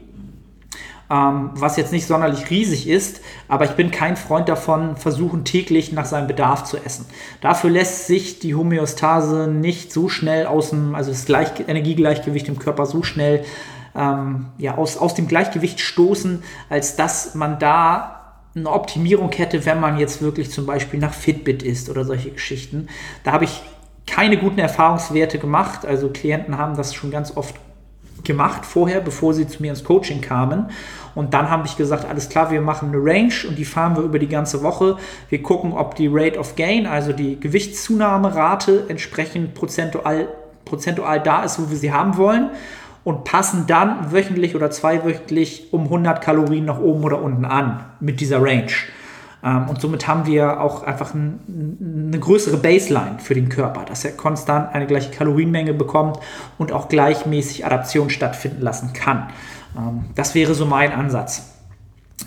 ähm, 1.11 1.51
was 1.55 1.77
jetzt 1.77 1.93
nicht 1.93 2.07
sonderlich 2.07 2.51
riesig 2.51 2.89
ist, 2.89 3.21
aber 3.49 3.65
ich 3.65 3.73
bin 3.73 3.91
kein 3.91 4.17
Freund 4.17 4.49
davon, 4.49 4.97
versuchen 4.97 5.45
täglich 5.45 5.93
nach 5.93 6.05
seinem 6.05 6.29
Bedarf 6.29 6.65
zu 6.65 6.77
essen. 6.77 7.05
Dafür 7.41 7.71
lässt 7.71 8.07
sich 8.07 8.39
die 8.39 8.55
Homöostase 8.55 9.49
nicht 9.49 9.93
so 9.93 10.09
schnell 10.09 10.47
aus 10.47 10.71
dem, 10.71 10.95
also 10.95 11.11
das 11.11 11.25
Gleich 11.25 11.51
Energiegleichgewicht 11.67 12.49
im 12.49 12.59
Körper 12.59 12.87
so 12.87 13.03
schnell 13.03 13.45
ähm, 13.97 14.47
ja, 14.59 14.77
aus, 14.77 14.97
aus 14.97 15.15
dem 15.15 15.27
Gleichgewicht 15.27 15.81
stoßen, 15.81 16.45
als 16.69 16.95
dass 16.95 17.35
man 17.35 17.59
da 17.59 18.20
eine 18.55 18.71
Optimierung 18.71 19.31
hätte, 19.33 19.65
wenn 19.65 19.81
man 19.81 19.99
jetzt 19.99 20.23
wirklich 20.23 20.51
zum 20.51 20.67
Beispiel 20.67 20.99
nach 20.99 21.15
Fitbit 21.15 21.63
ist 21.63 21.89
oder 21.89 22.05
solche 22.05 22.31
Geschichten. 22.31 22.89
Da 23.23 23.33
habe 23.33 23.45
ich 23.45 23.63
keine 24.07 24.37
guten 24.37 24.59
Erfahrungswerte 24.59 25.39
gemacht. 25.39 25.87
Also 25.87 26.09
Klienten 26.09 26.59
haben 26.59 26.77
das 26.77 26.95
schon 26.95 27.11
ganz 27.11 27.37
oft 27.37 27.55
gemacht 28.25 28.67
vorher, 28.67 29.01
bevor 29.01 29.35
sie 29.35 29.47
zu 29.47 29.63
mir 29.63 29.71
ins 29.71 29.85
Coaching 29.85 30.21
kamen. 30.21 30.71
Und 31.15 31.35
dann 31.35 31.51
habe 31.51 31.67
ich 31.67 31.77
gesagt, 31.77 32.05
alles 32.05 32.29
klar, 32.29 32.51
wir 32.51 32.61
machen 32.61 32.91
eine 32.91 32.99
Range 32.99 33.33
und 33.49 33.59
die 33.59 33.65
fahren 33.65 33.97
wir 33.97 34.03
über 34.03 34.19
die 34.19 34.29
ganze 34.29 34.63
Woche. 34.63 34.97
Wir 35.29 35.43
gucken, 35.43 35.73
ob 35.73 35.95
die 35.95 36.09
Rate 36.11 36.39
of 36.39 36.57
Gain, 36.57 36.87
also 36.87 37.13
die 37.13 37.39
Gewichtszunahmerate, 37.39 38.87
entsprechend 38.89 39.55
prozentual, 39.55 40.29
prozentual 40.65 41.21
da 41.21 41.45
ist, 41.45 41.61
wo 41.61 41.71
wir 41.71 41.77
sie 41.77 41.93
haben 41.93 42.17
wollen. 42.17 42.51
Und 43.03 43.25
passen 43.25 43.67
dann 43.67 44.13
wöchentlich 44.13 44.55
oder 44.55 44.71
zweiwöchentlich 44.71 45.73
um 45.73 45.85
100 45.85 46.21
Kalorien 46.21 46.67
nach 46.67 46.79
oben 46.79 47.03
oder 47.03 47.23
unten 47.23 47.45
an 47.45 47.85
mit 48.01 48.21
dieser 48.21 48.43
Range. 48.43 48.73
Ähm, 49.43 49.69
und 49.69 49.81
somit 49.81 50.07
haben 50.07 50.27
wir 50.27 50.61
auch 50.61 50.83
einfach 50.83 51.15
ein, 51.15 51.41
eine 52.09 52.19
größere 52.19 52.57
Baseline 52.59 53.19
für 53.19 53.35
den 53.35 53.49
Körper, 53.49 53.85
dass 53.85 54.05
er 54.05 54.13
konstant 54.13 54.75
eine 54.75 54.87
gleiche 54.87 55.11
Kalorienmenge 55.11 55.73
bekommt 55.75 56.19
und 56.59 56.73
auch 56.73 56.89
gleichmäßig 56.89 57.65
Adaption 57.65 58.11
stattfinden 58.11 58.61
lassen 58.61 58.93
kann. 58.93 59.29
Ähm, 59.77 60.05
das 60.15 60.35
wäre 60.35 60.55
so 60.55 60.67
mein 60.67 60.93
Ansatz. 60.93 61.55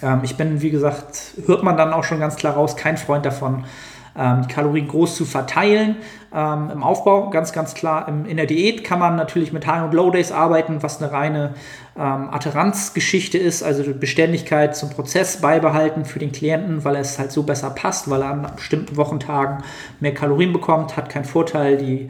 Ähm, 0.02 0.22
ich 0.24 0.38
bin, 0.38 0.62
wie 0.62 0.72
gesagt, 0.72 1.36
hört 1.46 1.64
man 1.64 1.78
dann 1.78 1.94
auch 1.94 2.04
schon 2.04 2.20
ganz 2.20 2.36
klar 2.36 2.56
raus, 2.56 2.76
kein 2.76 2.98
Freund 2.98 3.26
davon, 3.26 3.66
die 4.16 4.54
Kalorien 4.54 4.88
groß 4.88 5.16
zu 5.16 5.26
verteilen. 5.26 5.96
Ähm, 6.34 6.72
Im 6.72 6.84
Aufbau 6.84 7.30
ganz, 7.30 7.52
ganz 7.54 7.76
klar. 7.76 8.08
In 8.08 8.38
der 8.38 8.48
Diät 8.48 8.84
kann 8.84 9.00
man 9.00 9.16
natürlich 9.16 9.54
mit 9.54 9.68
High- 9.68 9.84
und 9.84 9.94
Low-Days 9.94 10.32
arbeiten, 10.32 10.82
was 10.82 11.02
eine 11.02 11.12
reine 11.12 11.54
ähm, 11.96 12.30
Adheranzgeschichte 12.32 13.38
ist, 13.38 13.62
also 13.62 13.84
Beständigkeit 13.94 14.76
zum 14.76 14.90
Prozess 14.90 15.42
beibehalten 15.42 16.06
für 16.06 16.18
den 16.18 16.32
Klienten, 16.32 16.84
weil 16.84 16.96
es 16.96 17.20
halt 17.20 17.32
so 17.32 17.44
besser 17.44 17.70
passt, 17.70 18.10
weil 18.10 18.24
er 18.24 18.30
an 18.32 18.48
bestimmten 18.56 18.98
Wochentagen 18.98 19.64
mehr 20.00 20.14
Kalorien 20.14 20.54
bekommt, 20.54 20.98
hat 20.98 21.10
keinen 21.10 21.26
Vorteil. 21.26 21.78
Die 21.78 22.08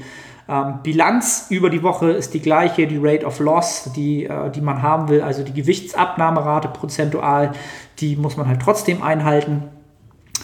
ähm, 0.48 0.80
Bilanz 0.84 1.48
über 1.50 1.70
die 1.70 1.84
Woche 1.84 2.12
ist 2.12 2.34
die 2.34 2.42
gleiche, 2.42 2.88
die 2.88 3.00
Rate 3.02 3.26
of 3.26 3.40
Loss, 3.40 3.92
die, 3.94 4.26
äh, 4.26 4.50
die 4.52 4.62
man 4.62 4.82
haben 4.82 5.10
will, 5.10 5.22
also 5.22 5.44
die 5.44 5.54
Gewichtsabnahmerate 5.54 6.70
prozentual, 6.70 7.52
die 8.00 8.16
muss 8.16 8.38
man 8.38 8.48
halt 8.48 8.62
trotzdem 8.62 9.04
einhalten. 9.04 9.64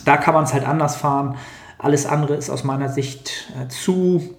Da 0.06 0.18
kann 0.18 0.34
man 0.34 0.44
es 0.44 0.54
halt 0.54 0.66
anders 0.66 0.96
fahren. 0.96 1.38
Alles 1.78 2.06
andere 2.06 2.36
ist 2.36 2.50
aus 2.50 2.64
meiner 2.64 2.90
Sicht 2.90 3.52
äh, 3.60 3.68
zu, 3.68 4.36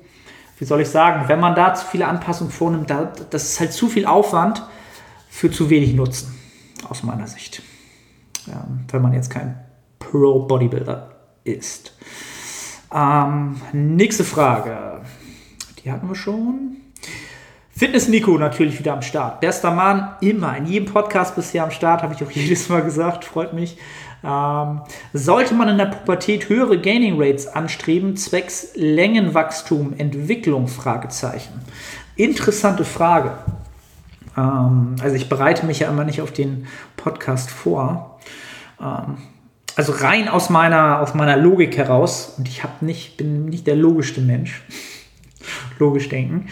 wie 0.59 0.65
soll 0.65 0.81
ich 0.81 0.89
sagen, 0.89 1.29
wenn 1.29 1.41
man 1.41 1.55
da 1.55 1.75
zu 1.75 1.87
viele 1.87 2.07
Anpassungen 2.07 2.53
vornimmt, 2.53 2.91
da, 2.91 3.13
das 3.31 3.45
ist 3.45 3.61
halt 3.61 3.73
zu 3.73 3.89
viel 3.89 4.07
Aufwand 4.07 4.63
für 5.29 5.51
zu 5.51 5.71
wenig 5.71 5.95
Nutzen, 5.95 6.39
aus 6.89 7.03
meiner 7.03 7.27
Sicht. 7.27 7.63
Ja, 8.47 8.67
wenn 8.91 9.03
man 9.03 9.13
jetzt 9.13 9.31
kein 9.31 9.59
Pro-Bodybuilder 9.99 11.11
ist. 11.45 11.95
Ähm, 12.93 13.61
nächste 13.73 14.25
Frage. 14.25 15.01
Die 15.85 15.91
hatten 15.91 16.09
wir 16.09 16.15
schon. 16.15 16.77
Fitness 17.71 18.09
Nico 18.09 18.37
natürlich 18.37 18.79
wieder 18.79 18.93
am 18.93 19.03
Start. 19.03 19.41
Bester 19.41 19.71
Mann, 19.71 20.17
immer. 20.21 20.55
In 20.57 20.67
jedem 20.67 20.93
Podcast 20.93 21.35
bisher 21.35 21.65
am 21.65 21.71
Start, 21.71 22.03
habe 22.03 22.13
ich 22.13 22.23
auch 22.23 22.31
jedes 22.33 22.69
Mal 22.69 22.83
gesagt. 22.83 23.25
Freut 23.25 23.53
mich. 23.53 23.79
Ähm, 24.22 24.83
sollte 25.12 25.54
man 25.54 25.68
in 25.68 25.78
der 25.78 25.87
Pubertät 25.87 26.48
höhere 26.48 26.78
Gaining 26.78 27.20
Rates 27.20 27.46
anstreben, 27.46 28.16
zwecks 28.16 28.72
Längenwachstum, 28.74 29.94
Entwicklung? 29.96 30.68
Fragezeichen. 30.68 31.61
Interessante 32.16 32.85
Frage. 32.85 33.33
Ähm, 34.37 34.96
also 35.02 35.16
ich 35.16 35.28
bereite 35.28 35.66
mich 35.66 35.80
ja 35.80 35.88
immer 35.88 36.04
nicht 36.04 36.20
auf 36.20 36.33
den 36.33 36.66
Podcast 36.96 37.50
vor. 37.50 38.20
Ähm, 38.80 39.16
also 39.76 39.92
rein 39.92 40.28
aus 40.28 40.50
meiner, 40.50 41.00
aus 41.00 41.14
meiner 41.14 41.37
Logik 41.37 41.76
heraus, 41.76 42.35
und 42.37 42.48
ich 42.48 42.62
nicht, 42.80 43.16
bin 43.16 43.46
nicht 43.46 43.66
der 43.66 43.76
logischste 43.76 44.20
Mensch, 44.20 44.62
logisch 45.78 46.09
denken, 46.09 46.48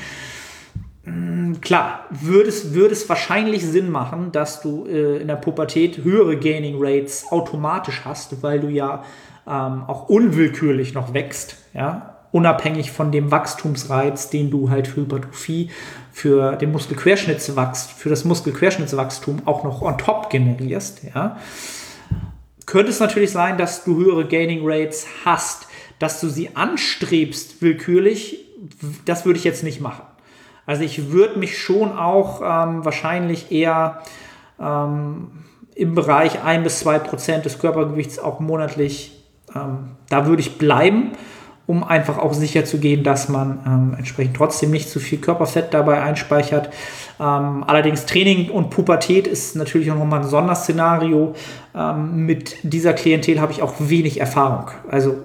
Klar, 1.61 2.07
würde 2.11 2.49
es, 2.49 2.75
würde 2.75 2.93
es 2.93 3.09
wahrscheinlich 3.09 3.65
Sinn 3.65 3.91
machen, 3.91 4.33
dass 4.33 4.61
du 4.61 4.87
äh, 4.87 5.19
in 5.19 5.29
der 5.29 5.37
Pubertät 5.37 5.99
höhere 6.05 6.37
Gaining 6.37 6.77
Rates 6.79 7.27
automatisch 7.31 8.03
hast, 8.05 8.43
weil 8.43 8.61
du 8.61 8.69
ja 8.69 9.05
ähm, 9.47 9.85
auch 9.87 10.09
unwillkürlich 10.09 10.95
noch 10.95 11.15
wächst, 11.15 11.57
ja, 11.75 12.17
unabhängig 12.33 12.93
von 12.93 13.13
dem 13.13 13.31
Wachstumsreiz, 13.31 14.31
den 14.31 14.51
du 14.51 14.71
halt 14.71 14.89
für 14.89 15.03
Hypertrophie, 15.03 15.71
für 16.13 16.57
den 16.57 16.73
Muskelquerschnittswachstum, 16.73 17.97
für 17.97 18.09
das 18.11 18.25
Muskelquerschnittswachstum 18.25 19.43
auch 19.47 19.65
noch 19.65 19.83
on 19.83 19.99
top 19.99 20.31
generierst, 20.31 21.03
ja. 21.15 21.39
Könnte 22.67 22.91
es 22.91 23.01
natürlich 23.01 23.31
sein, 23.31 23.57
dass 23.57 23.85
du 23.85 23.97
höhere 23.97 24.27
Gaining 24.27 24.61
Rates 24.63 25.07
hast, 25.25 25.69
dass 25.99 26.21
du 26.21 26.29
sie 26.29 26.55
anstrebst 26.55 27.63
willkürlich, 27.63 28.45
das 29.07 29.25
würde 29.25 29.39
ich 29.39 29.45
jetzt 29.45 29.65
nicht 29.65 29.81
machen. 29.81 30.03
Also 30.69 30.83
ich 30.83 31.13
würde 31.13 31.39
mich 31.39 31.57
schon 31.57 31.97
auch 31.97 32.43
ähm, 32.43 32.85
wahrscheinlich 32.85 33.51
eher 33.51 34.03
ähm, 34.61 35.29
im 35.75 35.95
Bereich 35.95 36.45
1 36.45 36.63
bis 36.63 36.81
2 36.81 36.99
Prozent 36.99 37.47
des 37.47 37.59
Körpergewichts 37.59 38.19
auch 38.19 38.39
monatlich, 38.39 39.25
ähm, 39.57 39.93
da 40.11 40.27
würde 40.27 40.43
ich 40.43 40.59
bleiben, 40.59 41.13
um 41.67 41.83
einfach 41.85 42.19
auch 42.19 42.35
sicher 42.35 42.67
zu 42.67 42.77
gehen, 42.81 43.03
dass 43.03 43.31
man 43.31 43.61
ähm, 43.67 43.95
entsprechend 43.97 44.37
trotzdem 44.37 44.71
nicht 44.71 44.91
zu 44.91 45.01
viel 45.01 45.17
Körperfett 45.17 45.73
dabei 45.73 46.03
einspeichert. 46.03 46.69
Ähm, 47.19 47.65
allerdings 47.67 48.05
Training 48.05 48.51
und 48.51 48.69
Pubertät 48.69 49.27
ist 49.27 49.57
natürlich 49.57 49.91
auch 49.91 49.97
nochmal 49.97 50.21
ein 50.21 50.29
Sonderszenario. 50.29 51.33
Ähm, 51.75 52.27
mit 52.27 52.57
dieser 52.63 52.93
Klientel 52.93 53.41
habe 53.41 53.53
ich 53.53 53.63
auch 53.63 53.73
wenig 53.79 54.21
Erfahrung. 54.21 54.71
Also 54.91 55.17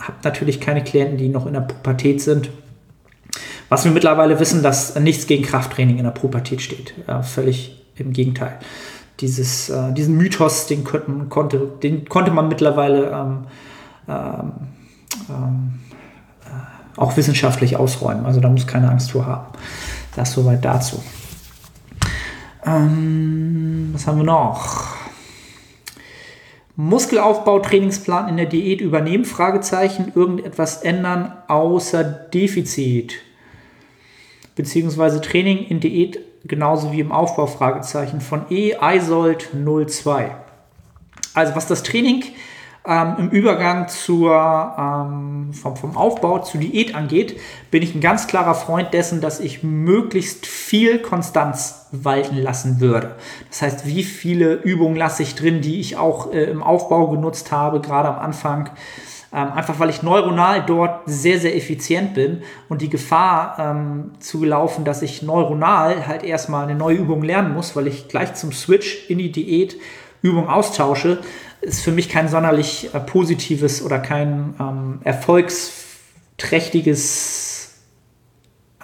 habe 0.00 0.16
natürlich 0.24 0.62
keine 0.62 0.82
Klienten, 0.82 1.18
die 1.18 1.28
noch 1.28 1.44
in 1.44 1.52
der 1.52 1.60
Pubertät 1.60 2.22
sind 2.22 2.48
was 3.68 3.84
wir 3.84 3.92
mittlerweile 3.92 4.40
wissen, 4.40 4.62
dass 4.62 4.98
nichts 4.98 5.26
gegen 5.26 5.44
Krafttraining 5.44 5.98
in 5.98 6.04
der 6.04 6.10
Pubertät 6.10 6.62
steht. 6.62 6.94
Ja, 7.06 7.22
völlig 7.22 7.84
im 7.96 8.12
Gegenteil. 8.12 8.58
Dieses, 9.20 9.68
äh, 9.68 9.92
diesen 9.92 10.16
Mythos, 10.16 10.66
den, 10.66 10.84
könnten, 10.84 11.28
konnte, 11.28 11.58
den 11.82 12.08
konnte 12.08 12.30
man 12.30 12.48
mittlerweile 12.48 13.10
ähm, 13.10 13.46
ähm, 14.08 14.52
ähm, 15.28 15.80
äh, 16.44 17.00
auch 17.00 17.16
wissenschaftlich 17.16 17.76
ausräumen. 17.76 18.26
Also 18.26 18.40
da 18.40 18.48
muss 18.48 18.66
keine 18.66 18.90
Angst 18.90 19.10
vor 19.10 19.26
haben. 19.26 19.46
Das 20.14 20.32
soweit 20.32 20.64
dazu. 20.64 21.02
Ähm, 22.64 23.90
was 23.92 24.06
haben 24.06 24.18
wir 24.18 24.24
noch? 24.24 24.96
Muskelaufbau, 26.76 27.58
Trainingsplan 27.58 28.28
in 28.28 28.36
der 28.36 28.46
Diät 28.46 28.80
übernehmen? 28.80 29.24
Fragezeichen. 29.24 30.12
Irgendetwas 30.14 30.82
ändern 30.82 31.32
außer 31.48 32.04
Defizit 32.04 33.14
beziehungsweise 34.58 35.20
Training 35.20 35.64
in 35.68 35.78
Diät 35.78 36.18
genauso 36.44 36.90
wie 36.90 36.98
im 36.98 37.12
Aufbau 37.12 37.46
Fragezeichen 37.46 38.20
von 38.20 38.42
E. 38.50 38.74
Eisold 38.74 39.50
02. 39.54 40.34
Also 41.32 41.54
was 41.54 41.68
das 41.68 41.84
Training 41.84 42.24
ähm, 42.84 43.14
im 43.18 43.28
Übergang 43.30 43.86
zur, 43.86 44.34
ähm, 44.76 45.52
vom, 45.52 45.76
vom 45.76 45.96
Aufbau 45.96 46.40
zur 46.40 46.60
Diät 46.60 46.96
angeht, 46.96 47.38
bin 47.70 47.84
ich 47.84 47.94
ein 47.94 48.00
ganz 48.00 48.26
klarer 48.26 48.56
Freund 48.56 48.92
dessen, 48.92 49.20
dass 49.20 49.38
ich 49.38 49.62
möglichst 49.62 50.44
viel 50.44 50.98
Konstanz 50.98 51.86
walten 51.92 52.36
lassen 52.36 52.80
würde. 52.80 53.14
Das 53.50 53.62
heißt, 53.62 53.86
wie 53.86 54.02
viele 54.02 54.54
Übungen 54.54 54.96
lasse 54.96 55.22
ich 55.22 55.36
drin, 55.36 55.60
die 55.60 55.78
ich 55.78 55.96
auch 55.96 56.32
äh, 56.32 56.44
im 56.44 56.64
Aufbau 56.64 57.06
genutzt 57.06 57.52
habe, 57.52 57.80
gerade 57.80 58.08
am 58.08 58.18
Anfang. 58.18 58.70
Ähm, 59.30 59.52
einfach 59.52 59.78
weil 59.78 59.90
ich 59.90 60.02
neuronal 60.02 60.64
dort 60.64 61.02
sehr, 61.04 61.38
sehr 61.38 61.54
effizient 61.54 62.14
bin 62.14 62.40
und 62.70 62.80
die 62.80 62.88
Gefahr 62.88 63.58
ähm, 63.58 64.12
zu 64.20 64.42
laufen, 64.42 64.86
dass 64.86 65.02
ich 65.02 65.20
neuronal 65.22 66.06
halt 66.06 66.22
erstmal 66.22 66.64
eine 66.64 66.74
neue 66.74 66.96
Übung 66.96 67.22
lernen 67.22 67.52
muss, 67.52 67.76
weil 67.76 67.88
ich 67.88 68.08
gleich 68.08 68.32
zum 68.34 68.52
Switch 68.52 69.10
in 69.10 69.18
die 69.18 69.30
Diät 69.30 69.76
Übung 70.22 70.48
austausche, 70.48 71.18
ist 71.60 71.82
für 71.82 71.92
mich 71.92 72.08
kein 72.08 72.28
sonderlich 72.28 72.88
äh, 72.94 73.00
positives 73.00 73.82
oder 73.82 73.98
kein 73.98 74.54
ähm, 74.58 75.00
erfolgsträchtiges 75.04 77.74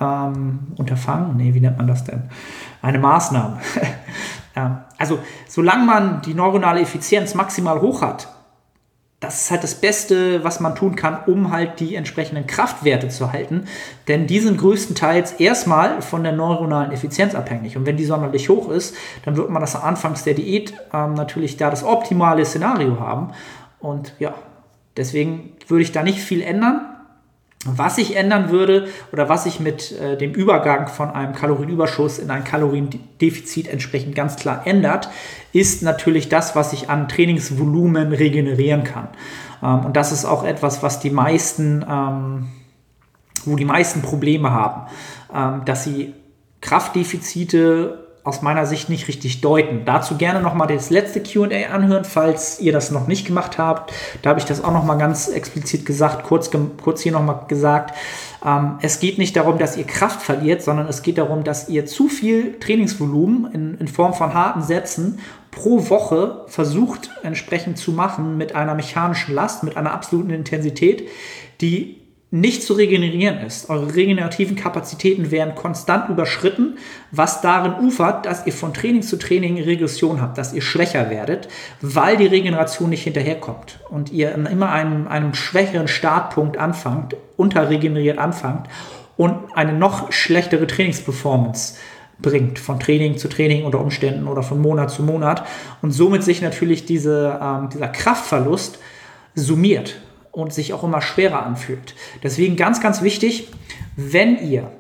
ähm, 0.01 0.73
Unterfangen. 0.77 1.37
Nee, 1.37 1.55
wie 1.55 1.61
nennt 1.61 1.79
man 1.79 1.87
das 1.87 2.03
denn? 2.05 2.25
Eine 2.83 2.99
Maßnahme. 2.99 3.61
ja. 4.57 4.89
Also, 4.97 5.19
solange 5.49 5.85
man 5.85 6.23
die 6.23 6.35
neuronale 6.35 6.81
Effizienz 6.81 7.35
maximal 7.35 7.81
hoch 7.81 8.01
hat, 8.01 8.29
das 9.25 9.43
ist 9.43 9.51
halt 9.51 9.65
das 9.65 9.75
Beste, 9.75 10.45
was 10.45 10.61
man 10.61 10.75
tun 10.75 10.97
kann, 10.97 11.19
um 11.27 11.51
halt 11.51 11.81
die 11.81 11.95
entsprechenden 11.95 12.47
Kraftwerte 12.47 13.09
zu 13.09 13.33
halten. 13.33 13.65
Denn 14.09 14.27
die 14.27 14.41
sind 14.41 14.59
größtenteils 14.59 15.33
erstmal 15.33 16.03
von 16.03 16.23
der 16.23 16.33
neuronalen 16.33 16.93
Effizienz 16.93 17.35
abhängig. 17.35 17.77
Und 17.77 17.87
wenn 17.87 17.97
die 17.97 18.05
sonderlich 18.05 18.49
hoch 18.49 18.69
ist, 18.71 18.95
dann 19.25 19.37
wird 19.37 19.51
man 19.51 19.61
das 19.61 19.77
anfangs 19.77 20.25
der 20.25 20.35
Diät 20.35 20.75
ähm, 20.93 21.15
natürlich 21.15 21.57
da 21.57 21.71
das 21.71 21.85
optimale 21.85 22.45
Szenario 22.45 23.01
haben. 23.01 23.33
Und 23.81 24.15
ja, 24.19 24.35
deswegen 24.97 25.53
würde 25.69 25.83
ich 25.83 25.93
da 25.93 26.03
nicht 26.03 26.21
viel 26.21 26.43
ändern. 26.43 26.94
Was 27.65 27.97
ich 27.97 28.17
ändern 28.17 28.51
würde 28.51 28.89
oder 29.13 29.29
was 29.29 29.45
sich 29.45 29.59
mit 29.59 29.93
äh, 29.93 30.19
dem 30.19 30.33
Übergang 30.33 30.87
von 30.87 31.11
einem 31.11 31.35
Kalorienüberschuss 31.35 32.19
in 32.19 32.31
ein 32.31 32.45
Kaloriendefizit 32.45 33.69
entsprechend 33.69 34.15
ganz 34.15 34.37
klar 34.37 34.67
ändert, 34.67 35.09
ist 35.53 35.83
natürlich 35.83 36.29
das, 36.29 36.55
was 36.55 36.75
ich 36.75 36.91
an 36.91 37.09
Trainingsvolumen 37.09 38.13
regenerieren 38.13 38.85
kann. 38.85 39.09
Ähm, 39.63 39.87
und 39.87 39.97
das 39.97 40.13
ist 40.13 40.27
auch 40.27 40.45
etwas, 40.45 40.83
was 40.83 41.01
die 41.01 41.11
meisten, 41.11 41.85
ähm, 41.89 42.49
wo 43.47 43.57
die 43.57 43.65
meisten 43.65 44.03
Probleme 44.03 44.51
haben, 44.51 44.83
ähm, 45.35 45.65
dass 45.65 45.85
sie 45.85 46.13
Kraftdefizite 46.61 48.04
aus 48.25 48.41
meiner 48.41 48.65
Sicht 48.65 48.89
nicht 48.89 49.07
richtig 49.07 49.43
deuten. 49.43 49.85
Dazu 49.85 50.17
gerne 50.17 50.41
nochmal 50.41 50.67
das 50.67 50.89
letzte 50.89 51.23
QA 51.23 51.69
anhören, 51.71 52.05
falls 52.05 52.59
ihr 52.59 52.73
das 52.73 52.91
noch 52.91 53.07
nicht 53.07 53.27
gemacht 53.27 53.59
habt. 53.59 53.93
Da 54.23 54.31
habe 54.31 54.41
ich 54.41 54.47
das 54.47 54.65
auch 54.65 54.73
nochmal 54.73 54.97
ganz 54.97 55.29
explizit 55.29 55.85
gesagt, 55.85 56.25
kurz, 56.25 56.51
kurz 56.83 57.03
hier 57.03 57.13
nochmal 57.13 57.45
gesagt. 57.49 57.95
Ähm, 58.43 58.79
es 58.81 58.99
geht 58.99 59.19
nicht 59.19 59.37
darum, 59.37 59.59
dass 59.59 59.77
ihr 59.77 59.85
Kraft 59.85 60.23
verliert, 60.23 60.63
sondern 60.63 60.89
es 60.89 61.03
geht 61.03 61.19
darum, 61.19 61.45
dass 61.45 61.69
ihr 61.69 61.85
zu 61.85 62.09
viel 62.09 62.59
Trainingsvolumen 62.59 63.53
in, 63.53 63.79
in 63.79 63.89
Form 63.89 64.15
von 64.15 64.33
harten 64.33 64.63
Sätzen 64.63 65.19
pro 65.51 65.91
Woche 65.91 66.45
versucht 66.49 67.11
entsprechend 67.23 67.77
zu 67.77 67.93
machen 67.93 68.39
mit 68.39 68.55
einer 68.55 68.75
mechanischen 68.75 69.35
Last, 69.35 69.65
mit 69.65 69.77
einer 69.77 69.93
absoluten 69.93 70.31
Intensität, 70.31 71.09
die 71.61 72.04
nicht 72.35 72.65
zu 72.65 72.73
regenerieren 72.73 73.39
ist. 73.47 73.71
Eure 73.71 73.95
regenerativen 73.95 74.57
Kapazitäten 74.57 75.31
werden 75.31 75.55
konstant 75.55 76.09
überschritten, 76.09 76.79
was 77.13 77.41
darin 77.43 77.75
ufert, 77.87 78.27
dass 78.27 78.45
ihr 78.45 78.53
von 78.53 78.75
Training 78.75 79.03
zu 79.03 79.21
Training 79.21 79.63
Regression 79.63 80.21
habt, 80.21 80.37
dass 80.37 80.53
ihr 80.53 80.61
schwächer 80.61 81.11
werdet, 81.11 81.47
weil 81.81 82.17
die 82.17 82.27
Regeneration 82.27 82.91
nicht 82.91 83.05
hinterherkommt 83.05 83.79
und 83.89 84.11
ihr 84.11 84.35
immer 84.35 84.73
einem, 84.73 85.07
einem 85.07 85.35
schwächeren 85.35 85.87
Startpunkt 85.87 86.57
anfangt, 86.57 87.17
unterregeneriert 87.37 88.19
anfangt 88.19 88.67
und 89.17 89.37
eine 89.55 89.73
noch 89.73 90.11
schlechtere 90.11 90.67
Trainingsperformance 90.67 91.77
bringt, 92.19 92.59
von 92.59 92.81
Training 92.81 93.17
zu 93.17 93.29
Training 93.29 93.65
unter 93.65 93.81
Umständen 93.81 94.27
oder 94.27 94.43
von 94.43 94.61
Monat 94.61 94.91
zu 94.91 95.05
Monat 95.05 95.47
und 95.83 95.93
somit 95.93 96.25
sich 96.25 96.43
natürlich 96.43 96.85
diese, 96.85 97.39
ähm, 97.41 97.69
dieser 97.73 97.89
Kraftverlust 97.89 98.81
summiert 99.37 100.01
und 100.35 100.53
sich 100.53 100.73
auch 100.73 100.83
immer 100.83 101.01
schwerer 101.01 101.45
anfühlt. 101.45 101.95
Deswegen 102.23 102.57
ganz, 102.57 102.81
ganz 102.81 103.03
wichtig, 103.03 103.49
wenn 103.97 104.39
ihr 104.39 104.71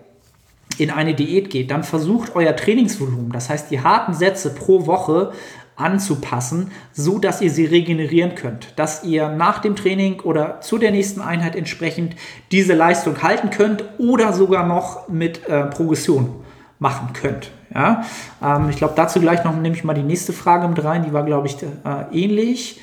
in 0.78 0.90
eine 0.90 1.14
Diät 1.14 1.50
geht, 1.50 1.70
dann 1.70 1.84
versucht 1.84 2.34
euer 2.34 2.56
Trainingsvolumen, 2.56 3.30
das 3.30 3.48
heißt 3.48 3.70
die 3.70 3.80
harten 3.80 4.12
Sätze 4.12 4.54
pro 4.54 4.86
Woche 4.86 5.32
anzupassen, 5.76 6.70
so 6.92 7.18
dass 7.18 7.40
ihr 7.40 7.50
sie 7.50 7.64
regenerieren 7.64 8.34
könnt, 8.34 8.72
dass 8.76 9.04
ihr 9.04 9.28
nach 9.28 9.58
dem 9.58 9.76
Training 9.76 10.20
oder 10.20 10.60
zu 10.60 10.78
der 10.78 10.90
nächsten 10.90 11.20
Einheit 11.20 11.56
entsprechend 11.56 12.14
diese 12.52 12.74
Leistung 12.74 13.22
halten 13.22 13.50
könnt 13.50 13.84
oder 13.98 14.32
sogar 14.32 14.66
noch 14.66 15.08
mit 15.08 15.48
äh, 15.48 15.64
Progression 15.66 16.34
machen 16.78 17.12
könnt. 17.12 17.50
Ja? 17.74 18.04
Ähm, 18.42 18.68
ich 18.70 18.76
glaube, 18.76 18.94
dazu 18.96 19.20
gleich 19.20 19.42
noch 19.44 19.56
nehme 19.56 19.74
ich 19.74 19.84
mal 19.84 19.94
die 19.94 20.02
nächste 20.02 20.32
Frage 20.32 20.68
mit 20.68 20.82
rein, 20.84 21.04
die 21.04 21.12
war, 21.12 21.24
glaube 21.24 21.48
ich, 21.48 21.60
äh, 21.62 21.66
ähnlich. 22.12 22.80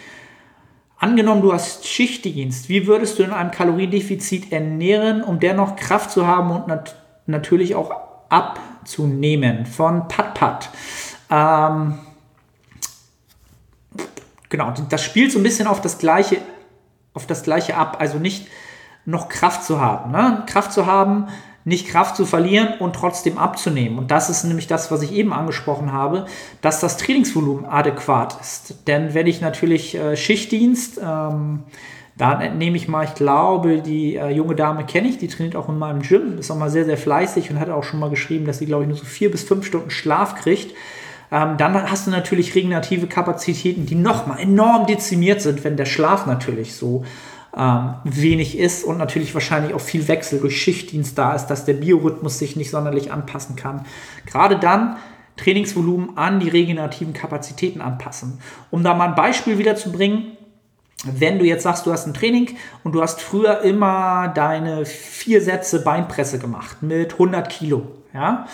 Angenommen, 1.01 1.41
du 1.41 1.51
hast 1.51 1.87
Schichtdienst, 1.87 2.69
wie 2.69 2.85
würdest 2.85 3.17
du 3.17 3.23
in 3.23 3.31
einem 3.31 3.49
Kaloriendefizit 3.49 4.51
ernähren, 4.51 5.23
um 5.23 5.39
dennoch 5.39 5.75
Kraft 5.75 6.11
zu 6.11 6.27
haben 6.27 6.51
und 6.51 6.67
nat 6.67 6.95
natürlich 7.25 7.73
auch 7.73 7.91
abzunehmen? 8.29 9.65
Von 9.65 10.07
Pat 10.07 10.35
Pat. 10.35 10.69
Ähm, 11.31 11.97
genau, 14.49 14.71
das 14.89 15.03
spielt 15.03 15.31
so 15.31 15.39
ein 15.39 15.43
bisschen 15.43 15.65
auf 15.65 15.81
das 15.81 15.97
gleiche, 15.97 16.37
auf 17.15 17.25
das 17.25 17.41
gleiche 17.41 17.75
ab. 17.77 17.97
Also 17.99 18.19
nicht 18.19 18.47
noch 19.03 19.27
Kraft 19.27 19.63
zu 19.63 19.81
haben. 19.81 20.11
Ne? 20.11 20.43
Kraft 20.45 20.71
zu 20.71 20.85
haben, 20.85 21.29
nicht 21.63 21.87
Kraft 21.87 22.15
zu 22.15 22.25
verlieren 22.25 22.69
und 22.79 22.95
trotzdem 22.95 23.37
abzunehmen. 23.37 23.99
Und 23.99 24.11
das 24.11 24.29
ist 24.29 24.43
nämlich 24.43 24.67
das, 24.67 24.91
was 24.91 25.01
ich 25.01 25.13
eben 25.13 25.33
angesprochen 25.33 25.91
habe, 25.91 26.25
dass 26.61 26.79
das 26.79 26.97
Trainingsvolumen 26.97 27.65
adäquat 27.65 28.39
ist. 28.41 28.87
Denn 28.87 29.13
wenn 29.13 29.27
ich 29.27 29.41
natürlich 29.41 29.95
äh, 29.95 30.15
Schichtdienst, 30.15 30.99
ähm, 31.03 31.63
da 32.17 32.37
nehme 32.49 32.77
ich 32.77 32.87
mal, 32.87 33.05
ich 33.05 33.15
glaube, 33.15 33.81
die 33.81 34.15
äh, 34.15 34.29
junge 34.29 34.55
Dame 34.55 34.85
kenne 34.85 35.07
ich, 35.07 35.17
die 35.17 35.27
trainiert 35.27 35.55
auch 35.55 35.69
in 35.69 35.79
meinem 35.79 36.01
Gym, 36.01 36.37
ist 36.37 36.51
auch 36.51 36.57
mal 36.57 36.69
sehr, 36.69 36.85
sehr 36.85 36.97
fleißig 36.97 37.49
und 37.49 37.59
hat 37.59 37.69
auch 37.69 37.83
schon 37.83 37.99
mal 37.99 38.09
geschrieben, 38.09 38.45
dass 38.45 38.59
sie, 38.59 38.65
glaube 38.65 38.83
ich, 38.83 38.89
nur 38.89 38.97
so 38.97 39.05
vier 39.05 39.31
bis 39.31 39.43
fünf 39.43 39.65
Stunden 39.65 39.89
Schlaf 39.89 40.35
kriegt. 40.35 40.75
Ähm, 41.31 41.55
dann 41.57 41.89
hast 41.89 42.07
du 42.07 42.11
natürlich 42.11 42.53
regenerative 42.53 43.07
Kapazitäten, 43.07 43.85
die 43.85 43.95
nochmal 43.95 44.39
enorm 44.39 44.85
dezimiert 44.85 45.41
sind, 45.41 45.63
wenn 45.63 45.77
der 45.77 45.85
Schlaf 45.85 46.25
natürlich 46.25 46.75
so 46.75 47.05
ähm, 47.55 47.95
wenig 48.03 48.57
ist 48.57 48.83
und 48.83 48.97
natürlich 48.97 49.33
wahrscheinlich 49.33 49.73
auch 49.73 49.81
viel 49.81 50.07
Wechsel 50.07 50.39
durch 50.39 50.61
Schichtdienst 50.61 51.17
da 51.17 51.33
ist, 51.33 51.47
dass 51.47 51.65
der 51.65 51.73
Biorhythmus 51.73 52.39
sich 52.39 52.55
nicht 52.55 52.69
sonderlich 52.69 53.11
anpassen 53.11 53.55
kann. 53.55 53.85
Gerade 54.25 54.57
dann 54.57 54.97
Trainingsvolumen 55.37 56.17
an 56.17 56.39
die 56.39 56.49
regenerativen 56.49 57.13
Kapazitäten 57.13 57.81
anpassen. 57.81 58.39
Um 58.69 58.83
da 58.83 58.93
mal 58.93 59.09
ein 59.09 59.15
Beispiel 59.15 59.57
wieder 59.57 59.75
zu 59.75 59.91
bringen, 59.91 60.37
wenn 61.03 61.39
du 61.39 61.45
jetzt 61.45 61.63
sagst, 61.63 61.85
du 61.85 61.91
hast 61.91 62.05
ein 62.05 62.13
Training 62.13 62.55
und 62.83 62.93
du 62.93 63.01
hast 63.01 63.21
früher 63.21 63.61
immer 63.61 64.27
deine 64.27 64.85
vier 64.85 65.41
Sätze 65.41 65.83
Beinpresse 65.83 66.37
gemacht 66.37 66.83
mit 66.83 67.13
100 67.13 67.49
Kilo, 67.49 67.87
ja, 68.13 68.45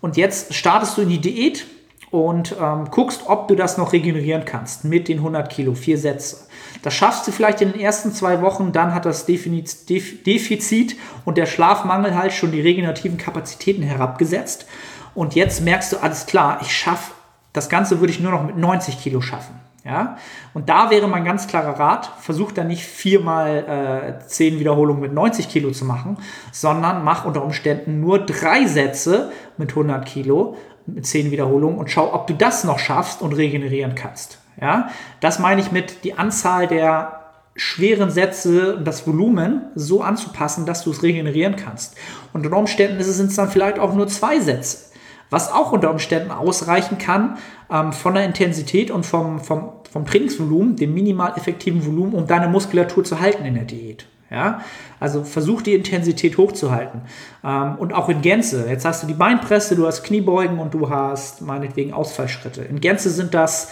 und 0.00 0.16
jetzt 0.16 0.54
startest 0.54 0.98
du 0.98 1.02
in 1.02 1.08
die 1.08 1.20
Diät 1.20 1.66
und 2.10 2.54
ähm, 2.60 2.90
guckst, 2.90 3.22
ob 3.26 3.48
du 3.48 3.54
das 3.54 3.78
noch 3.78 3.92
regenerieren 3.92 4.44
kannst 4.44 4.84
mit 4.84 5.08
den 5.08 5.18
100 5.18 5.50
Kilo, 5.50 5.74
vier 5.74 5.98
Sätze. 5.98 6.45
Das 6.86 6.94
schaffst 6.94 7.26
du 7.26 7.32
vielleicht 7.32 7.60
in 7.62 7.72
den 7.72 7.80
ersten 7.80 8.12
zwei 8.12 8.40
Wochen, 8.42 8.70
dann 8.70 8.94
hat 8.94 9.06
das 9.06 9.26
Defizit 9.26 10.96
und 11.24 11.36
der 11.36 11.46
Schlafmangel 11.46 12.14
halt 12.14 12.32
schon 12.32 12.52
die 12.52 12.60
regenerativen 12.60 13.18
Kapazitäten 13.18 13.82
herabgesetzt. 13.82 14.66
Und 15.12 15.34
jetzt 15.34 15.62
merkst 15.62 15.92
du, 15.92 15.96
alles 15.96 16.26
klar, 16.26 16.60
ich 16.62 16.70
schaffe, 16.72 17.10
das 17.52 17.68
Ganze 17.68 17.98
würde 17.98 18.12
ich 18.12 18.20
nur 18.20 18.30
noch 18.30 18.46
mit 18.46 18.56
90 18.56 19.00
Kilo 19.00 19.20
schaffen. 19.20 19.58
Ja? 19.84 20.16
Und 20.54 20.68
da 20.68 20.88
wäre 20.88 21.08
mein 21.08 21.24
ganz 21.24 21.48
klarer 21.48 21.76
Rat, 21.76 22.12
versuch 22.20 22.52
da 22.52 22.62
nicht 22.62 22.84
viermal 22.84 24.20
äh, 24.22 24.24
zehn 24.28 24.60
Wiederholungen 24.60 25.02
mit 25.02 25.12
90 25.12 25.48
Kilo 25.48 25.72
zu 25.72 25.84
machen, 25.84 26.18
sondern 26.52 27.02
mach 27.02 27.24
unter 27.24 27.42
Umständen 27.42 27.98
nur 27.98 28.20
drei 28.20 28.66
Sätze 28.66 29.32
mit 29.56 29.70
100 29.70 30.06
Kilo 30.06 30.56
mit 30.86 31.04
zehn 31.04 31.32
Wiederholungen 31.32 31.78
und 31.78 31.90
schau, 31.90 32.14
ob 32.14 32.28
du 32.28 32.34
das 32.34 32.62
noch 32.62 32.78
schaffst 32.78 33.22
und 33.22 33.32
regenerieren 33.32 33.96
kannst. 33.96 34.38
Ja, 34.60 34.90
das 35.20 35.38
meine 35.38 35.60
ich 35.60 35.72
mit 35.72 36.04
die 36.04 36.16
Anzahl 36.18 36.66
der 36.66 37.26
schweren 37.56 38.10
Sätze 38.10 38.76
und 38.76 38.84
das 38.84 39.06
Volumen 39.06 39.62
so 39.74 40.02
anzupassen, 40.02 40.66
dass 40.66 40.84
du 40.84 40.90
es 40.90 41.02
regenerieren 41.02 41.56
kannst. 41.56 41.96
Unter 42.32 42.54
Umständen 42.56 43.02
sind 43.02 43.30
es 43.30 43.36
dann 43.36 43.50
vielleicht 43.50 43.78
auch 43.78 43.94
nur 43.94 44.08
zwei 44.08 44.40
Sätze, 44.40 44.90
was 45.30 45.50
auch 45.50 45.72
unter 45.72 45.90
Umständen 45.90 46.30
ausreichen 46.30 46.98
kann 46.98 47.38
ähm, 47.70 47.92
von 47.92 48.14
der 48.14 48.24
Intensität 48.24 48.90
und 48.90 49.06
vom, 49.06 49.40
vom, 49.40 49.72
vom 49.90 50.06
Trainingsvolumen, 50.06 50.76
dem 50.76 50.92
minimal 50.92 51.32
effektiven 51.36 51.84
Volumen, 51.84 52.12
um 52.12 52.26
deine 52.26 52.48
Muskulatur 52.48 53.04
zu 53.04 53.20
halten 53.20 53.44
in 53.46 53.54
der 53.54 53.64
Diät. 53.64 54.06
Ja? 54.30 54.60
Also 55.00 55.24
versuch 55.24 55.62
die 55.62 55.74
Intensität 55.74 56.36
hochzuhalten. 56.36 57.02
Ähm, 57.42 57.76
und 57.76 57.94
auch 57.94 58.10
in 58.10 58.20
Gänze. 58.20 58.66
Jetzt 58.68 58.84
hast 58.84 59.02
du 59.02 59.06
die 59.06 59.14
Beinpresse, 59.14 59.76
du 59.76 59.86
hast 59.86 60.02
Kniebeugen 60.04 60.58
und 60.58 60.74
du 60.74 60.90
hast 60.90 61.40
meinetwegen 61.40 61.92
Ausfallschritte. 61.92 62.62
In 62.62 62.80
Gänze 62.80 63.08
sind 63.10 63.32
das 63.32 63.70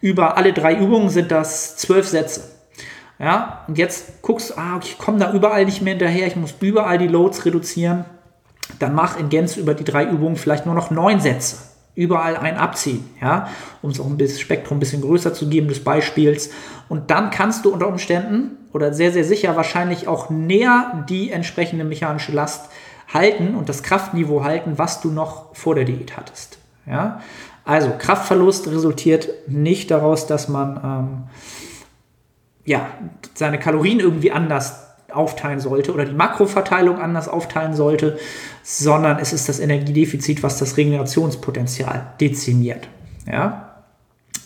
über 0.00 0.36
alle 0.36 0.52
drei 0.52 0.76
Übungen 0.76 1.08
sind 1.08 1.30
das 1.30 1.76
zwölf 1.76 2.06
Sätze. 2.06 2.42
Ja, 3.18 3.64
und 3.66 3.78
jetzt 3.78 4.20
guckst 4.22 4.58
ah, 4.58 4.78
ich 4.82 4.98
komme 4.98 5.18
da 5.18 5.32
überall 5.32 5.64
nicht 5.64 5.80
mehr 5.80 5.94
hinterher, 5.94 6.26
ich 6.26 6.36
muss 6.36 6.54
überall 6.60 6.98
die 6.98 7.08
Loads 7.08 7.44
reduzieren. 7.46 8.04
Dann 8.78 8.94
mach 8.94 9.18
in 9.18 9.28
Gänze 9.28 9.60
über 9.60 9.74
die 9.74 9.84
drei 9.84 10.04
Übungen 10.04 10.36
vielleicht 10.36 10.66
nur 10.66 10.74
noch 10.74 10.90
neun 10.90 11.20
Sätze. 11.20 11.56
Überall 11.94 12.36
ein 12.36 12.58
abziehen, 12.58 13.08
ja, 13.22 13.48
um 13.80 13.90
es 13.90 14.00
auch 14.00 14.06
ein 14.06 14.18
bisschen 14.18 14.40
Spektrum 14.40 14.76
ein 14.76 14.80
bisschen 14.80 15.00
größer 15.00 15.32
zu 15.32 15.48
geben 15.48 15.68
des 15.68 15.82
Beispiels. 15.82 16.50
Und 16.90 17.10
dann 17.10 17.30
kannst 17.30 17.64
du 17.64 17.72
unter 17.72 17.88
Umständen 17.88 18.58
oder 18.74 18.92
sehr, 18.92 19.12
sehr 19.12 19.24
sicher 19.24 19.56
wahrscheinlich 19.56 20.06
auch 20.06 20.28
näher 20.28 21.06
die 21.08 21.30
entsprechende 21.30 21.84
mechanische 21.84 22.32
Last 22.32 22.68
halten 23.12 23.54
und 23.54 23.70
das 23.70 23.82
Kraftniveau 23.82 24.44
halten, 24.44 24.74
was 24.76 25.00
du 25.00 25.10
noch 25.10 25.54
vor 25.56 25.74
der 25.74 25.84
Diät 25.84 26.18
hattest. 26.18 26.58
Ja? 26.86 27.22
Also 27.66 27.92
Kraftverlust 27.98 28.68
resultiert 28.68 29.28
nicht 29.48 29.90
daraus, 29.90 30.28
dass 30.28 30.48
man 30.48 30.80
ähm, 30.84 31.22
ja, 32.64 32.90
seine 33.34 33.58
Kalorien 33.58 33.98
irgendwie 33.98 34.30
anders 34.30 34.86
aufteilen 35.12 35.58
sollte 35.58 35.92
oder 35.92 36.04
die 36.04 36.14
Makroverteilung 36.14 37.00
anders 37.00 37.28
aufteilen 37.28 37.74
sollte, 37.74 38.18
sondern 38.62 39.18
es 39.18 39.32
ist 39.32 39.48
das 39.48 39.58
Energiedefizit, 39.58 40.44
was 40.44 40.58
das 40.58 40.76
Regenerationspotenzial 40.76 42.14
dezimiert. 42.20 42.88
Ja? 43.26 43.65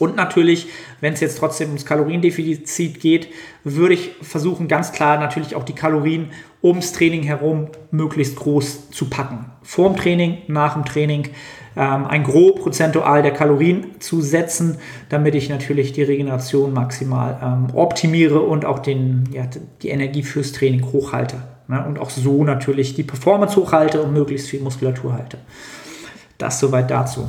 Und 0.01 0.17
natürlich, 0.17 0.67
wenn 1.01 1.13
es 1.13 1.21
jetzt 1.21 1.39
trotzdem 1.39 1.69
ums 1.69 1.85
Kaloriendefizit 1.85 2.99
geht, 3.01 3.29
würde 3.63 3.95
ich 3.95 4.13
versuchen, 4.23 4.67
ganz 4.67 4.93
klar 4.93 5.21
natürlich 5.21 5.55
auch 5.55 5.63
die 5.63 5.75
Kalorien 5.75 6.31
ums 6.63 6.93
Training 6.93 7.23
herum 7.23 7.69
möglichst 7.91 8.37
groß 8.37 8.91
zu 8.91 9.11
packen. 9.11 9.53
Vor 9.63 9.91
dem 9.91 9.97
Training, 9.97 10.39
nach 10.49 10.73
dem 10.73 10.87
Training 10.87 11.29
ähm, 11.77 12.07
ein 12.07 12.25
grob 12.25 12.63
prozentual 12.63 13.23
der 13.23 13.33
Kalorien 13.33 14.01
zu 14.01 14.23
setzen, 14.23 14.79
damit 15.11 15.35
ich 15.35 15.51
natürlich 15.51 15.93
die 15.93 16.03
Regeneration 16.03 16.73
maximal 16.73 17.39
ähm, 17.43 17.77
optimiere 17.77 18.41
und 18.41 18.65
auch 18.65 18.79
den, 18.79 19.29
ja, 19.33 19.45
die 19.83 19.91
Energie 19.91 20.23
fürs 20.23 20.53
Training 20.53 20.93
hochhalte. 20.93 21.43
Ne? 21.69 21.85
Und 21.87 21.99
auch 21.99 22.11
so 22.11 22.43
natürlich 22.43 22.95
die 22.95 23.05
Performance 23.05 23.55
hochhalte 23.57 24.03
und 24.03 24.15
möglichst 24.15 24.49
viel 24.49 24.61
Muskulatur 24.61 25.13
halte. 25.13 25.37
Das 26.39 26.59
soweit 26.59 26.91
dazu. 26.91 27.29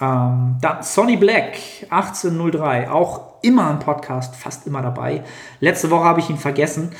Ähm, 0.00 0.56
dann 0.60 0.82
Sonny 0.82 1.16
Black, 1.16 1.54
1803, 1.90 2.90
auch 2.90 3.42
immer 3.42 3.70
ein 3.70 3.78
Podcast, 3.78 4.36
fast 4.36 4.66
immer 4.66 4.82
dabei. 4.82 5.24
Letzte 5.60 5.90
Woche 5.90 6.04
habe 6.04 6.20
ich 6.20 6.28
ihn 6.28 6.36
vergessen, 6.36 6.92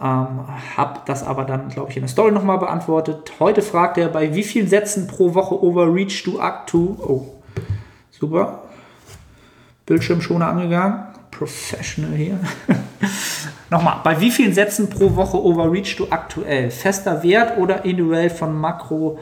ähm, 0.00 0.28
habe 0.76 1.00
das 1.06 1.24
aber 1.24 1.44
dann, 1.44 1.68
glaube 1.68 1.90
ich, 1.90 1.96
in 1.96 2.02
der 2.02 2.08
Story 2.08 2.30
nochmal 2.30 2.58
beantwortet. 2.58 3.32
Heute 3.40 3.62
fragt 3.62 3.98
er, 3.98 4.08
bei 4.08 4.34
wie 4.34 4.44
vielen 4.44 4.68
Sätzen 4.68 5.06
pro 5.06 5.34
Woche 5.34 5.60
Overreach 5.62 6.22
du 6.24 6.40
aktu... 6.40 6.96
Oh, 7.00 7.26
super. 8.10 8.62
Bildschirmschoner 9.86 10.48
angegangen. 10.48 11.04
Professional 11.30 12.12
hier. 12.12 12.38
Nochmal, 13.70 13.96
bei 14.04 14.20
wie 14.20 14.30
vielen 14.30 14.54
Sätzen 14.54 14.88
pro 14.88 15.16
Woche 15.16 15.42
overreach 15.42 15.96
du 15.96 16.06
aktuell? 16.10 16.70
Fester 16.70 17.22
Wert 17.22 17.58
oder 17.58 17.84
individuell 17.84 18.30
von 18.30 18.56
Makro 18.56 19.18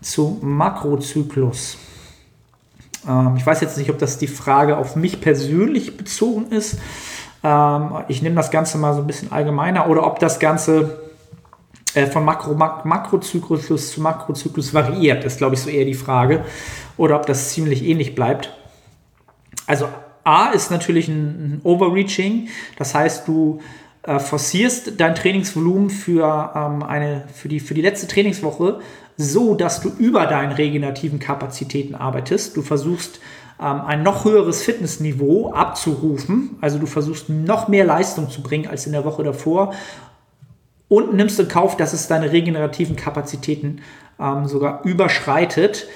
zu 0.00 0.38
Makrozyklus? 0.42 1.78
Ähm, 3.08 3.34
ich 3.36 3.46
weiß 3.46 3.60
jetzt 3.60 3.78
nicht, 3.78 3.90
ob 3.90 3.98
das 3.98 4.18
die 4.18 4.26
Frage 4.26 4.76
auf 4.76 4.96
mich 4.96 5.20
persönlich 5.20 5.96
bezogen 5.96 6.50
ist. 6.50 6.78
Ähm, 7.42 7.90
ich 8.08 8.22
nehme 8.22 8.36
das 8.36 8.50
Ganze 8.50 8.78
mal 8.78 8.94
so 8.94 9.00
ein 9.00 9.06
bisschen 9.06 9.32
allgemeiner 9.32 9.88
oder 9.88 10.06
ob 10.06 10.18
das 10.18 10.38
Ganze 10.38 11.00
äh, 11.94 12.06
von 12.06 12.24
Makro, 12.24 12.54
Mak 12.54 12.84
Makrozyklus 12.84 13.92
zu 13.92 14.00
Makrozyklus 14.00 14.72
variiert, 14.72 15.24
ist 15.24 15.38
glaube 15.38 15.54
ich 15.54 15.60
so 15.60 15.70
eher 15.70 15.84
die 15.84 15.94
Frage. 15.94 16.44
Oder 16.96 17.16
ob 17.16 17.26
das 17.26 17.50
ziemlich 17.50 17.84
ähnlich 17.84 18.14
bleibt. 18.14 18.54
Also 19.66 19.88
A 20.24 20.50
ist 20.50 20.70
natürlich 20.70 21.08
ein, 21.08 21.14
ein 21.14 21.60
Overreaching, 21.64 22.48
das 22.78 22.94
heißt, 22.94 23.26
du 23.26 23.60
äh, 24.04 24.18
forcierst 24.18 25.00
dein 25.00 25.14
Trainingsvolumen 25.14 25.90
für, 25.90 26.52
ähm, 26.54 26.82
eine, 26.82 27.24
für, 27.32 27.48
die, 27.48 27.60
für 27.60 27.74
die 27.74 27.82
letzte 27.82 28.08
Trainingswoche 28.08 28.80
so, 29.16 29.54
dass 29.54 29.80
du 29.80 29.90
über 29.90 30.26
deinen 30.26 30.52
regenerativen 30.52 31.18
Kapazitäten 31.18 31.94
arbeitest. 31.94 32.56
Du 32.56 32.62
versuchst 32.62 33.20
ähm, 33.60 33.80
ein 33.82 34.02
noch 34.02 34.24
höheres 34.24 34.62
Fitnessniveau 34.62 35.52
abzurufen, 35.52 36.56
also 36.60 36.78
du 36.78 36.86
versuchst 36.86 37.28
noch 37.28 37.68
mehr 37.68 37.84
Leistung 37.84 38.28
zu 38.28 38.42
bringen 38.42 38.66
als 38.66 38.86
in 38.86 38.92
der 38.92 39.04
Woche 39.04 39.22
davor 39.22 39.72
und 40.88 41.14
nimmst 41.14 41.38
in 41.38 41.48
Kauf, 41.48 41.76
dass 41.76 41.92
es 41.92 42.08
deine 42.08 42.32
regenerativen 42.32 42.96
Kapazitäten 42.96 43.82
ähm, 44.18 44.46
sogar 44.46 44.84
überschreitet 44.84 45.86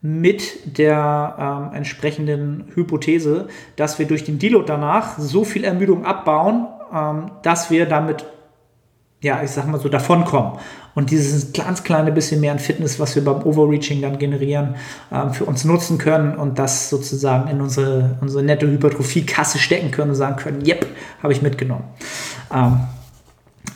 mit 0.00 0.78
der 0.78 1.68
ähm, 1.70 1.76
entsprechenden 1.76 2.70
Hypothese, 2.74 3.48
dass 3.74 3.98
wir 3.98 4.06
durch 4.06 4.22
den 4.22 4.38
Deload 4.38 4.66
danach 4.68 5.18
so 5.18 5.44
viel 5.44 5.64
Ermüdung 5.64 6.04
abbauen, 6.04 6.68
ähm, 6.92 7.30
dass 7.42 7.70
wir 7.70 7.86
damit, 7.86 8.24
ja, 9.22 9.42
ich 9.42 9.50
sag 9.50 9.66
mal 9.66 9.80
so, 9.80 9.88
davonkommen. 9.88 10.58
Und 10.94 11.10
dieses 11.10 11.52
ganz 11.52 11.84
kleine 11.84 12.10
bisschen 12.10 12.40
mehr 12.40 12.50
an 12.50 12.58
Fitness, 12.58 12.98
was 12.98 13.14
wir 13.14 13.24
beim 13.24 13.42
Overreaching 13.42 14.02
dann 14.02 14.18
generieren, 14.18 14.74
ähm, 15.12 15.32
für 15.32 15.44
uns 15.44 15.64
nutzen 15.64 15.98
können 15.98 16.36
und 16.36 16.58
das 16.58 16.90
sozusagen 16.90 17.48
in 17.48 17.60
unsere, 17.60 18.16
unsere 18.20 18.42
nette 18.42 18.66
Hypertrophie-Kasse 18.66 19.58
stecken 19.58 19.92
können 19.92 20.10
und 20.10 20.16
sagen 20.16 20.36
können, 20.36 20.66
yep, 20.66 20.86
habe 21.22 21.32
ich 21.32 21.40
mitgenommen. 21.40 21.84
Ähm, 22.52 22.80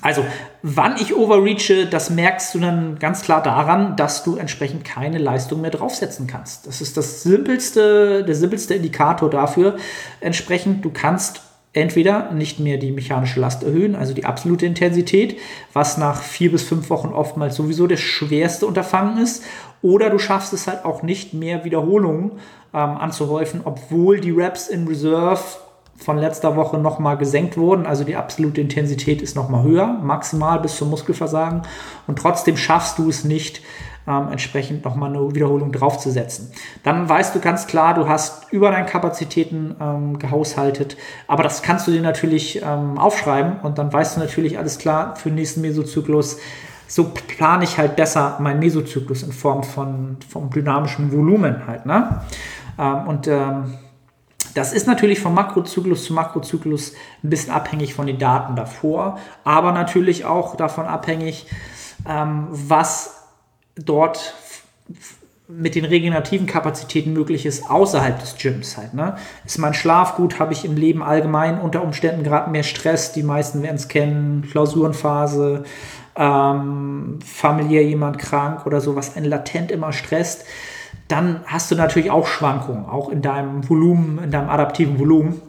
also, 0.01 0.25
wann 0.63 0.97
ich 0.97 1.15
overreache, 1.15 1.87
das 1.87 2.11
merkst 2.11 2.55
du 2.55 2.59
dann 2.59 2.99
ganz 2.99 3.23
klar 3.23 3.41
daran, 3.41 3.95
dass 3.95 4.25
du 4.25 4.37
entsprechend 4.37 4.85
keine 4.85 5.19
Leistung 5.19 5.61
mehr 5.61 5.71
draufsetzen 5.71 6.27
kannst. 6.27 6.67
Das 6.67 6.81
ist 6.81 6.97
das 6.97 7.23
simpelste, 7.23 8.25
der 8.25 8.35
simpelste 8.35 8.75
Indikator 8.75 9.31
dafür. 9.31 9.77
Entsprechend, 10.21 10.85
du 10.85 10.91
kannst 10.91 11.43
entweder 11.73 12.33
nicht 12.33 12.61
mehr 12.61 12.77
die 12.77 12.93
mechanische 12.93 13.41
Last 13.41 13.63
erhöhen, 13.63 13.95
also 13.95 14.13
die 14.13 14.25
absolute 14.25 14.67
Intensität, 14.67 15.39
was 15.73 15.97
nach 15.97 16.23
vier 16.23 16.53
bis 16.53 16.63
fünf 16.63 16.91
Wochen 16.91 17.09
oftmals 17.09 17.57
sowieso 17.57 17.87
das 17.87 18.01
schwerste 18.01 18.67
Unterfangen 18.67 19.19
ist, 19.23 19.43
oder 19.81 20.11
du 20.11 20.19
schaffst 20.19 20.53
es 20.53 20.67
halt 20.67 20.85
auch 20.85 21.03
nicht 21.03 21.35
mehr 21.35 21.65
Wiederholungen 21.65 22.33
ähm, 22.75 22.97
anzuhäufen, 22.97 23.63
obwohl 23.65 24.21
die 24.21 24.31
Reps 24.31 24.69
in 24.69 24.87
Reserve 24.87 25.41
von 25.97 26.19
letzter 26.19 26.57
Woche 26.57 26.79
nochmal 26.79 27.17
gesenkt 27.17 27.57
wurden. 27.57 27.87
Also 27.87 28.05
die 28.05 28.17
absolute 28.17 28.61
Intensität 28.61 29.23
ist 29.23 29.37
nochmal 29.37 29.65
höher, 29.65 29.87
maximal 29.87 30.61
bis 30.61 30.77
zum 30.77 30.91
Muskelversagen. 30.91 31.63
Und 32.07 32.19
trotzdem 32.19 32.57
schaffst 32.57 32.99
du 32.99 33.09
es 33.09 33.25
nicht, 33.25 33.63
ähm, 34.07 34.29
entsprechend 34.31 34.85
nochmal 34.85 35.11
eine 35.11 35.35
Wiederholung 35.35 35.73
draufzusetzen. 35.73 36.53
Dann 36.83 37.09
weißt 37.09 37.35
du 37.35 37.41
ganz 37.41 37.67
klar, 37.67 37.95
du 37.95 38.09
hast 38.09 38.53
über 38.53 38.71
deine 38.71 38.87
Kapazitäten 38.87 39.77
ähm, 39.81 40.19
gehaushaltet, 40.19 40.97
aber 41.29 41.43
das 41.43 41.63
kannst 41.63 41.87
du 41.87 41.91
dir 41.93 42.03
natürlich 42.03 42.63
ähm, 42.63 42.99
aufschreiben 42.99 43.61
und 43.63 43.79
dann 43.79 43.93
weißt 43.93 44.17
du 44.17 44.21
natürlich 44.21 44.59
alles 44.59 44.79
klar 44.79 45.17
für 45.17 45.29
den 45.29 45.37
nächsten 45.37 45.61
Mesozyklus. 45.61 46.39
So 46.89 47.05
plane 47.05 47.65
ich 47.65 47.79
halt 47.79 47.97
besser 47.97 48.37
meinen 48.41 48.61
Mesozyklus 48.61 49.23
in 49.23 49.33
Form 49.33 49.63
von 49.63 50.19
vom 50.29 50.51
dynamischen 50.51 51.11
Volumen 51.13 51.67
halt. 51.67 51.87
Ne? 51.87 52.21
Ähm, 52.79 53.09
und 53.09 53.29
ähm, 53.29 53.75
das 54.55 54.73
ist 54.73 54.87
natürlich 54.87 55.21
von 55.21 55.33
Makrozyklus 55.33 56.05
zu 56.05 56.13
Makrozyklus 56.13 56.93
ein 57.23 57.31
bisschen 57.31 57.53
abhängig 57.53 57.95
von 57.95 58.07
den 58.07 58.19
Daten 58.19 58.55
davor, 58.55 59.19
aber 59.45 59.73
natürlich 59.73 60.25
auch 60.27 60.57
davon 60.57 60.85
abhängig, 60.87 61.47
ähm, 62.07 62.49
was 62.51 63.22
dort 63.77 64.35
mit 65.49 65.75
den 65.75 65.85
regenerativen 65.85 66.47
Kapazitäten 66.47 67.13
möglich 67.13 67.45
ist 67.45 67.71
außerhalb 67.71 68.19
des 68.19 68.37
Gyms 68.37 68.79
halt. 68.79 68.95
Ne? 68.95 69.17
Ist 69.45 69.59
mein 69.59 69.75
Schlaf 69.75 70.17
gut? 70.17 70.39
Habe 70.39 70.53
ich 70.53 70.65
im 70.65 70.77
Leben 70.77 71.03
allgemein 71.03 71.61
unter 71.61 71.83
Umständen 71.83 72.23
gerade 72.23 72.51
mehr 72.51 72.63
Stress? 72.63 73.13
Die 73.13 73.23
meisten 73.23 73.63
werden 73.63 73.77
es 73.77 73.89
kennen, 73.89 74.49
Klausurenphase, 74.51 75.65
ähm, 76.17 77.19
familiär 77.25 77.85
jemand 77.85 78.19
krank 78.19 78.67
oder 78.67 78.81
so, 78.81 78.97
was 78.97 79.17
einen 79.17 79.27
latent 79.27 79.71
immer 79.71 79.93
stresst 79.93 80.47
dann 81.13 81.41
hast 81.45 81.71
du 81.71 81.75
natürlich 81.75 82.11
auch 82.11 82.27
Schwankungen, 82.27 82.87
auch 82.87 83.11
in 83.11 83.21
deinem 83.21 83.69
Volumen, 83.69 84.19
in 84.25 84.31
deinem 84.31 84.49
adaptiven 84.49 84.99
Volumen. 84.99 85.43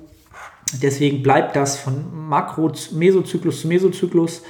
Deswegen 0.82 1.24
bleibt 1.24 1.56
das 1.56 1.78
von 1.78 2.28
Makro, 2.28 2.72
Mesozyklus 2.92 3.62
zu 3.62 3.68
Mesozyklus 3.68 4.44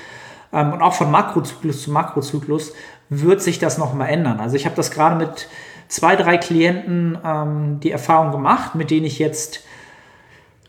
und 0.62 0.82
auch 0.82 0.94
von 0.94 1.10
Makrozyklus 1.10 1.84
zu 1.84 1.92
Makrozyklus 1.92 2.74
wird 3.10 3.42
sich 3.42 3.60
das 3.60 3.78
nochmal 3.78 4.10
ändern. 4.10 4.40
Also 4.40 4.56
ich 4.56 4.66
habe 4.66 4.76
das 4.76 4.92
gerade 4.92 5.16
mit 5.16 5.48
zwei, 5.88 6.16
drei 6.16 6.38
Klienten 6.38 7.18
ähm, 7.24 7.80
die 7.80 7.92
Erfahrung 7.92 8.32
gemacht, 8.32 8.76
mit 8.76 8.92
denen 8.92 9.06
ich 9.06 9.20
jetzt, 9.20 9.62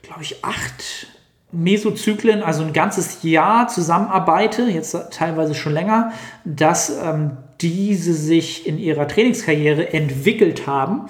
glaube 0.03 0.23
ich, 0.23 0.45
acht 0.45 1.09
Mesozyklen, 1.53 2.43
also 2.43 2.65
ein 2.65 2.73
ganzes 2.73 3.23
Jahr 3.23 3.69
zusammenarbeite, 3.69 4.63
jetzt 4.63 4.97
teilweise 5.13 5.55
schon 5.55 5.73
länger, 5.73 6.13
dass 6.45 6.91
ähm, 6.91 7.37
diese 7.61 8.13
sich 8.15 8.67
in 8.67 8.79
ihrer 8.79 9.07
Trainingskarriere 9.07 9.93
entwickelt 9.93 10.67
haben 10.67 11.07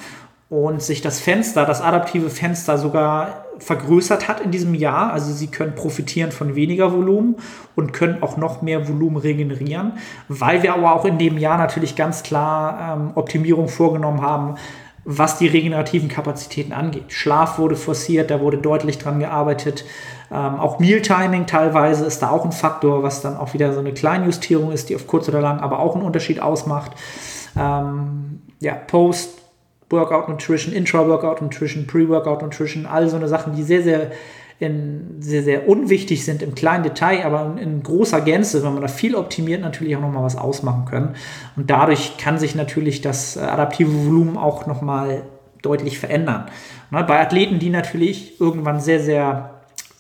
und 0.55 0.81
sich 0.81 1.01
das 1.01 1.19
Fenster, 1.19 1.67
das 1.67 1.81
adaptive 1.81 2.31
Fenster 2.31 2.79
sogar 2.79 3.47
vergrößert 3.59 4.29
hat 4.29 4.41
in 4.41 4.53
diesem 4.53 4.73
Jahr. 4.77 5.13
Also 5.13 5.33
sie 5.33 5.49
können 5.49 5.75
profitieren 5.75 6.31
von 6.31 6.55
weniger 6.55 6.93
Volumen 6.93 7.35
und 7.75 7.93
können 7.93 8.23
auch 8.23 8.37
noch 8.37 8.63
mehr 8.63 8.89
Volumen 8.89 9.17
regenerieren, 9.17 9.95
weil 10.29 10.63
wir 10.63 10.75
aber 10.75 10.95
auch 10.95 11.07
in 11.07 11.19
dem 11.19 11.39
Jahr 11.39 11.59
natürlich 11.59 11.97
ganz 11.97 12.23
klar 12.23 12.97
ähm, 12.97 13.11
Optimierung 13.17 13.67
vorgenommen 13.67 14.23
haben, 14.23 14.55
was 15.05 15.39
die 15.39 15.49
regenerativen 15.49 16.09
Kapazitäten 16.09 16.73
angeht. 16.73 17.07
Schlaf 17.09 17.59
wurde 17.59 17.75
forciert, 17.75 18.31
da 18.31 18.39
wurde 18.39 18.59
deutlich 18.59 18.99
dran 18.99 19.19
gearbeitet. 19.19 19.85
Ähm, 20.31 20.61
auch 20.61 20.79
Mealtiming 20.79 21.47
teilweise 21.47 22.05
ist 22.05 22.23
da 22.23 22.31
auch 22.31 22.45
ein 22.45 22.53
Faktor, 22.53 23.03
was 23.03 23.23
dann 23.23 23.37
auch 23.37 23.55
wieder 23.55 23.73
so 23.73 23.81
eine 23.81 23.93
Kleinjustierung 23.93 24.71
ist, 24.71 24.89
die 24.89 24.95
auf 24.95 25.09
kurz 25.09 25.29
oder 25.29 25.41
lang 25.41 25.59
aber 25.59 25.81
auch 25.81 25.97
einen 25.97 26.05
Unterschied 26.05 26.39
ausmacht. 26.39 26.93
Ähm, 27.59 28.43
ja, 28.61 28.75
Post, 28.75 29.44
Workout 29.91 30.29
Nutrition, 30.29 30.75
Intra-Workout 30.75 31.43
Nutrition, 31.43 31.87
Pre-Workout 31.87 32.43
Nutrition, 32.43 32.87
all 32.87 33.09
so 33.09 33.17
eine 33.17 33.29
Sachen, 33.29 33.55
die 33.55 33.63
sehr, 33.63 33.83
sehr, 33.83 34.11
in, 34.59 35.17
sehr, 35.21 35.43
sehr 35.43 35.69
unwichtig 35.69 36.25
sind 36.25 36.43
im 36.43 36.55
kleinen 36.55 36.85
Detail, 36.85 37.25
aber 37.25 37.57
in, 37.61 37.83
großer 37.83 38.21
Gänze, 38.21 38.63
wenn 38.65 38.73
man 38.73 38.83
da 38.83 38.89
viel 38.89 39.15
optimiert, 39.15 39.61
natürlich 39.61 39.97
auch 39.97 40.01
nochmal 40.01 40.25
was 40.25 40.37
ausmachen 40.37 40.85
können. 40.87 41.15
Und 41.57 41.71
dadurch 41.71 42.17
kann 42.17 42.39
sich 42.39 42.55
natürlich 42.55 43.01
das 43.01 43.37
äh, 43.37 43.41
adaptive 43.41 43.93
Volumen 44.07 44.37
auch 44.37 44.67
nochmal 44.67 45.23
deutlich 45.63 45.99
verändern. 45.99 46.47
Ne, 46.91 47.05
bei 47.05 47.21
Athleten, 47.21 47.59
die 47.59 47.71
natürlich 47.71 48.41
irgendwann 48.41 48.81
sehr, 48.81 49.01
sehr 49.01 49.51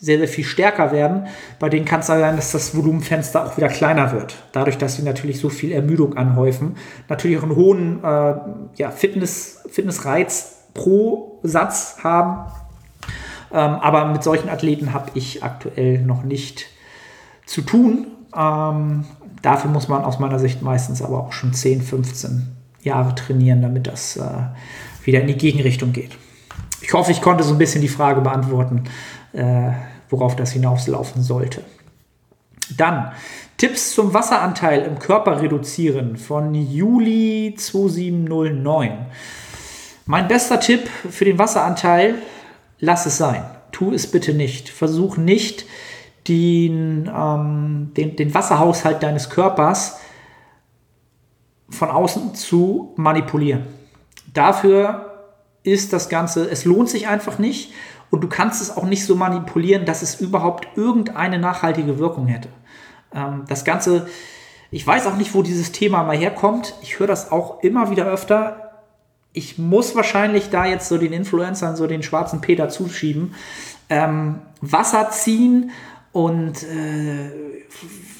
sehr, 0.04 0.18
sehr 0.18 0.28
viel 0.28 0.44
stärker 0.44 0.92
werden. 0.92 1.28
Bei 1.58 1.70
denen 1.70 1.86
kann 1.86 2.00
es 2.00 2.06
sein, 2.06 2.36
dass 2.36 2.52
das 2.52 2.76
Volumenfenster 2.76 3.46
auch 3.46 3.56
wieder 3.56 3.68
kleiner 3.68 4.12
wird. 4.12 4.36
Dadurch, 4.52 4.76
dass 4.76 4.96
sie 4.96 5.02
natürlich 5.02 5.40
so 5.40 5.48
viel 5.48 5.72
Ermüdung 5.72 6.18
anhäufen. 6.18 6.76
Natürlich 7.08 7.38
auch 7.38 7.44
einen 7.44 7.56
hohen 7.56 8.04
äh, 8.04 8.34
ja, 8.76 8.90
Fitness, 8.90 9.63
Fitnessreiz 9.74 10.58
pro 10.72 11.40
Satz 11.42 11.96
haben. 12.04 12.50
Ähm, 13.52 13.58
aber 13.74 14.06
mit 14.06 14.22
solchen 14.22 14.48
Athleten 14.48 14.92
habe 14.92 15.10
ich 15.14 15.42
aktuell 15.42 16.00
noch 16.00 16.22
nicht 16.22 16.66
zu 17.44 17.60
tun. 17.60 18.06
Ähm, 18.36 19.04
dafür 19.42 19.70
muss 19.70 19.88
man 19.88 20.04
aus 20.04 20.20
meiner 20.20 20.38
Sicht 20.38 20.62
meistens 20.62 21.02
aber 21.02 21.18
auch 21.18 21.32
schon 21.32 21.52
10, 21.52 21.82
15 21.82 22.48
Jahre 22.82 23.16
trainieren, 23.16 23.62
damit 23.62 23.88
das 23.88 24.16
äh, 24.16 24.22
wieder 25.04 25.20
in 25.20 25.26
die 25.26 25.36
Gegenrichtung 25.36 25.92
geht. 25.92 26.16
Ich 26.80 26.92
hoffe, 26.92 27.10
ich 27.10 27.20
konnte 27.20 27.42
so 27.42 27.52
ein 27.52 27.58
bisschen 27.58 27.82
die 27.82 27.88
Frage 27.88 28.20
beantworten, 28.20 28.84
äh, 29.32 29.70
worauf 30.08 30.36
das 30.36 30.52
hinauslaufen 30.52 31.22
sollte. 31.22 31.62
Dann 32.76 33.10
Tipps 33.56 33.92
zum 33.92 34.14
Wasseranteil 34.14 34.82
im 34.82 34.98
Körper 35.00 35.42
reduzieren 35.42 36.16
von 36.16 36.54
Juli 36.54 37.54
2709. 37.56 39.06
Mein 40.06 40.28
bester 40.28 40.60
Tipp 40.60 40.88
für 41.10 41.24
den 41.24 41.38
Wasseranteil, 41.38 42.16
lass 42.78 43.06
es 43.06 43.16
sein. 43.16 43.44
Tu 43.72 43.92
es 43.92 44.10
bitte 44.10 44.34
nicht. 44.34 44.68
Versuch 44.68 45.16
nicht, 45.16 45.64
den, 46.28 47.10
ähm, 47.14 47.92
den, 47.96 48.16
den 48.16 48.34
Wasserhaushalt 48.34 49.02
deines 49.02 49.30
Körpers 49.30 49.98
von 51.70 51.90
außen 51.90 52.34
zu 52.34 52.92
manipulieren. 52.96 53.64
Dafür 54.32 55.28
ist 55.62 55.92
das 55.92 56.08
Ganze, 56.08 56.50
es 56.50 56.64
lohnt 56.64 56.90
sich 56.90 57.08
einfach 57.08 57.38
nicht 57.38 57.72
und 58.10 58.20
du 58.22 58.28
kannst 58.28 58.60
es 58.60 58.76
auch 58.76 58.84
nicht 58.84 59.04
so 59.06 59.16
manipulieren, 59.16 59.86
dass 59.86 60.02
es 60.02 60.20
überhaupt 60.20 60.68
irgendeine 60.76 61.38
nachhaltige 61.38 61.98
Wirkung 61.98 62.26
hätte. 62.26 62.48
Ähm, 63.14 63.44
das 63.48 63.64
Ganze, 63.64 64.06
ich 64.70 64.86
weiß 64.86 65.06
auch 65.06 65.16
nicht, 65.16 65.34
wo 65.34 65.42
dieses 65.42 65.72
Thema 65.72 66.02
mal 66.04 66.16
herkommt. 66.16 66.74
Ich 66.82 66.98
höre 66.98 67.06
das 67.06 67.32
auch 67.32 67.62
immer 67.62 67.90
wieder 67.90 68.06
öfter. 68.06 68.63
Ich 69.34 69.58
muss 69.58 69.94
wahrscheinlich 69.96 70.48
da 70.48 70.64
jetzt 70.64 70.88
so 70.88 70.96
den 70.96 71.12
Influencern 71.12 71.76
so 71.76 71.86
den 71.86 72.02
schwarzen 72.02 72.40
Peter 72.40 72.68
zuschieben. 72.68 73.34
Ähm, 73.90 74.36
Wasser 74.60 75.10
ziehen 75.10 75.72
und 76.12 76.62
äh, 76.62 77.30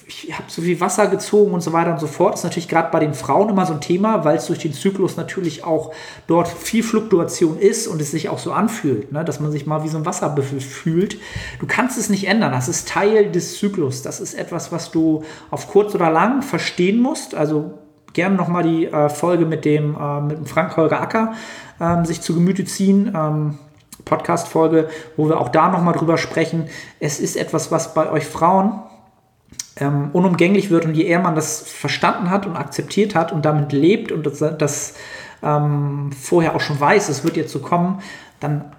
ich 0.06 0.32
habe 0.34 0.44
so 0.48 0.62
viel 0.62 0.80
Wasser 0.80 1.06
gezogen 1.06 1.52
und 1.52 1.62
so 1.62 1.72
weiter 1.72 1.92
und 1.92 2.00
so 2.00 2.08
fort. 2.08 2.34
Das 2.34 2.40
ist 2.40 2.44
natürlich 2.44 2.68
gerade 2.68 2.90
bei 2.90 2.98
den 2.98 3.14
Frauen 3.14 3.48
immer 3.48 3.64
so 3.64 3.72
ein 3.72 3.80
Thema, 3.80 4.24
weil 4.24 4.36
es 4.36 4.46
durch 4.46 4.58
den 4.58 4.72
Zyklus 4.72 5.16
natürlich 5.16 5.64
auch 5.64 5.94
dort 6.26 6.48
viel 6.48 6.82
Fluktuation 6.82 7.58
ist 7.58 7.86
und 7.86 8.00
es 8.00 8.10
sich 8.10 8.28
auch 8.28 8.40
so 8.40 8.52
anfühlt, 8.52 9.12
ne? 9.12 9.24
dass 9.24 9.38
man 9.38 9.52
sich 9.52 9.66
mal 9.66 9.84
wie 9.84 9.88
so 9.88 9.96
ein 9.96 10.06
Wasserbüffel 10.06 10.60
fühlt. 10.60 11.18
Du 11.60 11.66
kannst 11.66 11.96
es 11.96 12.10
nicht 12.10 12.26
ändern. 12.26 12.52
Das 12.52 12.68
ist 12.68 12.88
Teil 12.88 13.30
des 13.30 13.56
Zyklus. 13.56 14.02
Das 14.02 14.20
ist 14.20 14.34
etwas, 14.34 14.72
was 14.72 14.90
du 14.90 15.22
auf 15.50 15.68
kurz 15.68 15.94
oder 15.94 16.10
lang 16.10 16.42
verstehen 16.42 17.00
musst. 17.00 17.36
Also 17.36 17.78
gerne 18.14 18.36
nochmal 18.36 18.62
die 18.62 18.86
äh, 18.86 19.08
Folge 19.08 19.44
mit 19.44 19.64
dem, 19.64 19.96
äh, 19.96 20.20
mit 20.20 20.38
dem 20.38 20.46
Frank 20.46 20.76
Holger 20.76 21.00
Acker 21.00 21.34
ähm, 21.80 22.04
sich 22.04 22.20
zu 22.20 22.34
Gemüte 22.34 22.64
ziehen. 22.64 23.12
Ähm, 23.14 23.58
Podcast-Folge, 24.04 24.88
wo 25.16 25.28
wir 25.28 25.40
auch 25.40 25.48
da 25.48 25.68
nochmal 25.68 25.94
drüber 25.94 26.18
sprechen. 26.18 26.68
Es 27.00 27.20
ist 27.20 27.36
etwas, 27.36 27.70
was 27.70 27.94
bei 27.94 28.10
euch 28.10 28.26
Frauen 28.26 28.80
ähm, 29.76 30.10
unumgänglich 30.12 30.70
wird 30.70 30.84
und 30.84 30.94
je 30.94 31.04
eher 31.04 31.20
man 31.20 31.34
das 31.34 31.62
verstanden 31.62 32.30
hat 32.30 32.46
und 32.46 32.56
akzeptiert 32.56 33.14
hat 33.14 33.32
und 33.32 33.44
damit 33.44 33.72
lebt 33.72 34.12
und 34.12 34.26
das, 34.26 34.38
das 34.58 34.94
ähm, 35.42 36.10
vorher 36.12 36.54
auch 36.54 36.60
schon 36.60 36.78
weiß, 36.78 37.08
es 37.08 37.24
wird 37.24 37.36
jetzt 37.36 37.52
so 37.52 37.60
kommen, 37.60 38.00
dann 38.40 38.72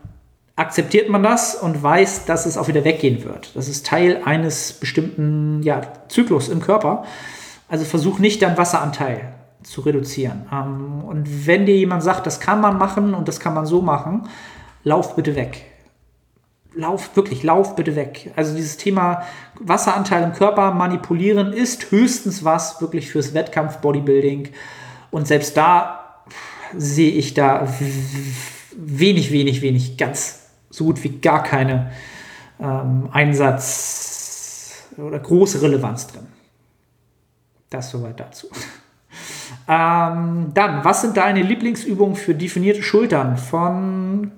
akzeptiert 0.55 1.09
man 1.09 1.21
das 1.21 1.55
und 1.55 1.83
weiß, 1.83 2.25
dass 2.25 2.45
es 2.45 2.57
auch 2.57 2.67
wieder 2.67 2.85
weggehen 2.85 3.25
wird. 3.25 3.55
Das 3.55 3.67
ist 3.67 3.85
Teil 3.85 4.21
eines 4.23 4.73
bestimmten 4.73 5.61
ja, 5.63 5.81
Zyklus 6.07 6.47
im 6.47 6.61
Körper. 6.61 7.03
Also 7.67 7.85
versuch 7.85 8.19
nicht 8.19 8.41
deinen 8.41 8.57
Wasseranteil 8.57 9.33
zu 9.63 9.81
reduzieren. 9.81 10.45
Ähm, 10.51 11.03
und 11.03 11.47
wenn 11.47 11.65
dir 11.65 11.75
jemand 11.75 12.03
sagt, 12.03 12.27
das 12.27 12.39
kann 12.39 12.61
man 12.61 12.77
machen 12.77 13.13
und 13.13 13.27
das 13.27 13.39
kann 13.39 13.53
man 13.53 13.65
so 13.65 13.81
machen, 13.81 14.27
lauf 14.83 15.15
bitte 15.15 15.35
weg 15.35 15.65
lauf, 16.75 17.15
wirklich, 17.15 17.43
lauf 17.43 17.75
bitte 17.75 17.95
weg. 17.95 18.31
Also 18.35 18.55
dieses 18.55 18.77
Thema 18.77 19.23
Wasseranteil 19.59 20.23
im 20.23 20.33
Körper 20.33 20.73
manipulieren 20.73 21.53
ist 21.53 21.91
höchstens 21.91 22.43
was 22.43 22.81
wirklich 22.81 23.09
fürs 23.09 23.33
Wettkampf 23.33 23.77
Bodybuilding. 23.77 24.49
Und 25.11 25.27
selbst 25.27 25.57
da 25.57 26.23
sehe 26.75 27.11
ich 27.11 27.33
da 27.33 27.67
wenig, 28.75 29.31
wenig, 29.31 29.61
wenig, 29.61 29.97
ganz 29.97 30.41
so 30.69 30.85
gut 30.85 31.03
wie 31.03 31.19
gar 31.19 31.43
keine 31.43 31.91
ähm, 32.59 33.09
Einsatz 33.11 34.73
oder 34.97 35.19
große 35.19 35.61
Relevanz 35.61 36.07
drin. 36.07 36.27
Das 37.75 37.89
soweit 37.89 38.17
dazu. 38.17 38.47
ähm, 39.67 40.51
dann, 40.53 40.85
was 40.85 41.01
sind 41.01 41.17
deine 41.17 41.41
Lieblingsübungen 41.41 42.15
für 42.15 42.33
definierte 42.33 42.81
Schultern 42.81 43.35
von 43.35 44.31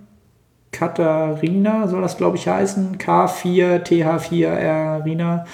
Katharina, 0.71 1.87
soll 1.87 2.01
das 2.01 2.17
glaube 2.17 2.37
ich 2.37 2.47
heißen, 2.47 2.97
K4, 2.97 3.83
TH4, 3.83 4.47
Arina. 4.49 5.45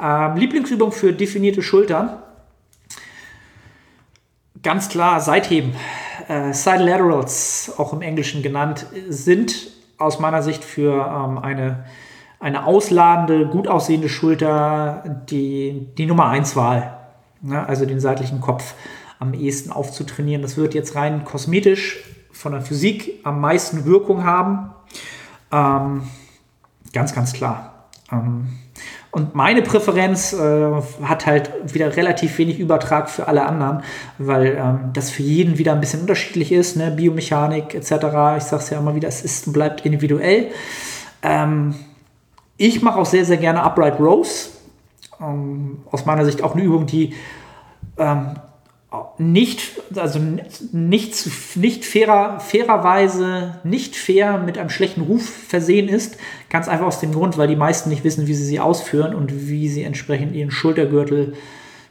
Ähm, 0.00 0.36
Lieblingsübung 0.36 0.92
für 0.92 1.12
definierte 1.12 1.60
Schultern. 1.60 2.16
Ganz 4.62 4.88
klar, 4.88 5.20
Seitheben. 5.20 5.74
Äh, 6.28 6.54
Side 6.54 6.82
Laterals, 6.82 7.74
auch 7.76 7.92
im 7.92 8.00
Englischen 8.00 8.42
genannt, 8.42 8.86
sind 9.10 9.70
aus 9.98 10.18
meiner 10.18 10.42
Sicht 10.42 10.64
für 10.64 10.94
ähm, 10.94 11.36
eine, 11.36 11.84
eine 12.40 12.64
ausladende, 12.66 13.46
gut 13.48 13.68
aussehende 13.68 14.08
Schulter 14.08 15.24
die, 15.28 15.88
die 15.98 16.06
Nummer 16.06 16.28
1 16.28 16.56
Wahl. 16.56 16.97
Ja, 17.42 17.64
also 17.64 17.86
den 17.86 18.00
seitlichen 18.00 18.40
Kopf 18.40 18.74
am 19.18 19.34
ehesten 19.34 19.70
aufzutrainieren. 19.70 20.42
Das 20.42 20.56
wird 20.56 20.74
jetzt 20.74 20.94
rein 20.94 21.24
kosmetisch 21.24 22.04
von 22.32 22.52
der 22.52 22.62
Physik 22.62 23.20
am 23.24 23.40
meisten 23.40 23.84
Wirkung 23.84 24.24
haben. 24.24 24.70
Ähm, 25.52 26.02
ganz, 26.92 27.14
ganz 27.14 27.32
klar. 27.32 27.88
Ähm, 28.12 28.48
und 29.10 29.34
meine 29.34 29.62
Präferenz 29.62 30.32
äh, 30.32 30.70
hat 31.02 31.26
halt 31.26 31.50
wieder 31.74 31.96
relativ 31.96 32.36
wenig 32.38 32.58
Übertrag 32.58 33.08
für 33.08 33.26
alle 33.26 33.46
anderen, 33.46 33.82
weil 34.18 34.56
ähm, 34.58 34.90
das 34.92 35.10
für 35.10 35.22
jeden 35.22 35.58
wieder 35.58 35.72
ein 35.72 35.80
bisschen 35.80 36.02
unterschiedlich 36.02 36.52
ist, 36.52 36.76
ne? 36.76 36.90
Biomechanik 36.90 37.74
etc. 37.74 37.90
Ich 38.36 38.44
sage 38.44 38.62
es 38.62 38.70
ja 38.70 38.78
immer 38.78 38.94
wieder, 38.94 39.08
es 39.08 39.24
ist 39.24 39.46
und 39.46 39.54
bleibt 39.54 39.84
individuell. 39.86 40.48
Ähm, 41.22 41.74
ich 42.58 42.82
mache 42.82 42.98
auch 42.98 43.06
sehr, 43.06 43.24
sehr 43.24 43.38
gerne 43.38 43.62
Upright 43.62 43.98
Rows. 43.98 44.57
Ähm, 45.20 45.78
aus 45.90 46.06
meiner 46.06 46.24
Sicht 46.24 46.42
auch 46.42 46.54
eine 46.54 46.64
Übung, 46.64 46.86
die 46.86 47.14
ähm, 47.98 48.36
nicht, 49.18 49.82
also 49.96 50.18
nicht, 50.18 50.74
nicht 51.56 51.84
fairer, 51.84 52.40
fairerweise 52.40 53.56
nicht 53.62 53.96
fair 53.96 54.38
mit 54.38 54.56
einem 54.56 54.70
schlechten 54.70 55.02
Ruf 55.02 55.28
versehen 55.28 55.88
ist. 55.88 56.16
Ganz 56.48 56.68
einfach 56.68 56.86
aus 56.86 57.00
dem 57.00 57.12
Grund, 57.12 57.36
weil 57.36 57.48
die 57.48 57.56
meisten 57.56 57.90
nicht 57.90 58.04
wissen, 58.04 58.26
wie 58.26 58.34
sie 58.34 58.44
sie 58.44 58.60
ausführen 58.60 59.14
und 59.14 59.48
wie 59.48 59.68
sie 59.68 59.82
entsprechend 59.82 60.34
ihren 60.34 60.50
Schultergürtel 60.50 61.34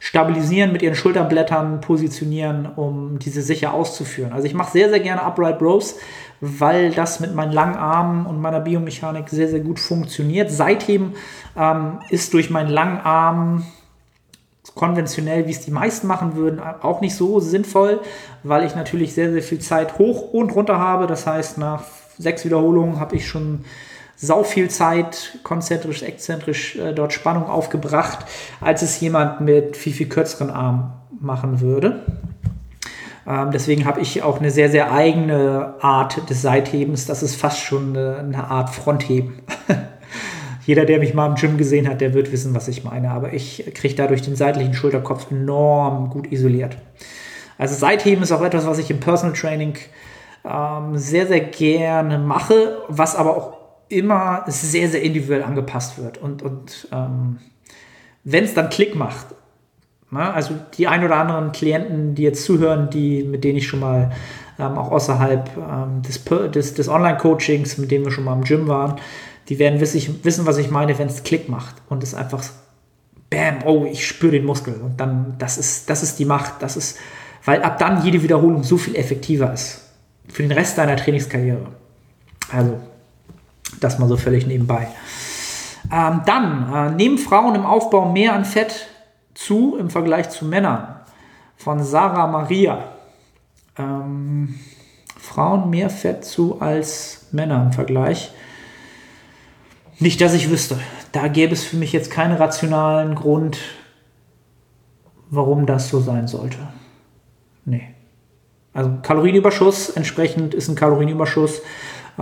stabilisieren, 0.00 0.72
mit 0.72 0.82
ihren 0.82 0.94
Schulterblättern 0.94 1.80
positionieren, 1.80 2.66
um 2.76 3.18
diese 3.18 3.42
sicher 3.42 3.74
auszuführen. 3.74 4.32
Also 4.32 4.46
ich 4.46 4.54
mache 4.54 4.72
sehr, 4.72 4.88
sehr 4.90 5.00
gerne 5.00 5.22
Upright 5.22 5.60
Rows, 5.60 5.96
weil 6.40 6.90
das 6.92 7.20
mit 7.20 7.34
meinen 7.34 7.52
langen 7.52 7.76
Armen 7.76 8.26
und 8.26 8.40
meiner 8.40 8.60
Biomechanik 8.60 9.28
sehr, 9.28 9.48
sehr 9.48 9.60
gut 9.60 9.80
funktioniert. 9.80 10.50
Seitdem 10.50 11.14
ähm, 11.56 11.98
ist 12.10 12.32
durch 12.34 12.50
meinen 12.50 12.70
langen 12.70 13.00
Arm 13.00 13.64
konventionell, 14.74 15.46
wie 15.46 15.50
es 15.50 15.60
die 15.60 15.70
meisten 15.70 16.06
machen 16.06 16.36
würden, 16.36 16.60
auch 16.60 17.00
nicht 17.00 17.16
so 17.16 17.40
sinnvoll, 17.40 18.00
weil 18.44 18.64
ich 18.64 18.76
natürlich 18.76 19.14
sehr, 19.14 19.32
sehr 19.32 19.42
viel 19.42 19.58
Zeit 19.58 19.98
hoch 19.98 20.32
und 20.32 20.54
runter 20.54 20.78
habe. 20.78 21.06
Das 21.06 21.26
heißt, 21.26 21.58
nach 21.58 21.82
sechs 22.18 22.44
Wiederholungen 22.44 23.00
habe 23.00 23.16
ich 23.16 23.26
schon 23.26 23.64
sau 24.20 24.42
viel 24.42 24.68
Zeit 24.68 25.38
konzentrisch, 25.44 26.02
exzentrisch 26.02 26.76
äh, 26.76 26.92
dort 26.92 27.12
Spannung 27.12 27.44
aufgebracht, 27.44 28.26
als 28.60 28.82
es 28.82 29.00
jemand 29.00 29.40
mit 29.40 29.76
viel, 29.76 29.92
viel 29.92 30.08
kürzeren 30.08 30.50
Armen 30.50 30.92
machen 31.20 31.60
würde. 31.60 32.02
Ähm, 33.26 33.50
deswegen 33.52 33.84
habe 33.84 34.00
ich 34.00 34.22
auch 34.22 34.40
eine 34.40 34.50
sehr, 34.50 34.70
sehr 34.70 34.92
eigene 34.92 35.74
Art 35.80 36.28
des 36.28 36.42
Seithebens. 36.42 37.06
Das 37.06 37.22
ist 37.22 37.36
fast 37.36 37.60
schon 37.60 37.96
eine, 37.96 38.16
eine 38.16 38.44
Art 38.50 38.70
Frontheben. 38.70 39.42
jeder, 40.66 40.84
der 40.84 40.98
mich 40.98 41.14
mal 41.14 41.28
im 41.28 41.34
Gym 41.36 41.56
gesehen 41.56 41.88
hat, 41.88 42.00
der 42.00 42.12
wird 42.12 42.32
wissen, 42.32 42.54
was 42.54 42.66
ich 42.66 42.82
meine. 42.82 43.12
Aber 43.12 43.32
ich 43.32 43.72
kriege 43.74 43.94
dadurch 43.94 44.22
den 44.22 44.34
seitlichen 44.34 44.74
Schulterkopf 44.74 45.30
enorm 45.30 46.10
gut 46.10 46.32
isoliert. 46.32 46.76
Also 47.56 47.76
Seitheben 47.76 48.22
ist 48.22 48.32
auch 48.32 48.42
etwas, 48.42 48.66
was 48.66 48.78
ich 48.78 48.90
im 48.90 48.98
Personal 48.98 49.36
Training 49.36 49.74
ähm, 50.44 50.96
sehr, 50.96 51.26
sehr 51.26 51.40
gerne 51.40 52.18
mache, 52.18 52.78
was 52.88 53.14
aber 53.14 53.36
auch 53.36 53.57
immer 53.88 54.44
sehr, 54.46 54.88
sehr 54.88 55.02
individuell 55.02 55.42
angepasst 55.42 55.98
wird. 55.98 56.18
Und, 56.18 56.42
und 56.42 56.88
ähm, 56.92 57.38
wenn 58.24 58.44
es 58.44 58.54
dann 58.54 58.70
Klick 58.70 58.94
macht, 58.94 59.26
na, 60.10 60.32
also 60.32 60.54
die 60.76 60.86
ein 60.86 61.04
oder 61.04 61.16
anderen 61.16 61.52
Klienten, 61.52 62.14
die 62.14 62.22
jetzt 62.22 62.44
zuhören, 62.44 62.88
die, 62.90 63.24
mit 63.24 63.44
denen 63.44 63.58
ich 63.58 63.66
schon 63.66 63.80
mal 63.80 64.10
ähm, 64.58 64.78
auch 64.78 64.90
außerhalb 64.90 65.50
ähm, 65.56 66.02
des, 66.02 66.24
des, 66.24 66.74
des 66.74 66.88
Online-Coachings, 66.88 67.78
mit 67.78 67.90
denen 67.90 68.04
wir 68.04 68.12
schon 68.12 68.24
mal 68.24 68.34
im 68.34 68.44
Gym 68.44 68.68
waren, 68.68 68.96
die 69.48 69.58
werden 69.58 69.80
wissen, 69.80 70.20
wissen 70.22 70.46
was 70.46 70.58
ich 70.58 70.70
meine, 70.70 70.98
wenn 70.98 71.08
es 71.08 71.22
Klick 71.22 71.48
macht 71.48 71.76
und 71.88 72.02
es 72.02 72.14
einfach 72.14 72.42
bam, 73.30 73.58
oh, 73.64 73.86
ich 73.90 74.06
spüre 74.06 74.32
den 74.32 74.44
Muskel. 74.44 74.74
Und 74.74 74.98
dann, 75.00 75.34
das 75.38 75.58
ist, 75.58 75.90
das 75.90 76.02
ist 76.02 76.18
die 76.18 76.24
Macht, 76.24 76.62
das 76.62 76.76
ist, 76.76 76.98
weil 77.44 77.62
ab 77.62 77.78
dann 77.78 78.02
jede 78.04 78.22
Wiederholung 78.22 78.62
so 78.62 78.76
viel 78.76 78.96
effektiver 78.96 79.52
ist. 79.52 79.82
Für 80.28 80.42
den 80.42 80.52
Rest 80.52 80.78
deiner 80.78 80.96
Trainingskarriere. 80.96 81.66
Also, 82.52 82.78
das 83.80 83.98
mal 83.98 84.08
so 84.08 84.16
völlig 84.16 84.46
nebenbei. 84.46 84.88
Ähm, 85.92 86.22
dann 86.26 86.72
äh, 86.72 86.90
nehmen 86.90 87.18
Frauen 87.18 87.54
im 87.54 87.64
Aufbau 87.64 88.10
mehr 88.10 88.34
an 88.34 88.44
Fett 88.44 88.88
zu 89.34 89.76
im 89.78 89.90
Vergleich 89.90 90.30
zu 90.30 90.44
Männern. 90.44 90.96
Von 91.56 91.82
Sarah 91.82 92.26
Maria. 92.26 92.84
Ähm, 93.76 94.58
Frauen 95.18 95.70
mehr 95.70 95.90
Fett 95.90 96.24
zu 96.24 96.60
als 96.60 97.26
Männer 97.32 97.62
im 97.62 97.72
Vergleich. 97.72 98.32
Nicht, 99.98 100.20
dass 100.20 100.34
ich 100.34 100.50
wüsste. 100.50 100.78
Da 101.12 101.28
gäbe 101.28 101.52
es 101.52 101.64
für 101.64 101.76
mich 101.76 101.92
jetzt 101.92 102.10
keinen 102.10 102.36
rationalen 102.36 103.14
Grund, 103.14 103.58
warum 105.30 105.66
das 105.66 105.88
so 105.88 106.00
sein 106.00 106.28
sollte. 106.28 106.58
Nee. 107.64 107.94
Also 108.72 108.92
Kalorienüberschuss, 109.02 109.90
entsprechend 109.90 110.54
ist 110.54 110.68
ein 110.68 110.76
Kalorienüberschuss 110.76 111.62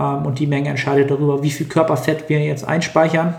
und 0.01 0.39
die 0.39 0.47
Menge 0.47 0.69
entscheidet 0.69 1.11
darüber, 1.11 1.43
wie 1.43 1.51
viel 1.51 1.67
Körperfett 1.67 2.29
wir 2.29 2.39
jetzt 2.39 2.67
einspeichern. 2.67 3.35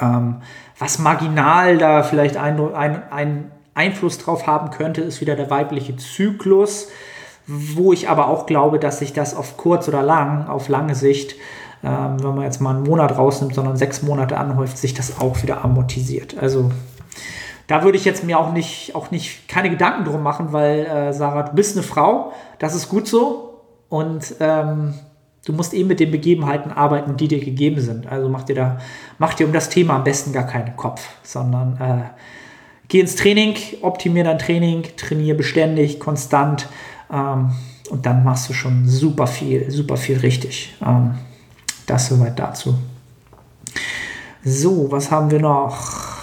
Ähm, 0.00 0.36
was 0.78 0.98
marginal 0.98 1.78
da 1.78 2.02
vielleicht 2.02 2.36
einen 2.36 2.74
ein 2.74 3.52
Einfluss 3.74 4.18
drauf 4.18 4.46
haben 4.46 4.70
könnte, 4.70 5.00
ist 5.00 5.20
wieder 5.20 5.36
der 5.36 5.50
weibliche 5.50 5.96
Zyklus, 5.96 6.88
wo 7.46 7.92
ich 7.92 8.08
aber 8.08 8.28
auch 8.28 8.46
glaube, 8.46 8.78
dass 8.78 9.00
sich 9.00 9.12
das 9.12 9.36
auf 9.36 9.56
kurz 9.56 9.88
oder 9.88 10.02
lang, 10.02 10.48
auf 10.48 10.68
lange 10.68 10.94
Sicht, 10.94 11.34
ähm, 11.82 12.22
wenn 12.22 12.34
man 12.34 12.44
jetzt 12.44 12.60
mal 12.60 12.74
einen 12.74 12.84
Monat 12.84 13.16
rausnimmt, 13.18 13.54
sondern 13.54 13.76
sechs 13.76 14.02
Monate 14.02 14.38
anhäuft, 14.38 14.78
sich 14.78 14.94
das 14.94 15.20
auch 15.20 15.42
wieder 15.42 15.64
amortisiert. 15.64 16.38
Also 16.38 16.70
da 17.66 17.82
würde 17.82 17.98
ich 17.98 18.04
jetzt 18.04 18.24
mir 18.24 18.38
auch 18.38 18.52
nicht, 18.52 18.94
auch 18.94 19.10
nicht 19.10 19.48
keine 19.48 19.70
Gedanken 19.70 20.04
drum 20.04 20.22
machen, 20.22 20.52
weil 20.52 20.86
äh, 20.86 21.12
Sarah, 21.12 21.42
du 21.42 21.54
bist 21.54 21.76
eine 21.76 21.82
Frau, 21.82 22.32
das 22.58 22.74
ist 22.74 22.88
gut 22.88 23.08
so 23.08 23.60
und 23.88 24.36
ähm, 24.40 24.94
du 25.44 25.52
musst 25.52 25.74
eben 25.74 25.88
mit 25.88 26.00
den 26.00 26.10
Begebenheiten 26.10 26.72
arbeiten, 26.72 27.16
die 27.16 27.28
dir 27.28 27.40
gegeben 27.40 27.80
sind. 27.80 28.06
Also 28.06 28.28
mach 28.28 28.44
dir 28.44 28.54
da, 28.54 28.78
mach 29.18 29.34
dir 29.34 29.46
um 29.46 29.52
das 29.52 29.68
Thema 29.68 29.96
am 29.96 30.04
besten 30.04 30.32
gar 30.32 30.46
keinen 30.46 30.76
Kopf, 30.76 31.06
sondern 31.22 31.76
äh, 31.80 32.10
geh 32.88 33.00
ins 33.00 33.16
Training, 33.16 33.54
optimier 33.82 34.24
dein 34.24 34.38
Training, 34.38 34.84
trainiere 34.96 35.36
beständig, 35.36 36.00
konstant 36.00 36.68
ähm, 37.12 37.52
und 37.90 38.06
dann 38.06 38.24
machst 38.24 38.48
du 38.48 38.54
schon 38.54 38.88
super 38.88 39.26
viel, 39.26 39.70
super 39.70 39.96
viel 39.96 40.18
richtig. 40.18 40.74
Ähm, 40.84 41.14
das 41.86 42.08
soweit 42.08 42.38
dazu. 42.38 42.74
So, 44.42 44.90
was 44.90 45.10
haben 45.10 45.30
wir 45.30 45.40
noch? 45.40 46.14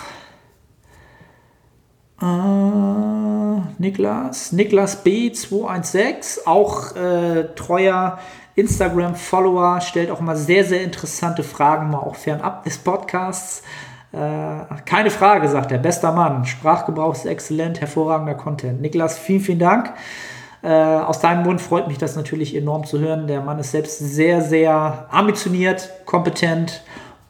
Äh, 2.21 3.61
Niklas, 3.79 4.51
Niklas 4.51 5.03
B216, 5.03 6.45
auch 6.45 6.95
äh, 6.95 7.45
treuer 7.55 8.19
Instagram-Follower, 8.55 9.81
stellt 9.81 10.11
auch 10.11 10.19
mal 10.19 10.35
sehr, 10.35 10.65
sehr 10.65 10.83
interessante 10.83 11.43
Fragen, 11.43 11.89
mal 11.89 11.99
auch 11.99 12.15
fernab 12.15 12.63
des 12.63 12.77
Podcasts. 12.77 13.63
Äh, 14.11 14.17
keine 14.85 15.09
Frage, 15.09 15.47
sagt 15.47 15.71
er. 15.71 15.77
Bester 15.77 16.11
Mann. 16.11 16.45
Sprachgebrauch 16.45 17.13
ist 17.13 17.25
exzellent, 17.25 17.79
hervorragender 17.79 18.35
Content. 18.35 18.81
Niklas, 18.81 19.17
vielen, 19.17 19.39
vielen 19.39 19.59
Dank. 19.59 19.93
Äh, 20.63 20.67
aus 20.67 21.19
deinem 21.19 21.43
Mund 21.43 21.61
freut 21.61 21.87
mich 21.87 21.97
das 21.97 22.15
natürlich 22.15 22.55
enorm 22.55 22.85
zu 22.85 22.99
hören. 22.99 23.27
Der 23.27 23.41
Mann 23.41 23.57
ist 23.59 23.71
selbst 23.71 23.99
sehr, 23.99 24.41
sehr 24.41 25.07
ambitioniert, 25.09 25.89
kompetent 26.05 26.83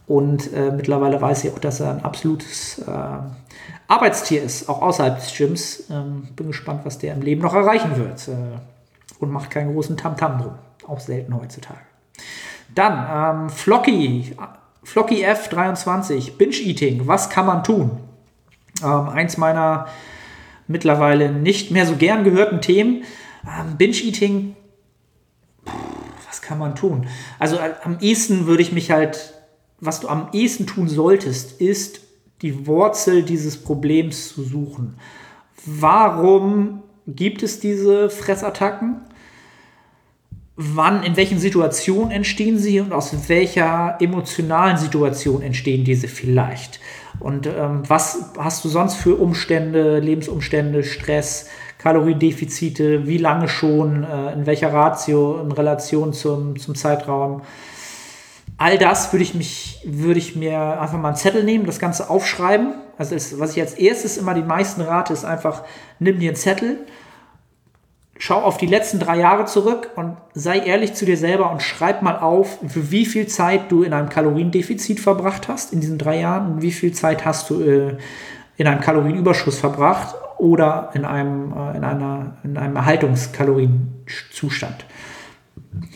und 0.07 0.51
äh, 0.53 0.71
mittlerweile 0.71 1.21
weiß 1.21 1.45
ich 1.45 1.53
auch, 1.53 1.59
dass 1.59 1.79
er 1.79 1.91
ein 1.91 2.03
absolutes 2.03 2.79
äh, 2.79 2.91
Arbeitstier 3.87 4.43
ist, 4.43 4.67
auch 4.67 4.81
außerhalb 4.81 5.17
des 5.17 5.33
Gyms. 5.33 5.83
Ähm, 5.89 6.27
bin 6.35 6.47
gespannt, 6.47 6.81
was 6.83 6.97
der 6.97 7.13
im 7.13 7.21
Leben 7.21 7.41
noch 7.41 7.53
erreichen 7.53 7.95
wird. 7.95 8.27
Äh, 8.27 8.33
und 9.19 9.29
macht 9.29 9.51
keinen 9.51 9.73
großen 9.73 9.95
Tamtam 9.95 10.33
-Tam 10.33 10.41
drum. 10.41 10.53
Auch 10.91 10.99
selten 10.99 11.33
heutzutage. 11.33 11.79
Dann 12.75 13.45
ähm, 13.45 13.49
Flocky, 13.49 14.35
Flocky 14.83 15.25
F23, 15.25 16.35
Binge 16.35 16.57
Eating. 16.57 17.07
Was 17.07 17.29
kann 17.29 17.45
man 17.45 17.63
tun? 17.63 17.91
Ähm, 18.83 19.07
eins 19.07 19.37
meiner 19.37 19.87
mittlerweile 20.67 21.31
nicht 21.31 21.71
mehr 21.71 21.85
so 21.85 21.95
gern 21.95 22.25
gehörten 22.25 22.59
Themen. 22.59 23.05
Ähm, 23.45 23.77
Binge 23.77 23.95
Eating, 23.95 24.57
was 26.27 26.41
kann 26.41 26.59
man 26.59 26.75
tun? 26.75 27.07
Also 27.39 27.55
äh, 27.55 27.71
am 27.85 27.99
ehesten 28.01 28.45
würde 28.45 28.61
ich 28.61 28.73
mich 28.73 28.91
halt, 28.91 29.33
was 29.79 30.01
du 30.01 30.09
am 30.09 30.27
ehesten 30.33 30.67
tun 30.67 30.89
solltest, 30.89 31.61
ist 31.61 32.01
die 32.41 32.67
Wurzel 32.67 33.23
dieses 33.23 33.63
Problems 33.63 34.33
zu 34.33 34.43
suchen. 34.43 34.97
Warum 35.65 36.83
gibt 37.07 37.43
es 37.43 37.61
diese 37.61 38.09
Fressattacken? 38.09 39.05
Wann, 40.63 41.01
in 41.01 41.17
welchen 41.17 41.39
Situationen 41.39 42.11
entstehen 42.11 42.59
sie 42.59 42.79
und 42.79 42.93
aus 42.93 43.15
welcher 43.29 43.97
emotionalen 43.99 44.77
Situation 44.77 45.41
entstehen 45.41 45.83
diese 45.83 46.07
vielleicht? 46.07 46.79
Und 47.19 47.47
ähm, 47.47 47.81
was 47.87 48.31
hast 48.37 48.63
du 48.63 48.69
sonst 48.69 48.95
für 48.95 49.15
Umstände, 49.15 49.99
Lebensumstände, 49.99 50.83
Stress, 50.83 51.47
Kaloriendefizite, 51.79 53.07
wie 53.07 53.17
lange 53.17 53.47
schon, 53.47 54.03
äh, 54.03 54.33
in 54.33 54.45
welcher 54.45 54.71
Ratio, 54.71 55.41
in 55.41 55.51
Relation 55.51 56.13
zum, 56.13 56.59
zum 56.59 56.75
Zeitraum? 56.75 57.41
all 58.61 58.77
das 58.77 59.11
würde 59.11 59.23
ich 59.23 59.33
mich, 59.33 59.79
würde 59.85 60.19
ich 60.19 60.35
mir 60.35 60.79
einfach 60.79 60.99
mal 60.99 61.07
einen 61.09 61.17
Zettel 61.17 61.43
nehmen, 61.43 61.65
das 61.65 61.79
Ganze 61.79 62.11
aufschreiben. 62.11 62.75
Also 62.95 63.15
ist, 63.15 63.39
was 63.39 63.57
ich 63.57 63.61
als 63.61 63.73
erstes 63.73 64.17
immer 64.17 64.35
die 64.35 64.43
meisten 64.43 64.81
rate, 64.81 65.13
ist 65.13 65.25
einfach, 65.25 65.63
nimm 65.97 66.19
dir 66.19 66.29
einen 66.29 66.35
Zettel, 66.35 66.77
schau 68.21 68.39
auf 68.39 68.57
die 68.57 68.67
letzten 68.67 68.99
drei 68.99 69.17
Jahre 69.17 69.45
zurück 69.45 69.89
und 69.95 70.15
sei 70.35 70.59
ehrlich 70.59 70.93
zu 70.93 71.05
dir 71.05 71.17
selber 71.17 71.49
und 71.49 71.63
schreib 71.63 72.03
mal 72.03 72.19
auf, 72.19 72.59
für 72.67 72.91
wie 72.91 73.07
viel 73.07 73.25
Zeit 73.25 73.71
du 73.71 73.81
in 73.81 73.93
einem 73.93 74.09
Kaloriendefizit 74.09 74.99
verbracht 74.99 75.47
hast 75.47 75.73
in 75.73 75.81
diesen 75.81 75.97
drei 75.97 76.19
Jahren 76.19 76.53
und 76.53 76.61
wie 76.61 76.71
viel 76.71 76.93
Zeit 76.93 77.25
hast 77.25 77.49
du 77.49 77.63
äh, 77.63 77.97
in 78.57 78.67
einem 78.67 78.79
Kalorienüberschuss 78.79 79.57
verbracht 79.57 80.13
oder 80.37 80.91
in 80.93 81.03
einem, 81.03 81.51
äh, 81.51 81.77
in 81.77 81.83
einer, 81.83 82.37
in 82.43 82.59
einem 82.59 82.75
Erhaltungskalorienzustand. 82.75 84.85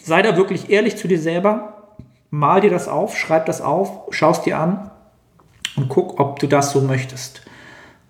Sei 0.01 0.23
da 0.23 0.36
wirklich 0.36 0.71
ehrlich 0.71 0.97
zu 0.97 1.07
dir 1.07 1.19
selber 1.19 1.93
mal 2.32 2.59
dir 2.59 2.71
das 2.71 2.88
auf, 2.88 3.15
schreib 3.15 3.45
das 3.45 3.61
auf, 3.61 4.07
schaust 4.09 4.47
dir 4.47 4.57
an 4.57 4.89
und 5.76 5.89
guck, 5.89 6.19
ob 6.19 6.39
du 6.39 6.47
das 6.47 6.71
so 6.71 6.82
möchtest. 6.82 7.43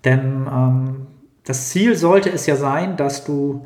Denn 0.06 0.48
ähm, 0.50 1.08
das 1.44 1.68
Ziel 1.68 1.98
sollte 1.98 2.30
es 2.30 2.46
ja 2.46 2.56
sein, 2.56 2.96
dass 2.96 3.26
du, 3.26 3.66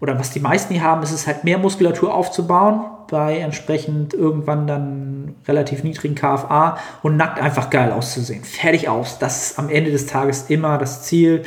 oder 0.00 0.18
was 0.18 0.30
die 0.30 0.40
meisten 0.40 0.74
hier 0.74 0.82
haben, 0.82 1.02
ist 1.02 1.12
es 1.12 1.26
halt 1.26 1.44
mehr 1.44 1.58
Muskulatur 1.58 2.14
aufzubauen, 2.14 2.84
bei 3.08 3.38
entsprechend 3.38 4.14
irgendwann 4.14 4.66
dann 4.66 5.34
relativ 5.46 5.84
niedrigen 5.84 6.14
KFA 6.14 6.78
und 7.02 7.16
nackt 7.16 7.40
einfach 7.40 7.70
geil 7.70 7.92
auszusehen. 7.92 8.44
Fertig 8.44 8.88
aus. 8.88 9.18
Das 9.18 9.50
ist 9.50 9.58
am 9.58 9.68
Ende 9.68 9.90
des 9.90 10.06
Tages 10.06 10.50
immer 10.50 10.76
das 10.78 11.04
Ziel 11.04 11.44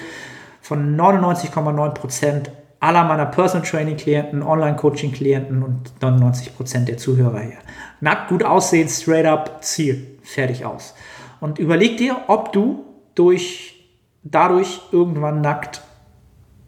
von 0.61 0.97
99,9 0.97 1.89
Prozent 1.93 2.51
aller 2.79 3.03
meiner 3.03 3.25
Personal 3.25 3.67
Training 3.67 3.97
Klienten, 3.97 4.41
Online 4.41 4.77
Coaching 4.77 5.11
Klienten 5.11 5.63
und 5.63 5.91
99 6.01 6.55
Prozent 6.55 6.87
der 6.87 6.97
Zuhörer 6.97 7.41
hier. 7.41 7.57
Nackt 7.99 8.29
gut 8.29 8.43
aussehen, 8.43 8.87
straight 8.87 9.25
up, 9.25 9.63
Ziel, 9.63 10.17
fertig 10.23 10.65
aus. 10.65 10.95
Und 11.41 11.59
überleg 11.59 11.97
dir, 11.97 12.17
ob 12.27 12.53
du 12.53 12.85
durch, 13.15 13.89
dadurch 14.23 14.81
irgendwann 14.91 15.41
nackt 15.41 15.81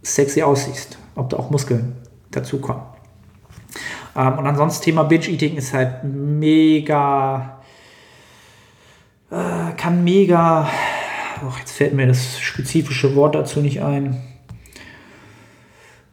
sexy 0.02 0.42
aussiehst, 0.42 0.98
ob 1.16 1.30
da 1.30 1.38
auch 1.38 1.50
Muskeln 1.50 1.96
dazukommen. 2.32 2.84
Ähm, 4.16 4.38
und 4.40 4.48
ansonsten 4.48 4.84
Thema 4.84 5.04
Binge-Eating 5.04 5.56
ist 5.56 5.74
halt 5.74 6.04
mega, 6.04 7.62
äh, 9.30 9.74
kann 9.78 10.04
mega, 10.04 10.70
oh, 11.44 11.54
jetzt 11.60 11.72
fällt 11.72 11.94
mir 11.94 12.08
das 12.08 12.40
spezifische 12.40 13.16
Wort 13.16 13.36
dazu 13.36 13.62
nicht 13.62 13.82
ein. 13.82 14.22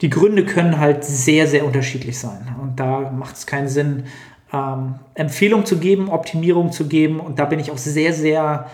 Die 0.00 0.10
Gründe 0.10 0.44
können 0.44 0.78
halt 0.78 1.04
sehr, 1.04 1.48
sehr 1.48 1.64
unterschiedlich 1.64 2.18
sein. 2.18 2.54
Und 2.60 2.78
da 2.78 3.10
macht 3.10 3.36
es 3.36 3.46
keinen 3.46 3.68
Sinn, 3.68 4.04
ähm, 4.52 4.94
Empfehlung 5.14 5.66
zu 5.66 5.78
geben, 5.78 6.08
Optimierung 6.08 6.70
zu 6.70 6.86
geben. 6.86 7.18
Und 7.18 7.40
da 7.40 7.46
bin 7.46 7.58
ich 7.58 7.72
auch 7.72 7.78
sehr, 7.78 8.12
sehr, 8.12 8.66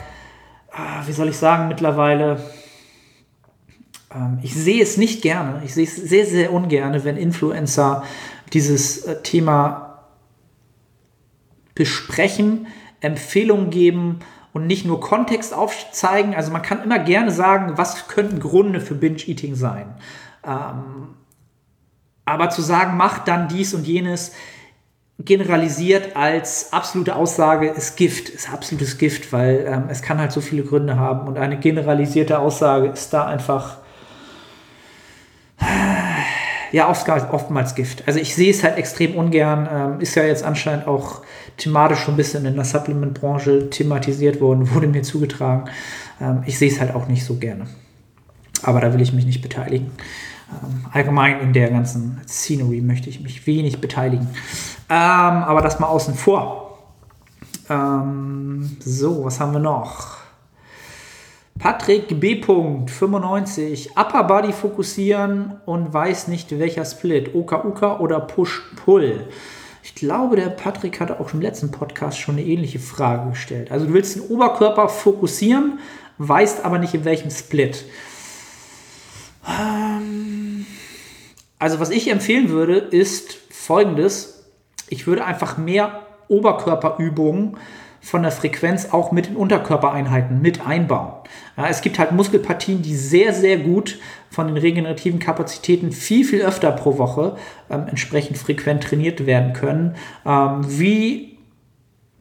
äh, 0.73 1.07
wie 1.07 1.13
soll 1.13 1.31
ich 1.31 1.37
sagen, 1.39 1.69
mittlerweile. 1.69 2.39
Ähm, 4.15 4.39
ich 4.43 4.55
sehe 4.55 4.83
es 4.83 4.97
nicht 4.97 5.23
gerne. 5.23 5.63
Ich 5.65 5.75
sehe 5.75 5.85
es 5.85 5.97
sehr, 5.97 6.27
sehr 6.27 6.53
ungerne, 6.53 7.05
wenn 7.05 7.17
Influencer 7.17 8.05
dieses 8.53 9.05
äh, 9.05 9.23
Thema 9.23 10.05
besprechen, 11.75 12.67
Empfehlungen 13.01 13.71
geben 13.71 14.21
und 14.53 14.67
nicht 14.67 14.87
nur 14.87 15.01
Kontext 15.01 15.53
aufzeigen. 15.53 16.35
Also 16.35 16.53
man 16.53 16.63
kann 16.63 16.83
immer 16.83 17.01
gerne 17.01 17.31
sagen, 17.31 17.77
was 17.77 18.07
könnten 18.09 18.39
Gründe 18.39 18.81
für 18.81 18.95
Binge-Eating 18.95 19.57
sein. 19.57 19.95
Ähm, 20.45 21.15
aber 22.25 22.51
zu 22.51 22.63
sagen, 22.63 22.97
mach 22.97 23.19
dann 23.19 23.49
dies 23.49 23.75
und 23.75 23.87
jenes, 23.87 24.33
generalisiert 25.19 26.17
als 26.17 26.73
absolute 26.73 27.15
Aussage 27.15 27.69
ist 27.69 27.97
Gift, 27.97 28.29
ist 28.29 28.53
absolutes 28.53 28.99
Gift, 28.99 29.33
weil 29.33 29.65
ähm, 29.67 29.85
es 29.89 30.03
kann 30.03 30.19
halt 30.19 30.33
so 30.33 30.41
viele 30.41 30.65
Gründe 30.65 30.97
haben 30.97 31.29
und 31.29 31.39
eine 31.39 31.59
generalisierte 31.59 32.39
Aussage 32.39 32.89
ist 32.89 33.13
da 33.13 33.27
einfach 33.27 33.79
ja 36.75 36.89
oftmals, 36.89 37.31
oftmals 37.31 37.77
Gift. 37.77 38.03
Also 38.07 38.19
ich 38.19 38.35
sehe 38.35 38.51
es 38.51 38.65
halt 38.65 38.77
extrem 38.77 39.15
ungern, 39.15 39.69
ähm, 39.73 40.01
ist 40.01 40.17
ja 40.17 40.25
jetzt 40.25 40.43
anscheinend 40.43 40.89
auch 40.89 41.23
thematisch 41.57 42.01
schon 42.01 42.15
ein 42.15 42.17
bisschen 42.17 42.45
in 42.47 42.57
der 42.57 42.65
Supplement-Branche 42.65 43.71
thematisiert 43.71 44.41
worden, 44.41 44.71
wurde 44.75 44.89
mir 44.89 45.03
zugetragen. 45.03 45.71
Ähm, 46.21 46.43
ich 46.47 46.59
sehe 46.59 46.69
es 46.71 46.81
halt 46.81 46.93
auch 46.93 47.07
nicht 47.07 47.25
so 47.25 47.37
gerne. 47.37 47.67
Aber 48.65 48.81
da 48.81 48.93
will 48.93 49.01
ich 49.01 49.13
mich 49.13 49.25
nicht 49.25 49.41
beteiligen. 49.41 49.93
Ähm, 50.51 50.87
allgemein 50.93 51.41
in 51.41 51.53
der 51.53 51.71
ganzen 51.71 52.21
Scenery 52.27 52.81
möchte 52.81 53.09
ich 53.09 53.21
mich 53.21 53.47
wenig 53.47 53.81
beteiligen. 53.81 54.29
Aber 54.89 55.63
das 55.63 55.81
mal 55.81 55.87
außen 55.87 56.15
vor. 56.15 56.79
So, 57.67 59.25
was 59.25 59.41
haben 59.41 59.53
wir 59.53 59.59
noch? 59.59 60.24
Patrick 61.59 62.21
B. 62.21 62.43
95. 62.43 63.97
Upper 63.97 64.25
Body 64.25 64.53
fokussieren 64.53 65.61
und 65.65 65.93
weiß 65.93 66.29
nicht 66.29 66.59
welcher 66.59 66.85
Split. 66.85 67.35
Oka 67.35 67.65
Uka 67.65 68.01
oder 68.01 68.21
Push 68.21 68.63
Pull. 68.77 69.29
Ich 69.83 69.95
glaube, 69.95 70.37
der 70.37 70.49
Patrick 70.49 70.99
hatte 70.99 71.21
auch 71.21 71.33
im 71.33 71.41
letzten 71.41 71.71
Podcast 71.71 72.19
schon 72.19 72.37
eine 72.37 72.45
ähnliche 72.45 72.79
Frage 72.81 73.31
gestellt. 73.31 73.71
Also 73.71 73.87
du 73.87 73.95
willst 73.95 74.17
den 74.17 74.23
Oberkörper 74.23 74.89
fokussieren, 74.89 75.79
weißt 76.19 76.65
aber 76.65 76.79
nicht 76.79 76.95
in 76.95 77.05
welchem 77.05 77.31
Split. 77.31 77.85
Ähm, 79.47 80.67
also 81.59 81.81
was 81.81 81.91
ich 81.91 82.11
empfehlen 82.11 82.49
würde, 82.49 82.77
ist 82.77 83.39
folgendes. 83.51 84.45
Ich 84.89 85.07
würde 85.07 85.25
einfach 85.25 85.57
mehr 85.57 86.03
Oberkörperübungen 86.29 87.57
von 88.05 88.23
der 88.23 88.33
Frequenz 88.33 88.91
auch 88.93 89.13
mit 89.13 89.29
den 89.29 89.37
Unterkörpereinheiten 89.37 90.43
mit 90.43 90.67
einbauen. 90.67 91.15
Ja, 91.57 91.69
es 91.69 91.81
gibt 91.81 91.99
halt 91.99 92.13
Muskelpartien, 92.13 92.83
die 92.83 92.95
sehr, 92.95 93.33
sehr 93.33 93.57
gut 93.57 93.99
von 94.31 94.47
den 94.47 94.59
regenerativen 94.59 95.19
Kapazitäten 95.19 95.91
viel, 95.91 96.25
viel 96.27 96.43
öfter 96.43 96.71
pro 96.73 96.99
Woche 96.99 97.37
ähm, 97.71 97.87
entsprechend 97.89 98.37
frequent 98.37 98.85
trainiert 98.85 99.25
werden 99.25 99.55
können, 99.55 99.97
ähm, 100.27 100.61
wie 100.67 101.39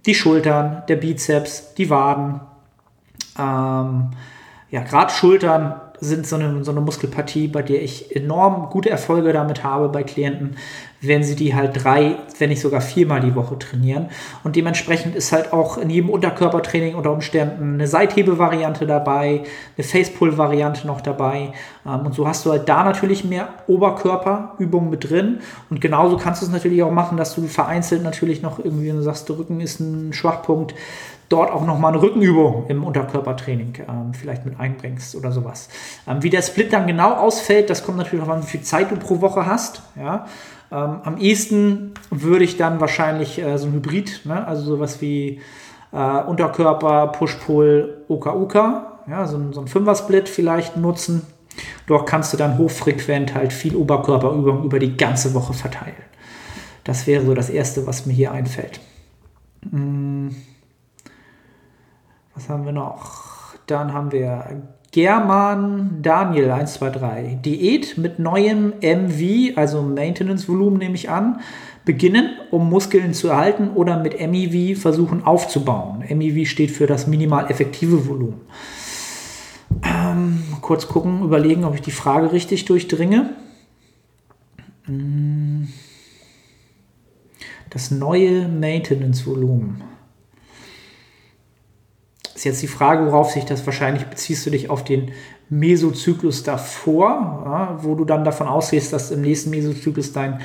die 0.05 0.15
Schultern, 0.15 0.83
der 0.87 0.95
Bizeps, 0.95 1.73
die 1.73 1.89
Waden. 1.89 2.39
Ähm, 3.37 4.11
ja, 4.69 4.83
gerade 4.83 5.11
Schultern 5.11 5.81
sind 6.03 6.27
so 6.27 6.35
eine, 6.35 6.63
so 6.63 6.71
eine 6.71 6.81
Muskelpartie, 6.81 7.47
bei 7.47 7.61
der 7.61 7.81
ich 7.81 8.15
enorm 8.15 8.69
gute 8.69 8.89
Erfolge 8.89 9.33
damit 9.33 9.63
habe 9.63 9.89
bei 9.89 10.03
Klienten, 10.03 10.57
wenn 11.01 11.23
sie 11.23 11.35
die 11.35 11.53
halt 11.53 11.83
drei, 11.83 12.15
wenn 12.39 12.49
nicht 12.49 12.61
sogar 12.61 12.79
viermal 12.79 13.19
die 13.19 13.35
Woche 13.35 13.59
trainieren. 13.59 14.09
Und 14.43 14.55
dementsprechend 14.55 15.15
ist 15.15 15.33
halt 15.33 15.51
auch 15.51 15.77
in 15.77 15.89
jedem 15.89 16.09
Unterkörpertraining 16.09 16.95
unter 16.95 17.11
Umständen 17.11 17.73
eine 17.73 17.87
Seithebe-Variante 17.87 18.87
dabei, 18.87 19.43
eine 19.77 19.83
Facepull-Variante 19.85 20.87
noch 20.87 21.01
dabei. 21.01 21.53
Ähm, 21.85 22.05
und 22.05 22.15
so 22.15 22.27
hast 22.27 22.45
du 22.45 22.51
halt 22.51 22.69
da 22.69 22.83
natürlich 22.83 23.25
mehr 23.25 23.49
Oberkörperübungen 23.67 24.89
mit 24.89 25.09
drin. 25.09 25.39
Und 25.69 25.81
genauso 25.81 26.17
kannst 26.17 26.41
du 26.41 26.45
es 26.45 26.51
natürlich 26.51 26.83
auch 26.83 26.91
machen, 26.91 27.17
dass 27.17 27.35
du 27.35 27.47
vereinzelt 27.47 28.03
natürlich 28.03 28.41
noch 28.41 28.59
irgendwie, 28.59 28.87
wenn 28.87 28.97
du 28.97 29.03
sagst, 29.03 29.27
der 29.27 29.37
Rücken 29.37 29.59
ist 29.59 29.79
ein 29.81 30.13
Schwachpunkt, 30.13 30.73
dort 31.33 31.51
auch 31.51 31.65
nochmal 31.65 31.93
eine 31.93 32.01
Rückenübung 32.01 32.65
im 32.67 32.83
Unterkörpertraining 32.83 33.73
ähm, 33.89 34.13
vielleicht 34.13 34.45
mit 34.45 34.59
einbringst 34.59 35.15
oder 35.15 35.31
sowas. 35.31 35.67
Ähm, 36.07 36.21
wie 36.21 36.29
der 36.29 36.43
Split 36.43 36.71
dann 36.71 36.85
genau 36.85 37.13
ausfällt, 37.13 37.71
das 37.71 37.83
kommt 37.83 37.97
natürlich 37.97 38.23
auch 38.23 38.29
an, 38.29 38.43
wie 38.43 38.47
viel 38.47 38.61
Zeit 38.61 38.91
du 38.91 38.97
pro 38.97 39.19
Woche 39.19 39.47
hast. 39.47 39.81
Ja? 39.95 40.27
Ähm, 40.71 40.99
am 41.03 41.17
ehesten 41.17 41.95
würde 42.11 42.43
ich 42.43 42.57
dann 42.57 42.79
wahrscheinlich 42.79 43.41
äh, 43.41 43.57
so 43.57 43.65
ein 43.65 43.73
Hybrid, 43.73 44.21
ne? 44.25 44.45
also 44.45 44.63
sowas 44.63 45.01
wie 45.01 45.41
äh, 45.91 46.21
Unterkörper, 46.21 47.07
Push-Pull, 47.07 48.03
Oka-Uka, 48.09 48.99
ja? 49.09 49.25
so, 49.25 49.39
so 49.51 49.61
ein 49.61 49.67
Fünfer-Split 49.67 50.29
vielleicht 50.29 50.77
nutzen. 50.77 51.25
Dort 51.87 52.07
kannst 52.07 52.31
du 52.31 52.37
dann 52.37 52.59
hochfrequent 52.59 53.33
halt 53.33 53.53
viel 53.53 53.75
Oberkörperübung 53.75 54.63
über 54.63 54.77
die 54.77 54.95
ganze 54.97 55.33
Woche 55.33 55.53
verteilen. 55.53 55.95
Das 56.83 57.07
wäre 57.07 57.25
so 57.25 57.33
das 57.33 57.49
Erste, 57.49 57.87
was 57.87 58.05
mir 58.05 58.13
hier 58.13 58.31
einfällt. 58.31 58.79
Mmh. 59.71 60.31
Was 62.35 62.49
haben 62.49 62.65
wir 62.65 62.71
noch? 62.71 63.55
Dann 63.67 63.93
haben 63.93 64.11
wir 64.11 64.63
German 64.91 66.01
Daniel 66.01 66.51
123. 66.51 67.41
Diät 67.41 67.97
mit 67.97 68.19
neuem 68.19 68.73
MV, 68.81 69.57
also 69.57 69.81
Maintenance-Volumen 69.83 70.79
nehme 70.79 70.95
ich 70.95 71.09
an, 71.09 71.41
beginnen, 71.85 72.31
um 72.49 72.69
Muskeln 72.69 73.13
zu 73.13 73.27
erhalten 73.27 73.69
oder 73.69 73.99
mit 73.99 74.19
MEV 74.19 74.79
versuchen 74.79 75.23
aufzubauen. 75.25 76.03
MEV 76.09 76.47
steht 76.47 76.71
für 76.71 76.87
das 76.87 77.07
minimal 77.07 77.49
effektive 77.51 78.07
Volumen. 78.07 78.41
Ähm, 79.83 80.43
kurz 80.61 80.87
gucken, 80.87 81.23
überlegen, 81.23 81.65
ob 81.65 81.75
ich 81.75 81.81
die 81.81 81.91
Frage 81.91 82.31
richtig 82.31 82.65
durchdringe. 82.65 83.31
Hm. 84.85 85.67
Das 87.69 87.91
neue 87.91 88.47
Maintenance-Volumen. 88.47 89.92
Ist 92.35 92.45
jetzt 92.45 92.61
die 92.61 92.67
Frage, 92.67 93.05
worauf 93.05 93.31
sich 93.31 93.45
das 93.45 93.65
wahrscheinlich 93.65 94.05
beziehst 94.05 94.45
du 94.45 94.49
dich 94.49 94.69
auf 94.69 94.83
den 94.83 95.11
Mesozyklus 95.49 96.43
davor, 96.43 97.43
ja, 97.45 97.77
wo 97.83 97.95
du 97.95 98.05
dann 98.05 98.23
davon 98.23 98.47
ausgehst, 98.47 98.91
dass 98.91 99.11
im 99.11 99.21
nächsten 99.21 99.51
Mesozyklus 99.51 100.13
dein 100.13 100.41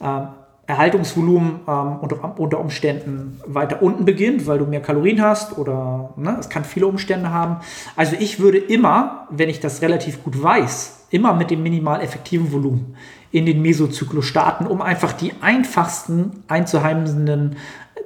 äh, 0.00 0.20
Erhaltungsvolumen 0.68 1.60
ähm, 1.66 1.96
unter, 2.00 2.38
unter, 2.38 2.60
Umständen 2.60 3.40
weiter 3.46 3.82
unten 3.82 4.04
beginnt, 4.04 4.46
weil 4.46 4.58
du 4.58 4.66
mehr 4.66 4.82
Kalorien 4.82 5.22
hast 5.22 5.56
oder 5.56 6.12
ne, 6.16 6.36
es 6.38 6.50
kann 6.50 6.62
viele 6.62 6.86
Umstände 6.86 7.30
haben. 7.30 7.56
Also 7.96 8.16
ich 8.18 8.38
würde 8.38 8.58
immer, 8.58 9.26
wenn 9.30 9.48
ich 9.48 9.60
das 9.60 9.80
relativ 9.80 10.22
gut 10.22 10.42
weiß, 10.42 11.06
immer 11.10 11.32
mit 11.32 11.50
dem 11.50 11.62
minimal 11.62 12.02
effektiven 12.02 12.52
Volumen 12.52 12.96
in 13.30 13.46
den 13.46 13.62
Mesozyklus 13.62 14.26
starten, 14.26 14.66
um 14.66 14.82
einfach 14.82 15.12
die 15.12 15.32
einfachsten 15.40 16.44
einzuheimsenden 16.48 17.56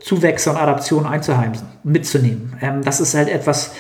Zuwächse 0.01 0.51
und 0.51 0.57
Adaptionen 0.57 1.07
einzuheimsen, 1.07 1.67
mitzunehmen. 1.85 2.57
Ähm, 2.61 2.83
das 2.83 3.01
ist 3.01 3.15
halt 3.15 3.29
etwas, 3.29 3.75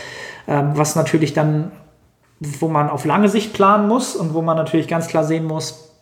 ähm, 0.47 0.73
was 0.75 0.97
natürlich 0.97 1.33
dann, 1.33 1.73
wo 2.41 2.69
man 2.69 2.91
auf 2.91 3.05
lange 3.05 3.29
Sicht 3.29 3.53
planen 3.53 3.89
muss 3.89 4.17
und 4.17 4.35
wo 4.35 4.43
man 4.43 4.57
natürlich 4.57 4.89
ganz 4.89 5.09
klar 5.09 5.25
sehen 5.25 5.45
muss, 5.45 5.93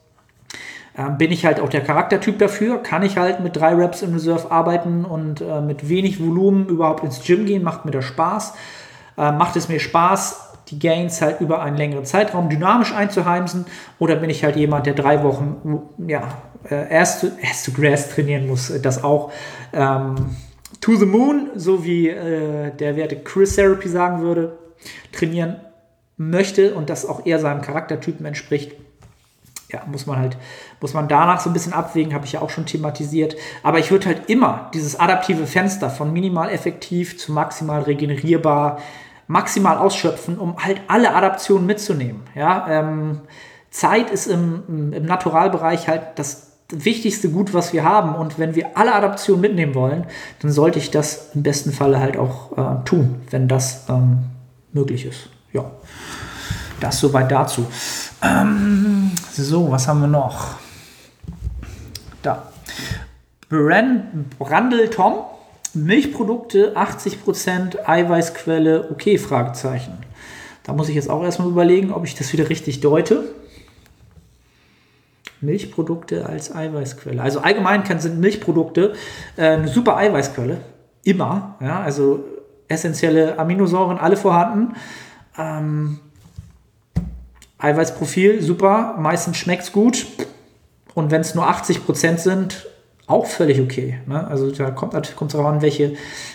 ähm, 0.97 1.19
bin 1.19 1.31
ich 1.31 1.47
halt 1.47 1.61
auch 1.61 1.69
der 1.69 1.83
Charaktertyp 1.83 2.39
dafür? 2.39 2.83
Kann 2.83 3.03
ich 3.03 3.17
halt 3.17 3.41
mit 3.41 3.57
drei 3.57 3.75
Reps 3.75 4.03
in 4.03 4.13
Reserve 4.13 4.51
arbeiten 4.51 5.05
und 5.05 5.41
äh, 5.41 5.61
mit 5.61 5.89
wenig 5.89 6.21
Volumen 6.21 6.67
überhaupt 6.67 7.05
ins 7.05 7.23
Gym 7.23 7.47
gehen? 7.47 7.63
Macht 7.63 7.85
mir 7.85 7.93
das 7.93 8.05
Spaß? 8.05 8.55
Äh, 9.17 9.33
macht 9.33 9.57
es 9.57 9.69
mir 9.69 9.81
Spaß, 9.81 10.55
die 10.69 10.79
Gains 10.79 11.23
halt 11.23 11.41
über 11.41 11.63
einen 11.63 11.77
längeren 11.77 12.05
Zeitraum 12.05 12.49
dynamisch 12.49 12.93
einzuheimsen? 12.93 13.67
Oder 13.99 14.17
bin 14.17 14.31
ich 14.31 14.45
halt 14.45 14.57
jemand, 14.57 14.87
der 14.87 14.95
drei 14.95 15.23
Wochen 15.23 15.83
ja, 16.07 16.23
äh, 16.69 16.91
erst, 16.91 17.25
erst 17.41 17.67
to 17.67 17.73
Grass 17.73 18.11
trainieren 18.11 18.47
muss? 18.47 18.73
Das 18.83 19.03
auch. 19.05 19.33
Ähm, 19.73 20.37
to 20.81 20.97
the 20.97 21.07
Moon, 21.07 21.51
so 21.55 21.85
wie 21.85 22.09
äh, 22.09 22.71
der 22.75 22.97
Werte 22.97 23.17
Chris 23.17 23.55
Therapy 23.55 23.89
sagen 23.89 24.23
würde, 24.23 24.59
trainieren 25.13 25.57
möchte 26.17 26.75
und 26.75 26.91
das 26.91 27.07
auch 27.07 27.25
eher 27.27 27.39
seinem 27.39 27.63
Charaktertypen 27.63 28.27
entspricht 28.27 28.73
ja, 29.73 29.83
muss 29.87 30.07
man 30.07 30.19
halt, 30.19 30.37
muss 30.81 30.95
man 30.95 31.09
danach 31.09 31.41
so 31.41 31.51
ein 31.51 31.53
bisschen 31.53 31.73
abwägen, 31.73 32.15
habe 32.15 32.25
ich 32.25 32.33
ja 32.33 32.41
auch 32.41 32.51
schon 32.51 32.67
thematisiert. 32.67 33.37
Aber 33.63 33.79
ich 33.79 33.91
würde 33.91 34.07
halt 34.07 34.29
immer 34.29 34.71
dieses 34.75 34.99
adaptive 34.99 35.47
Fenster 35.47 35.91
von 35.91 36.13
minimal 36.13 36.51
effektiv 36.51 37.19
zu 37.19 37.33
maximal 37.33 37.83
regenerierbar 37.83 38.79
maximal 39.27 39.79
ausschöpfen, 39.79 40.39
um 40.39 40.57
halt 40.59 40.81
alle 40.89 41.15
Adaptionen 41.15 41.65
mitzunehmen. 41.65 42.23
Ja, 42.35 42.67
ähm, 42.69 43.21
Zeit 43.71 44.11
ist 44.11 44.27
im, 44.27 44.93
im 44.93 45.07
Naturalbereich 45.07 45.87
halt 45.87 46.03
das 46.19 46.50
wichtigste 46.73 47.31
Gut, 47.31 47.53
was 47.55 47.73
wir 47.73 47.85
haben. 47.85 48.15
Und 48.15 48.39
wenn 48.39 48.55
wir 48.55 48.77
alle 48.77 48.95
Adaptionen 48.95 49.41
mitnehmen 49.41 49.75
wollen, 49.75 50.07
dann 50.41 50.51
sollte 50.51 50.79
ich 50.79 50.91
das 50.91 51.31
im 51.35 51.43
besten 51.43 51.73
Falle 51.73 52.01
halt 52.01 52.17
auch 52.17 52.57
äh, 52.57 52.85
tun, 52.85 53.23
wenn 53.31 53.49
das 53.49 53.87
ähm, 53.89 54.19
möglich 54.73 55.05
ist. 55.05 55.29
Ja, 55.53 55.71
das 56.81 57.01
soweit 57.01 57.31
dazu. 57.31 57.67
Ähm, 58.23 59.11
so, 59.33 59.71
was 59.71 59.89
haben 59.89 60.01
wir 60.01 60.09
noch? 60.09 60.57
Da. 62.23 62.51
Brandel 63.49 64.89
Tom, 64.91 65.15
Milchprodukte 65.75 66.77
80%, 66.77 67.85
Eiweißquelle, 67.87 68.89
okay, 68.91 69.19
Fragezeichen. 69.19 69.99
Da 70.63 70.73
muss 70.73 70.89
ich 70.89 70.95
jetzt 70.95 71.11
auch 71.11 71.25
erstmal 71.25 71.49
überlegen, 71.49 71.93
ob 71.93 72.05
ich 72.05 72.15
das 72.15 72.33
wieder 72.33 72.49
richtig 72.49 72.81
deute. 72.81 73.25
Milchprodukte 75.41 76.27
als 76.27 76.55
Eiweißquelle. 76.55 77.21
Also 77.21 77.41
allgemein 77.41 77.85
sind 78.01 78.21
Milchprodukte 78.21 78.95
äh, 79.37 79.43
eine 79.43 79.69
super 79.69 79.97
Eiweißquelle. 79.97 80.59
Immer. 81.03 81.57
Ja, 81.61 81.81
also 81.81 82.25
essentielle 82.69 83.39
Aminosäuren, 83.39 83.99
alle 83.99 84.17
vorhanden. 84.17 84.75
Ähm, 85.39 86.01
Eiweißprofil, 87.59 88.43
super. 88.43 88.97
Meistens 88.99 89.37
schmeckt 89.37 89.65
es 89.65 89.73
gut. 89.73 90.07
Und 90.95 91.11
wenn 91.11 91.21
es 91.21 91.35
nur 91.35 91.49
80% 91.49 92.19
sind, 92.19 92.67
auch 93.07 93.27
völlig 93.27 93.61
okay. 93.61 93.99
Ne? 94.07 94.27
Also 94.27 94.51
da 94.51 94.71
kommt 94.71 94.95
es 94.95 95.15
darauf 95.17 95.47
an, 95.47 95.63
welche, 95.63 95.95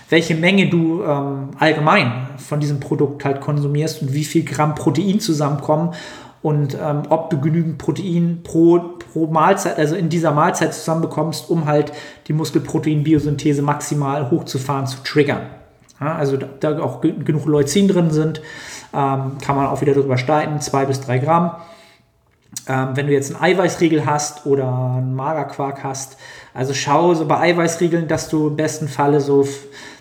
welche 0.10 0.36
Menge 0.36 0.70
du 0.70 1.04
ähm, 1.04 1.52
allgemein 1.58 2.28
von 2.38 2.60
diesem 2.60 2.80
Produkt 2.80 3.24
halt 3.24 3.40
konsumierst 3.40 4.02
und 4.02 4.14
wie 4.14 4.26
viel 4.26 4.44
Gramm 4.44 4.76
Protein 4.76 5.20
zusammenkommen 5.20 5.94
und 6.42 6.78
ähm, 6.80 7.04
ob 7.10 7.30
du 7.30 7.40
genügend 7.40 7.78
Protein 7.78 8.42
pro, 8.44 8.95
pro 9.16 9.28
Mahlzeit, 9.28 9.78
also 9.78 9.96
in 9.96 10.10
dieser 10.10 10.32
Mahlzeit 10.32 10.74
zusammenbekommst, 10.74 11.50
um 11.50 11.66
halt 11.66 11.94
die 12.28 12.34
Muskelprotein-Biosynthese 12.34 13.62
maximal 13.62 14.30
hochzufahren, 14.30 14.88
zu 14.88 14.98
triggern. 15.04 15.44
Ja, 16.02 16.16
also 16.16 16.36
da, 16.36 16.48
da, 16.60 16.80
auch 16.80 17.00
genug 17.00 17.46
Leucin 17.46 17.88
drin 17.88 18.12
sind, 18.12 18.42
ähm, 18.94 19.38
kann 19.42 19.56
man 19.56 19.68
auch 19.68 19.80
wieder 19.80 19.94
darüber 19.94 20.18
streiten, 20.18 20.60
zwei 20.60 20.84
bis 20.84 21.00
drei 21.00 21.20
Gramm. 21.20 21.56
Ähm, 22.68 22.90
wenn 22.96 23.08
du 23.08 23.14
jetzt 23.14 23.34
einen 23.34 23.42
Eiweißriegel 23.42 24.06
hast 24.06 24.46
oder 24.46 24.68
einen 24.68 25.16
Magerquark 25.16 25.82
hast, 25.86 26.18
also 26.54 26.74
schau 26.74 27.14
so 27.14 27.26
bei 27.26 27.40
Eiweißriegeln, 27.40 28.10
dass 28.10 28.28
du 28.28 28.50
im 28.50 28.58
besten 28.58 28.90
Falle 28.90 29.22
so 29.22 29.48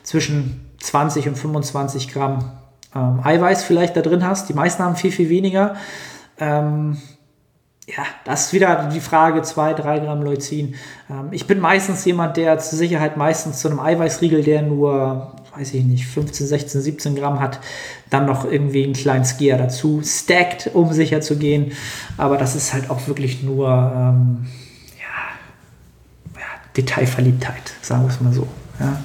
zwischen 0.03 0.73
20 0.81 1.29
und 1.29 1.39
25 1.39 2.13
Gramm 2.13 2.51
ähm, 2.97 3.21
Eiweiß 3.23 3.63
vielleicht 3.63 3.97
da 3.97 4.01
drin 4.01 4.27
hast. 4.27 4.49
Die 4.49 4.55
meisten 4.55 4.83
haben 4.83 4.97
viel, 4.97 5.13
viel 5.13 5.29
weniger. 5.29 5.77
Ähm, 6.41 6.97
ja, 7.87 8.05
das 8.25 8.47
ist 8.47 8.53
wieder 8.55 8.89
die 8.93 9.01
Frage, 9.01 9.43
2, 9.43 9.75
3 9.75 9.99
Gramm 10.01 10.23
Leucin. 10.23 10.75
Ähm, 11.11 11.29
ich 11.33 11.47
bin 11.47 11.61
meistens 11.61 12.05
jemand, 12.05 12.37
der 12.37 12.59
zur 12.59 12.79
Sicherheit 12.79 13.17
meistens 13.17 13.59
zu 13.59 13.69
einem 13.69 13.81
Eiweißriegel, 13.81 14.43
der 14.43 14.63
nur, 14.63 15.35
weiß 15.55 15.75
ich 15.75 15.85
nicht, 15.85 16.07
15, 16.07 16.47
16, 16.47 16.81
17 16.81 17.15
Gramm 17.15 17.41
hat, 17.41 17.61
dann 18.09 18.25
noch 18.25 18.51
irgendwie 18.51 18.85
einen 18.85 18.95
kleinen 18.95 19.25
Skier 19.25 19.59
dazu 19.59 20.01
stackt, 20.03 20.71
um 20.73 20.93
sicher 20.93 21.21
zu 21.21 21.37
gehen. 21.37 21.73
Aber 22.17 22.39
das 22.39 22.57
ist 22.57 22.73
halt 22.73 22.89
auch 22.89 23.07
wirklich 23.07 23.43
nur 23.43 23.69
ähm, 23.69 24.47
ja, 24.99 26.41
ja, 26.41 26.47
Detailverliebtheit, 26.77 27.75
sagen 27.83 28.05
wir 28.05 28.09
es 28.09 28.21
mal 28.21 28.33
so. 28.33 28.47
Ja. 28.81 29.03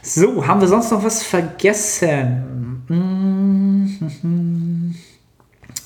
So, 0.00 0.46
haben 0.46 0.60
wir 0.60 0.68
sonst 0.68 0.92
noch 0.92 1.02
was 1.02 1.22
vergessen? 1.22 2.84
Mm 2.88 4.41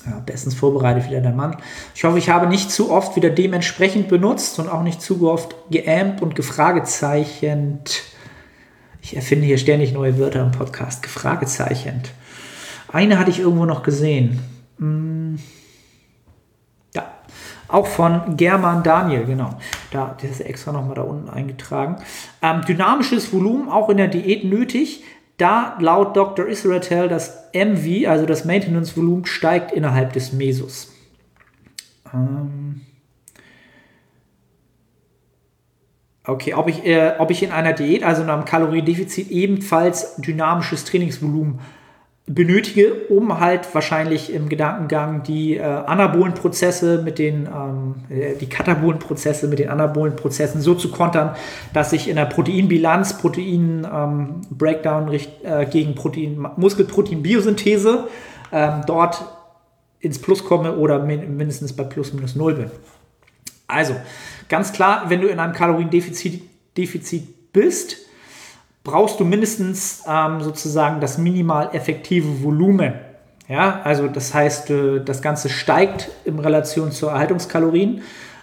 Ja, 0.09 0.19
bestens 0.25 0.53
vorbereitet 0.53 1.09
wieder 1.09 1.19
der 1.19 1.33
Mann. 1.33 1.57
Ich 1.93 2.03
hoffe, 2.03 2.17
ich 2.17 2.29
habe 2.29 2.47
nicht 2.47 2.71
zu 2.71 2.91
oft 2.91 3.15
wieder 3.15 3.29
dementsprechend 3.29 4.07
benutzt 4.07 4.57
und 4.59 4.69
auch 4.69 4.83
nicht 4.83 5.01
zu 5.01 5.27
oft 5.29 5.55
geämmt 5.69 6.21
und 6.21 6.35
gefragezeichnet. 6.35 8.03
Ich 9.01 9.15
erfinde 9.15 9.45
hier 9.45 9.57
ständig 9.57 9.93
neue 9.93 10.17
Wörter 10.17 10.41
im 10.41 10.51
Podcast. 10.51 11.03
Gefragezeichnet. 11.03 12.11
Eine 12.91 13.19
hatte 13.19 13.31
ich 13.31 13.39
irgendwo 13.39 13.65
noch 13.65 13.83
gesehen. 13.83 14.39
Hm. 14.79 15.39
Auch 17.69 17.87
von 17.87 18.37
German 18.37 18.81
Daniel, 18.81 19.25
genau. 19.25 19.49
Da, 19.91 20.15
das 20.21 20.31
ist 20.31 20.41
extra 20.41 20.71
nochmal 20.71 20.95
da 20.95 21.01
unten 21.01 21.29
eingetragen. 21.29 21.97
Ähm, 22.41 22.61
dynamisches 22.65 23.33
Volumen 23.33 23.67
auch 23.69 23.89
in 23.89 23.97
der 23.97 24.07
Diät 24.07 24.45
nötig 24.45 25.03
da 25.37 25.77
laut 25.79 26.17
Dr. 26.17 26.47
Israel 26.47 27.07
das 27.07 27.49
MV, 27.53 28.07
also 28.07 28.25
das 28.25 28.45
Maintenance-Volumen, 28.45 29.25
steigt 29.25 29.71
innerhalb 29.71 30.13
des 30.13 30.33
Mesus. 30.33 30.93
Ähm 32.13 32.81
okay, 36.25 36.53
ob 36.53 36.67
ich, 36.67 36.85
äh, 36.85 37.13
ob 37.19 37.29
ich 37.31 37.43
in 37.43 37.51
einer 37.51 37.73
Diät, 37.73 38.03
also 38.03 38.23
in 38.23 38.29
einem 38.29 38.45
Kaloriendefizit, 38.45 39.29
ebenfalls 39.29 40.15
dynamisches 40.17 40.85
Trainingsvolumen 40.85 41.59
benötige, 42.29 42.93
um 43.07 43.39
halt 43.39 43.73
wahrscheinlich 43.73 44.33
im 44.33 44.49
Gedankengang 44.49 45.23
die 45.23 45.55
äh, 45.55 45.61
anabolen 45.63 46.33
mit 47.03 47.19
den, 47.19 47.47
ähm, 47.47 47.95
äh, 48.09 48.35
die 48.35 48.49
katabolen 48.49 48.99
Prozesse 48.99 49.47
mit 49.47 49.59
den 49.59 49.69
anabolen 49.69 50.17
Prozessen 50.17 50.59
so 50.59 50.75
zu 50.75 50.91
kontern, 50.91 51.35
dass 51.71 51.93
ich 51.93 52.09
in 52.09 52.17
der 52.17 52.25
Proteinbilanz, 52.25 53.17
Protein-Breakdown 53.19 55.13
ähm, 55.13 55.19
äh, 55.43 55.65
gegen 55.67 55.95
Protein, 55.95 56.45
Muskelprotein-Biosynthese 56.57 58.09
ähm, 58.51 58.81
dort 58.85 59.23
ins 60.01 60.19
Plus 60.19 60.43
komme 60.43 60.75
oder 60.75 60.99
min 60.99 61.37
mindestens 61.37 61.73
bei 61.73 61.83
plus 61.83 62.13
minus 62.13 62.35
null 62.35 62.55
bin. 62.55 62.71
Also, 63.67 63.95
ganz 64.49 64.73
klar, 64.73 65.05
wenn 65.07 65.21
du 65.21 65.27
in 65.27 65.39
einem 65.39 65.53
Kaloriendefizit 65.53 66.41
Defizit 66.77 67.51
bist, 67.53 68.06
brauchst 68.87 69.19
du 69.19 69.25
mindestens 69.25 70.01
ähm, 70.07 70.41
sozusagen 70.41 70.99
das 70.99 71.19
minimal 71.19 71.69
effektive 71.73 72.43
Volumen. 72.43 72.95
Ja, 73.47 73.81
also 73.83 74.07
das 74.07 74.33
heißt, 74.33 74.71
äh, 74.71 75.03
das 75.03 75.21
Ganze 75.21 75.49
steigt 75.49 76.09
in 76.25 76.39
Relation 76.39 76.91
zur 76.91 77.11
Erhaltungskalorien 77.11 78.01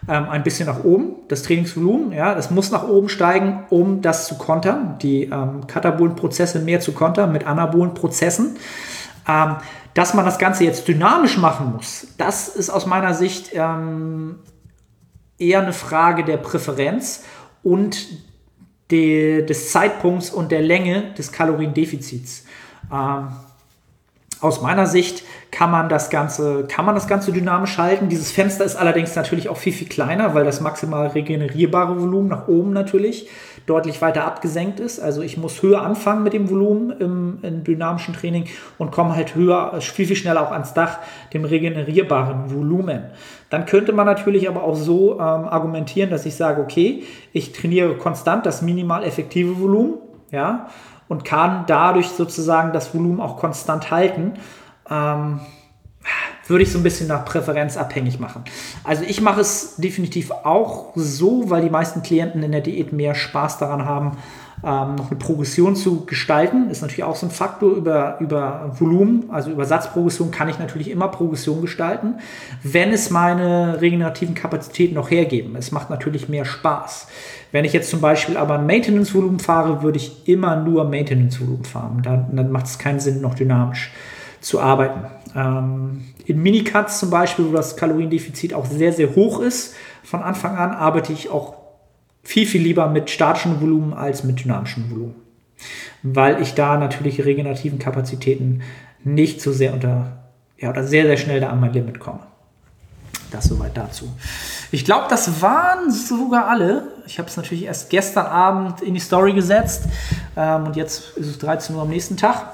ähm, 0.09 0.29
ein 0.29 0.43
bisschen 0.43 0.67
nach 0.67 0.85
oben, 0.85 1.17
das 1.29 1.43
Trainingsvolumen. 1.43 2.13
Ja, 2.13 2.35
das 2.35 2.51
muss 2.51 2.71
nach 2.71 2.87
oben 2.87 3.09
steigen, 3.09 3.65
um 3.71 4.03
das 4.03 4.29
zu 4.29 4.37
kontern, 4.37 4.99
die 5.03 5.25
ähm, 5.25 5.67
katabolen 5.67 6.15
mehr 6.65 6.81
zu 6.81 6.93
kontern 6.93 7.33
mit 7.33 7.47
anabolen 7.47 7.95
Prozessen. 7.95 8.57
Ähm, 9.27 9.57
dass 9.95 10.13
man 10.13 10.25
das 10.25 10.39
Ganze 10.39 10.65
jetzt 10.65 10.89
dynamisch 10.89 11.39
machen 11.39 11.73
muss, 11.75 12.09
das 12.19 12.49
ist 12.49 12.69
aus 12.69 12.85
meiner 12.85 13.15
Sicht 13.15 13.51
ähm, 13.55 14.41
eher 15.39 15.63
eine 15.63 15.73
Frage 15.73 16.25
der 16.25 16.37
Präferenz 16.37 17.25
und 17.63 18.09
de, 18.95 19.45
des 19.45 19.73
Zeitpunkts 19.73 20.31
und 20.31 20.53
der 20.53 20.63
Länge 20.63 21.13
des 21.19 21.33
Kaloriendefizits. 21.33 22.45
Ähm, 22.93 23.29
aus 24.45 24.61
meiner 24.61 24.87
Sicht 24.87 25.25
kann 25.51 25.71
man 25.71 25.89
das 25.89 26.11
Ganze, 26.11 26.67
kann 26.69 26.85
man 26.85 26.95
das 26.95 27.09
Ganze 27.09 27.33
dynamisch 27.33 27.79
halten. 27.79 28.09
Dieses 28.09 28.31
Fenster 28.31 28.65
ist 28.65 28.77
allerdings 28.77 29.17
natürlich 29.17 29.49
auch 29.49 29.57
viel, 29.57 29.73
viel 29.73 29.89
kleiner, 29.89 30.35
weil 30.35 30.45
das 30.45 30.61
maximal 30.61 31.07
regenerierbare 31.09 31.99
Volumen 32.01 32.29
nach 32.29 32.47
oben 32.47 32.73
natürlich 32.73 33.29
deutlich 33.67 34.03
weiter 34.03 34.27
abgesenkt 34.27 34.81
ist. 34.81 35.01
Also 35.01 35.23
ich 35.23 35.39
muss 35.39 35.63
höher 35.63 35.81
anfangen 35.81 36.23
mit 36.23 36.35
dem 36.35 36.51
Volumen 36.51 36.91
im, 37.01 37.39
im 37.43 37.65
dynamischen 37.65 38.13
Training 38.13 38.45
und 38.77 38.93
komme 38.93 39.17
halt 39.17 39.35
höher, 39.35 39.81
viel, 39.81 40.07
viel 40.07 40.17
schneller 40.17 40.43
auch 40.43 40.53
ans 40.53 40.75
Dach, 40.75 40.99
dem 41.33 41.47
regenerierbaren 41.47 42.55
Volumen. 42.55 43.05
Dann 43.49 43.65
könnte 43.65 43.93
man 43.93 44.05
natürlich 44.05 44.49
aber 44.49 44.63
auch 44.63 44.77
so 44.77 45.15
ähm, 45.15 45.21
argumentieren, 45.21 46.11
dass 46.11 46.27
ich 46.27 46.35
sage, 46.35 46.61
okay, 46.61 47.05
ich 47.33 47.53
trainiere 47.53 47.95
konstant 47.95 48.45
das 48.45 48.61
minimal 48.61 49.05
effektive 49.05 49.59
Volumen, 49.59 49.95
ja, 50.31 50.67
und 51.15 51.25
kann 51.25 51.63
dadurch 51.69 52.09
sozusagen 52.09 52.73
das 52.73 52.93
Volumen 52.93 53.21
auch 53.21 53.37
konstant 53.37 53.93
halten. 53.93 54.33
Ähm, 54.91 55.39
würde 56.47 56.65
ich 56.65 56.73
so 56.73 56.79
ein 56.79 56.83
bisschen 56.83 57.07
nach 57.07 57.25
Präferenz 57.25 57.77
abhängig 57.77 58.19
machen. 58.19 58.45
Also 58.83 59.05
ich 59.05 59.21
mache 59.21 59.41
es 59.41 59.77
definitiv 59.77 60.31
auch 60.31 60.93
so, 60.95 61.49
weil 61.49 61.63
die 61.63 61.71
meisten 61.71 62.03
Klienten 62.03 62.43
in 62.43 62.53
der 62.53 62.61
Diät 62.61 62.93
mehr 62.93 63.15
Spaß 63.15 63.59
daran 63.59 63.85
haben, 63.85 64.19
ähm, 64.63 64.97
noch 64.97 65.11
eine 65.11 65.19
Progression 65.19 65.77
zu 65.77 66.05
gestalten. 66.05 66.71
Ist 66.71 66.83
natürlich 66.83 67.05
auch 67.05 67.17
so 67.17 67.27
ein 67.27 67.31
Faktor 67.31 67.73
über, 67.73 68.19
über 68.21 68.73
Volumen, 68.79 69.31
also 69.31 69.51
über 69.51 69.65
Satzprogression 69.65 70.31
kann 70.31 70.49
ich 70.49 70.59
natürlich 70.59 70.91
immer 70.91 71.09
Progression 71.09 71.61
gestalten, 71.61 72.17
wenn 72.63 72.93
es 72.93 73.11
meine 73.11 73.81
regenerativen 73.81 74.35
Kapazitäten 74.35 74.95
noch 74.95 75.11
hergeben. 75.11 75.57
Es 75.57 75.73
macht 75.73 75.91
natürlich 75.91 76.29
mehr 76.29 76.45
Spaß. 76.45 77.07
Wenn 77.55 77.65
ich 77.65 77.73
jetzt 77.73 77.89
zum 77.89 78.01
Beispiel 78.01 78.37
aber 78.37 78.59
ein 78.59 78.67
Maintenance-Volumen 78.67 79.39
fahre, 79.39 79.85
würde 79.85 79.97
ich 79.97 80.27
immer 80.27 80.57
nur 80.57 80.83
Maintenance-Volumen 80.87 81.63
fahren. 81.63 82.03
Dann, 82.03 82.35
dann 82.35 82.51
macht 82.51 82.67
es 82.67 82.79
keinen 82.79 82.99
Sinn, 82.99 83.21
noch 83.21 83.37
dynamisch 83.37 83.93
zu 84.41 84.61
arbeiten. 84.61 85.05
Ähm, 85.37 86.05
in 86.27 86.43
Minicuts 86.43 86.99
zum 86.99 87.11
Beispiel, 87.11 87.47
wo 87.47 87.53
das 87.53 87.77
Kaloriendefizit 87.77 88.55
auch 88.55 88.67
sehr, 88.67 88.93
sehr 88.93 89.15
hoch 89.15 89.39
ist, 89.39 89.77
von 90.03 90.21
Anfang 90.25 90.57
an 90.57 90.73
arbeite 90.73 91.13
ich 91.13 91.31
auch 91.31 91.55
viel, 92.25 92.45
viel 92.45 92.61
lieber 92.61 92.89
mit 92.89 93.09
statischem 93.09 93.61
Volumen 93.61 93.93
als 93.95 94.25
mit 94.25 94.43
dynamischem 94.43 94.91
Volumen. 94.91 95.15
Weil 96.03 96.43
ich 96.43 96.55
da 96.55 96.77
natürlich 96.77 97.25
regenerativen 97.25 97.79
Kapazitäten 97.79 98.63
nicht 99.05 99.41
so 99.41 99.53
sehr 99.53 99.75
unter, 99.75 100.25
ja, 100.59 100.71
oder 100.71 100.83
sehr, 100.83 101.05
sehr 101.05 101.19
schnell 101.19 101.39
da 101.39 101.51
an 101.51 101.61
mein 101.61 101.73
Limit 101.73 102.01
komme. 102.01 102.27
Das 103.31 103.45
soweit 103.45 103.77
dazu. 103.77 104.13
Ich 104.73 104.85
glaube, 104.85 105.07
das 105.09 105.41
waren 105.41 105.93
sogar 105.93 106.49
alle. 106.49 106.94
Ich 107.07 107.19
habe 107.19 107.29
es 107.29 107.37
natürlich 107.37 107.65
erst 107.65 107.91
gestern 107.91 108.27
Abend 108.27 108.81
in 108.81 108.95
die 108.95 109.01
Story 109.01 109.33
gesetzt 109.33 109.85
ähm, 110.37 110.67
und 110.67 110.77
jetzt 110.77 111.17
ist 111.17 111.27
es 111.27 111.39
13 111.39 111.77
Uhr 111.77 111.83
am 111.83 111.89
nächsten 111.89 112.17
Tag. 112.17 112.53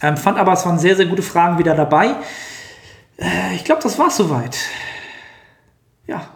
Ähm, 0.00 0.16
fand 0.16 0.38
aber, 0.38 0.52
es 0.52 0.64
waren 0.64 0.78
sehr, 0.78 0.96
sehr 0.96 1.06
gute 1.06 1.22
Fragen 1.22 1.58
wieder 1.58 1.74
dabei. 1.74 2.14
Äh, 3.18 3.54
ich 3.54 3.64
glaube, 3.64 3.82
das 3.82 3.98
war 3.98 4.08
es 4.08 4.16
soweit. 4.16 4.58
Ja, 6.06 6.28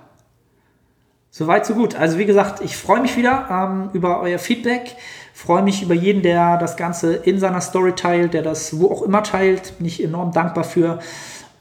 Soweit, 1.34 1.64
so 1.64 1.72
gut. 1.72 1.94
Also 1.94 2.18
wie 2.18 2.26
gesagt, 2.26 2.60
ich 2.62 2.76
freue 2.76 3.00
mich 3.00 3.16
wieder 3.16 3.48
ähm, 3.50 3.88
über 3.94 4.20
euer 4.20 4.38
Feedback. 4.38 4.96
Freue 5.32 5.62
mich 5.62 5.82
über 5.82 5.94
jeden, 5.94 6.20
der 6.20 6.58
das 6.58 6.76
Ganze 6.76 7.14
in 7.14 7.40
seiner 7.40 7.62
Story 7.62 7.94
teilt, 7.94 8.34
der 8.34 8.42
das 8.42 8.78
wo 8.78 8.90
auch 8.90 9.00
immer 9.00 9.22
teilt. 9.22 9.78
Bin 9.78 9.86
ich 9.86 10.04
enorm 10.04 10.32
dankbar 10.32 10.64
für. 10.64 10.98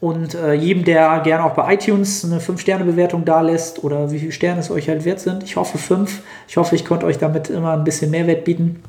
Und 0.02 0.34
äh, 0.34 0.54
jedem, 0.54 0.84
der 0.84 1.20
gerne 1.20 1.44
auch 1.44 1.52
bei 1.52 1.74
iTunes 1.74 2.24
eine 2.24 2.40
5-Sterne-Bewertung 2.40 3.24
da 3.24 3.40
lässt 3.40 3.84
oder 3.84 4.10
wie 4.10 4.18
viele 4.18 4.32
Sterne 4.32 4.58
es 4.58 4.68
euch 4.68 4.88
halt 4.88 5.04
wert 5.04 5.20
sind. 5.20 5.44
Ich 5.44 5.54
hoffe 5.54 5.78
5. 5.78 6.22
Ich 6.48 6.56
hoffe, 6.56 6.74
ich 6.74 6.84
konnte 6.84 7.06
euch 7.06 7.18
damit 7.18 7.50
immer 7.50 7.74
ein 7.74 7.84
bisschen 7.84 8.10
Mehrwert 8.10 8.42
bieten. 8.42 8.82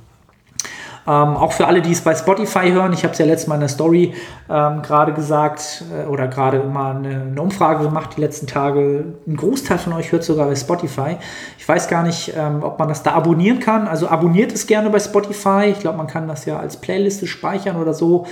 Ähm, 1.05 1.36
auch 1.36 1.51
für 1.51 1.68
alle, 1.68 1.84
die 1.84 1.91
es 1.91 2.01
bei 2.01 2.16
Spotify 2.16 2.72
hören, 2.72 2.93
ich 2.93 3.03
habe 3.03 3.11
es 3.11 3.20
ja 3.20 3.28
letztes 3.28 3.47
Mal 3.47 3.55
in 3.55 3.61
der 3.61 3.70
Story 3.70 4.16
ähm, 4.49 4.82
gerade 4.82 5.14
gesagt 5.14 5.84
äh, 5.93 6.07
oder 6.07 6.28
gerade 6.28 6.64
mal 6.64 6.95
eine, 6.95 7.22
eine, 7.22 7.41
Umfrage 7.43 7.84
gemacht 7.84 8.16
die 8.18 8.22
letzten 8.22 8.47
Tage. 8.47 9.05
Ein 9.28 9.36
Großteil 9.36 9.78
von 9.78 9.93
euch 9.93 10.11
hört 10.11 10.24
sogar 10.24 10.47
bei 10.47 10.55
Spotify. 10.55 11.18
Ich 11.59 11.70
weiß 11.70 11.89
gar 11.89 12.01
nicht, 12.01 12.34
ähm, 12.36 12.64
ob 12.64 12.80
man 12.80 12.88
das 12.88 13.03
da 13.03 13.11
abonnieren 13.11 13.59
kann. 13.59 13.88
Also 13.88 14.07
abonniert 14.07 14.51
es 14.51 14.66
gerne 14.66 14.89
bei 14.89 14.99
Spotify. 14.99 15.66
Ich 15.72 15.80
glaube, 15.80 15.97
man 15.97 16.07
kann 16.07 16.28
das 16.28 16.45
ja 16.45 16.57
als 16.57 16.78
Playliste 16.78 17.28
speichern 17.28 17.76
oder 17.76 17.93
so. 17.93 18.26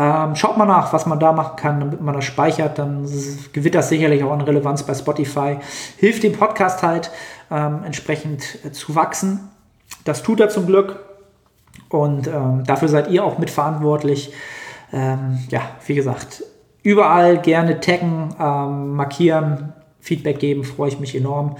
Ähm, 0.00 0.36
schaut 0.36 0.56
mal 0.56 0.64
nach, 0.64 0.92
was 0.92 1.06
man 1.06 1.18
da 1.18 1.32
machen 1.32 1.56
kann, 1.56 1.80
damit 1.80 2.00
man 2.00 2.14
das 2.14 2.24
speichert. 2.24 2.78
Dann 2.78 3.04
gewinnt 3.52 3.74
das 3.74 3.88
sicherlich 3.88 4.22
auch 4.22 4.30
an 4.30 4.40
Relevanz 4.40 4.84
bei 4.84 4.94
Spotify. 4.94 5.56
Hilft 5.96 6.22
dem 6.22 6.34
Podcast 6.34 6.84
halt 6.84 7.10
ähm, 7.50 7.80
entsprechend 7.84 8.64
äh, 8.64 8.70
zu 8.70 8.94
wachsen. 8.94 9.50
Das 10.04 10.22
tut 10.22 10.38
er 10.38 10.50
zum 10.50 10.66
Glück. 10.66 11.00
Und 11.88 12.28
ähm, 12.28 12.62
dafür 12.64 12.86
seid 12.86 13.10
ihr 13.10 13.24
auch 13.24 13.38
mitverantwortlich. 13.38 14.32
Ähm, 14.92 15.40
ja, 15.50 15.62
wie 15.84 15.96
gesagt, 15.96 16.44
überall 16.84 17.38
gerne 17.38 17.80
taggen, 17.80 18.34
ähm, 18.40 18.94
markieren, 18.94 19.72
Feedback 19.98 20.38
geben, 20.38 20.62
freue 20.62 20.90
ich 20.90 21.00
mich 21.00 21.16
enorm. 21.16 21.56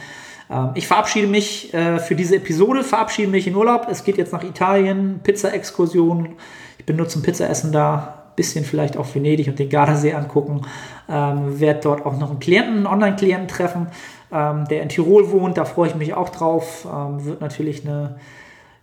Ähm, 0.49 0.71
ich 0.75 0.87
verabschiede 0.87 1.27
mich 1.27 1.75
äh, 1.75 1.99
für 1.99 2.15
diese 2.15 2.37
Episode, 2.37 2.85
verabschiede 2.85 3.33
mich 3.33 3.49
in 3.49 3.57
Urlaub. 3.57 3.89
Es 3.91 4.05
geht 4.05 4.17
jetzt 4.17 4.33
nach 4.33 4.45
Italien, 4.45 5.21
Pizza-Exkursion. 5.25 6.37
Ich 6.79 6.87
bin 6.87 6.97
nur 6.97 7.09
zum 7.09 7.23
Pizzaessen 7.23 7.73
da, 7.73 8.18
bisschen 8.39 8.65
vielleicht 8.65 8.97
auch 8.97 9.15
Venedig 9.15 9.49
und 9.49 9.59
den 9.59 9.69
Gardasee 9.69 10.15
angucken. 10.15 10.63
Ähm, 11.11 11.61
werde 11.61 11.81
dort 11.83 12.07
auch 12.07 12.19
noch 12.19 12.31
einen 12.31 12.39
Klienten, 12.39 12.77
einen 12.79 12.87
Online-Klienten 12.87 13.49
treffen, 13.49 13.89
ähm, 14.33 14.65
der 14.69 14.83
in 14.83 14.89
Tirol 14.89 15.31
wohnt. 15.31 15.59
Da 15.59 15.67
freue 15.67 15.89
ich 15.89 15.95
mich 15.95 16.15
auch 16.15 16.31
drauf. 16.31 16.87
Ähm, 16.91 17.25
wird 17.25 17.41
natürlich 17.41 17.85
eine 17.85 18.17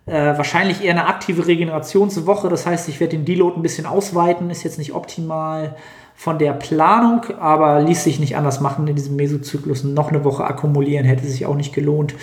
äh, 0.06 0.36
wahrscheinlich 0.36 0.84
eher 0.84 0.92
eine 0.92 1.06
aktive 1.06 1.46
Regenerationswoche. 1.46 2.48
Das 2.48 2.66
heißt, 2.66 2.88
ich 2.88 3.00
werde 3.00 3.16
den 3.16 3.24
Deload 3.24 3.58
ein 3.58 3.62
bisschen 3.62 3.86
ausweiten. 3.86 4.50
Ist 4.50 4.62
jetzt 4.62 4.78
nicht 4.78 4.94
optimal 4.94 5.74
von 6.14 6.38
der 6.38 6.52
Planung, 6.52 7.22
aber 7.38 7.80
ließ 7.82 8.04
sich 8.04 8.20
nicht 8.20 8.36
anders 8.36 8.60
machen 8.60 8.86
in 8.86 8.94
diesem 8.94 9.16
Mesozyklus. 9.16 9.84
Noch 9.84 10.08
eine 10.08 10.24
Woche 10.24 10.44
akkumulieren 10.44 11.04
hätte 11.04 11.26
sich 11.26 11.44
auch 11.44 11.56
nicht 11.56 11.74
gelohnt. 11.74 12.14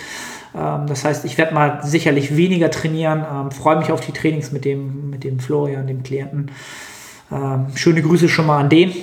Ähm, 0.54 0.86
das 0.86 1.04
heißt, 1.04 1.24
ich 1.24 1.36
werde 1.36 1.54
mal 1.54 1.80
sicherlich 1.82 2.36
weniger 2.36 2.70
trainieren. 2.70 3.24
Ähm, 3.30 3.50
freue 3.50 3.76
mich 3.76 3.92
auf 3.92 4.00
die 4.00 4.12
Trainings 4.12 4.52
mit 4.52 4.64
dem, 4.64 5.10
mit 5.10 5.24
dem 5.24 5.38
Florian, 5.38 5.86
dem 5.86 6.02
Klienten. 6.02 6.50
Ähm, 7.34 7.66
schöne 7.74 8.00
Grüße 8.00 8.28
schon 8.28 8.46
mal 8.46 8.60
an 8.60 8.68
den. 8.68 8.94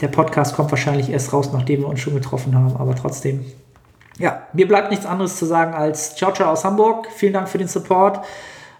Der 0.00 0.08
Podcast 0.08 0.54
kommt 0.54 0.70
wahrscheinlich 0.70 1.10
erst 1.10 1.32
raus, 1.32 1.50
nachdem 1.52 1.80
wir 1.80 1.88
uns 1.88 2.00
schon 2.00 2.14
getroffen 2.14 2.54
haben, 2.54 2.76
aber 2.76 2.94
trotzdem 2.94 3.44
ja, 4.18 4.46
mir 4.52 4.68
bleibt 4.68 4.90
nichts 4.90 5.06
anderes 5.06 5.36
zu 5.36 5.46
sagen 5.46 5.74
als 5.74 6.16
Ciao, 6.16 6.32
ciao 6.32 6.52
aus 6.52 6.64
Hamburg. 6.64 7.08
Vielen 7.14 7.32
Dank 7.32 7.48
für 7.48 7.58
den 7.58 7.68
Support 7.68 8.24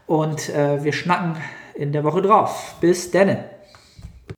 und 0.06 0.48
äh, 0.50 0.84
wir 0.84 0.92
schnacken 0.92 1.36
in 1.74 1.92
der 1.92 2.04
Woche 2.04 2.22
drauf. 2.22 2.74
Bis 2.80 3.10
dann. 3.10 3.38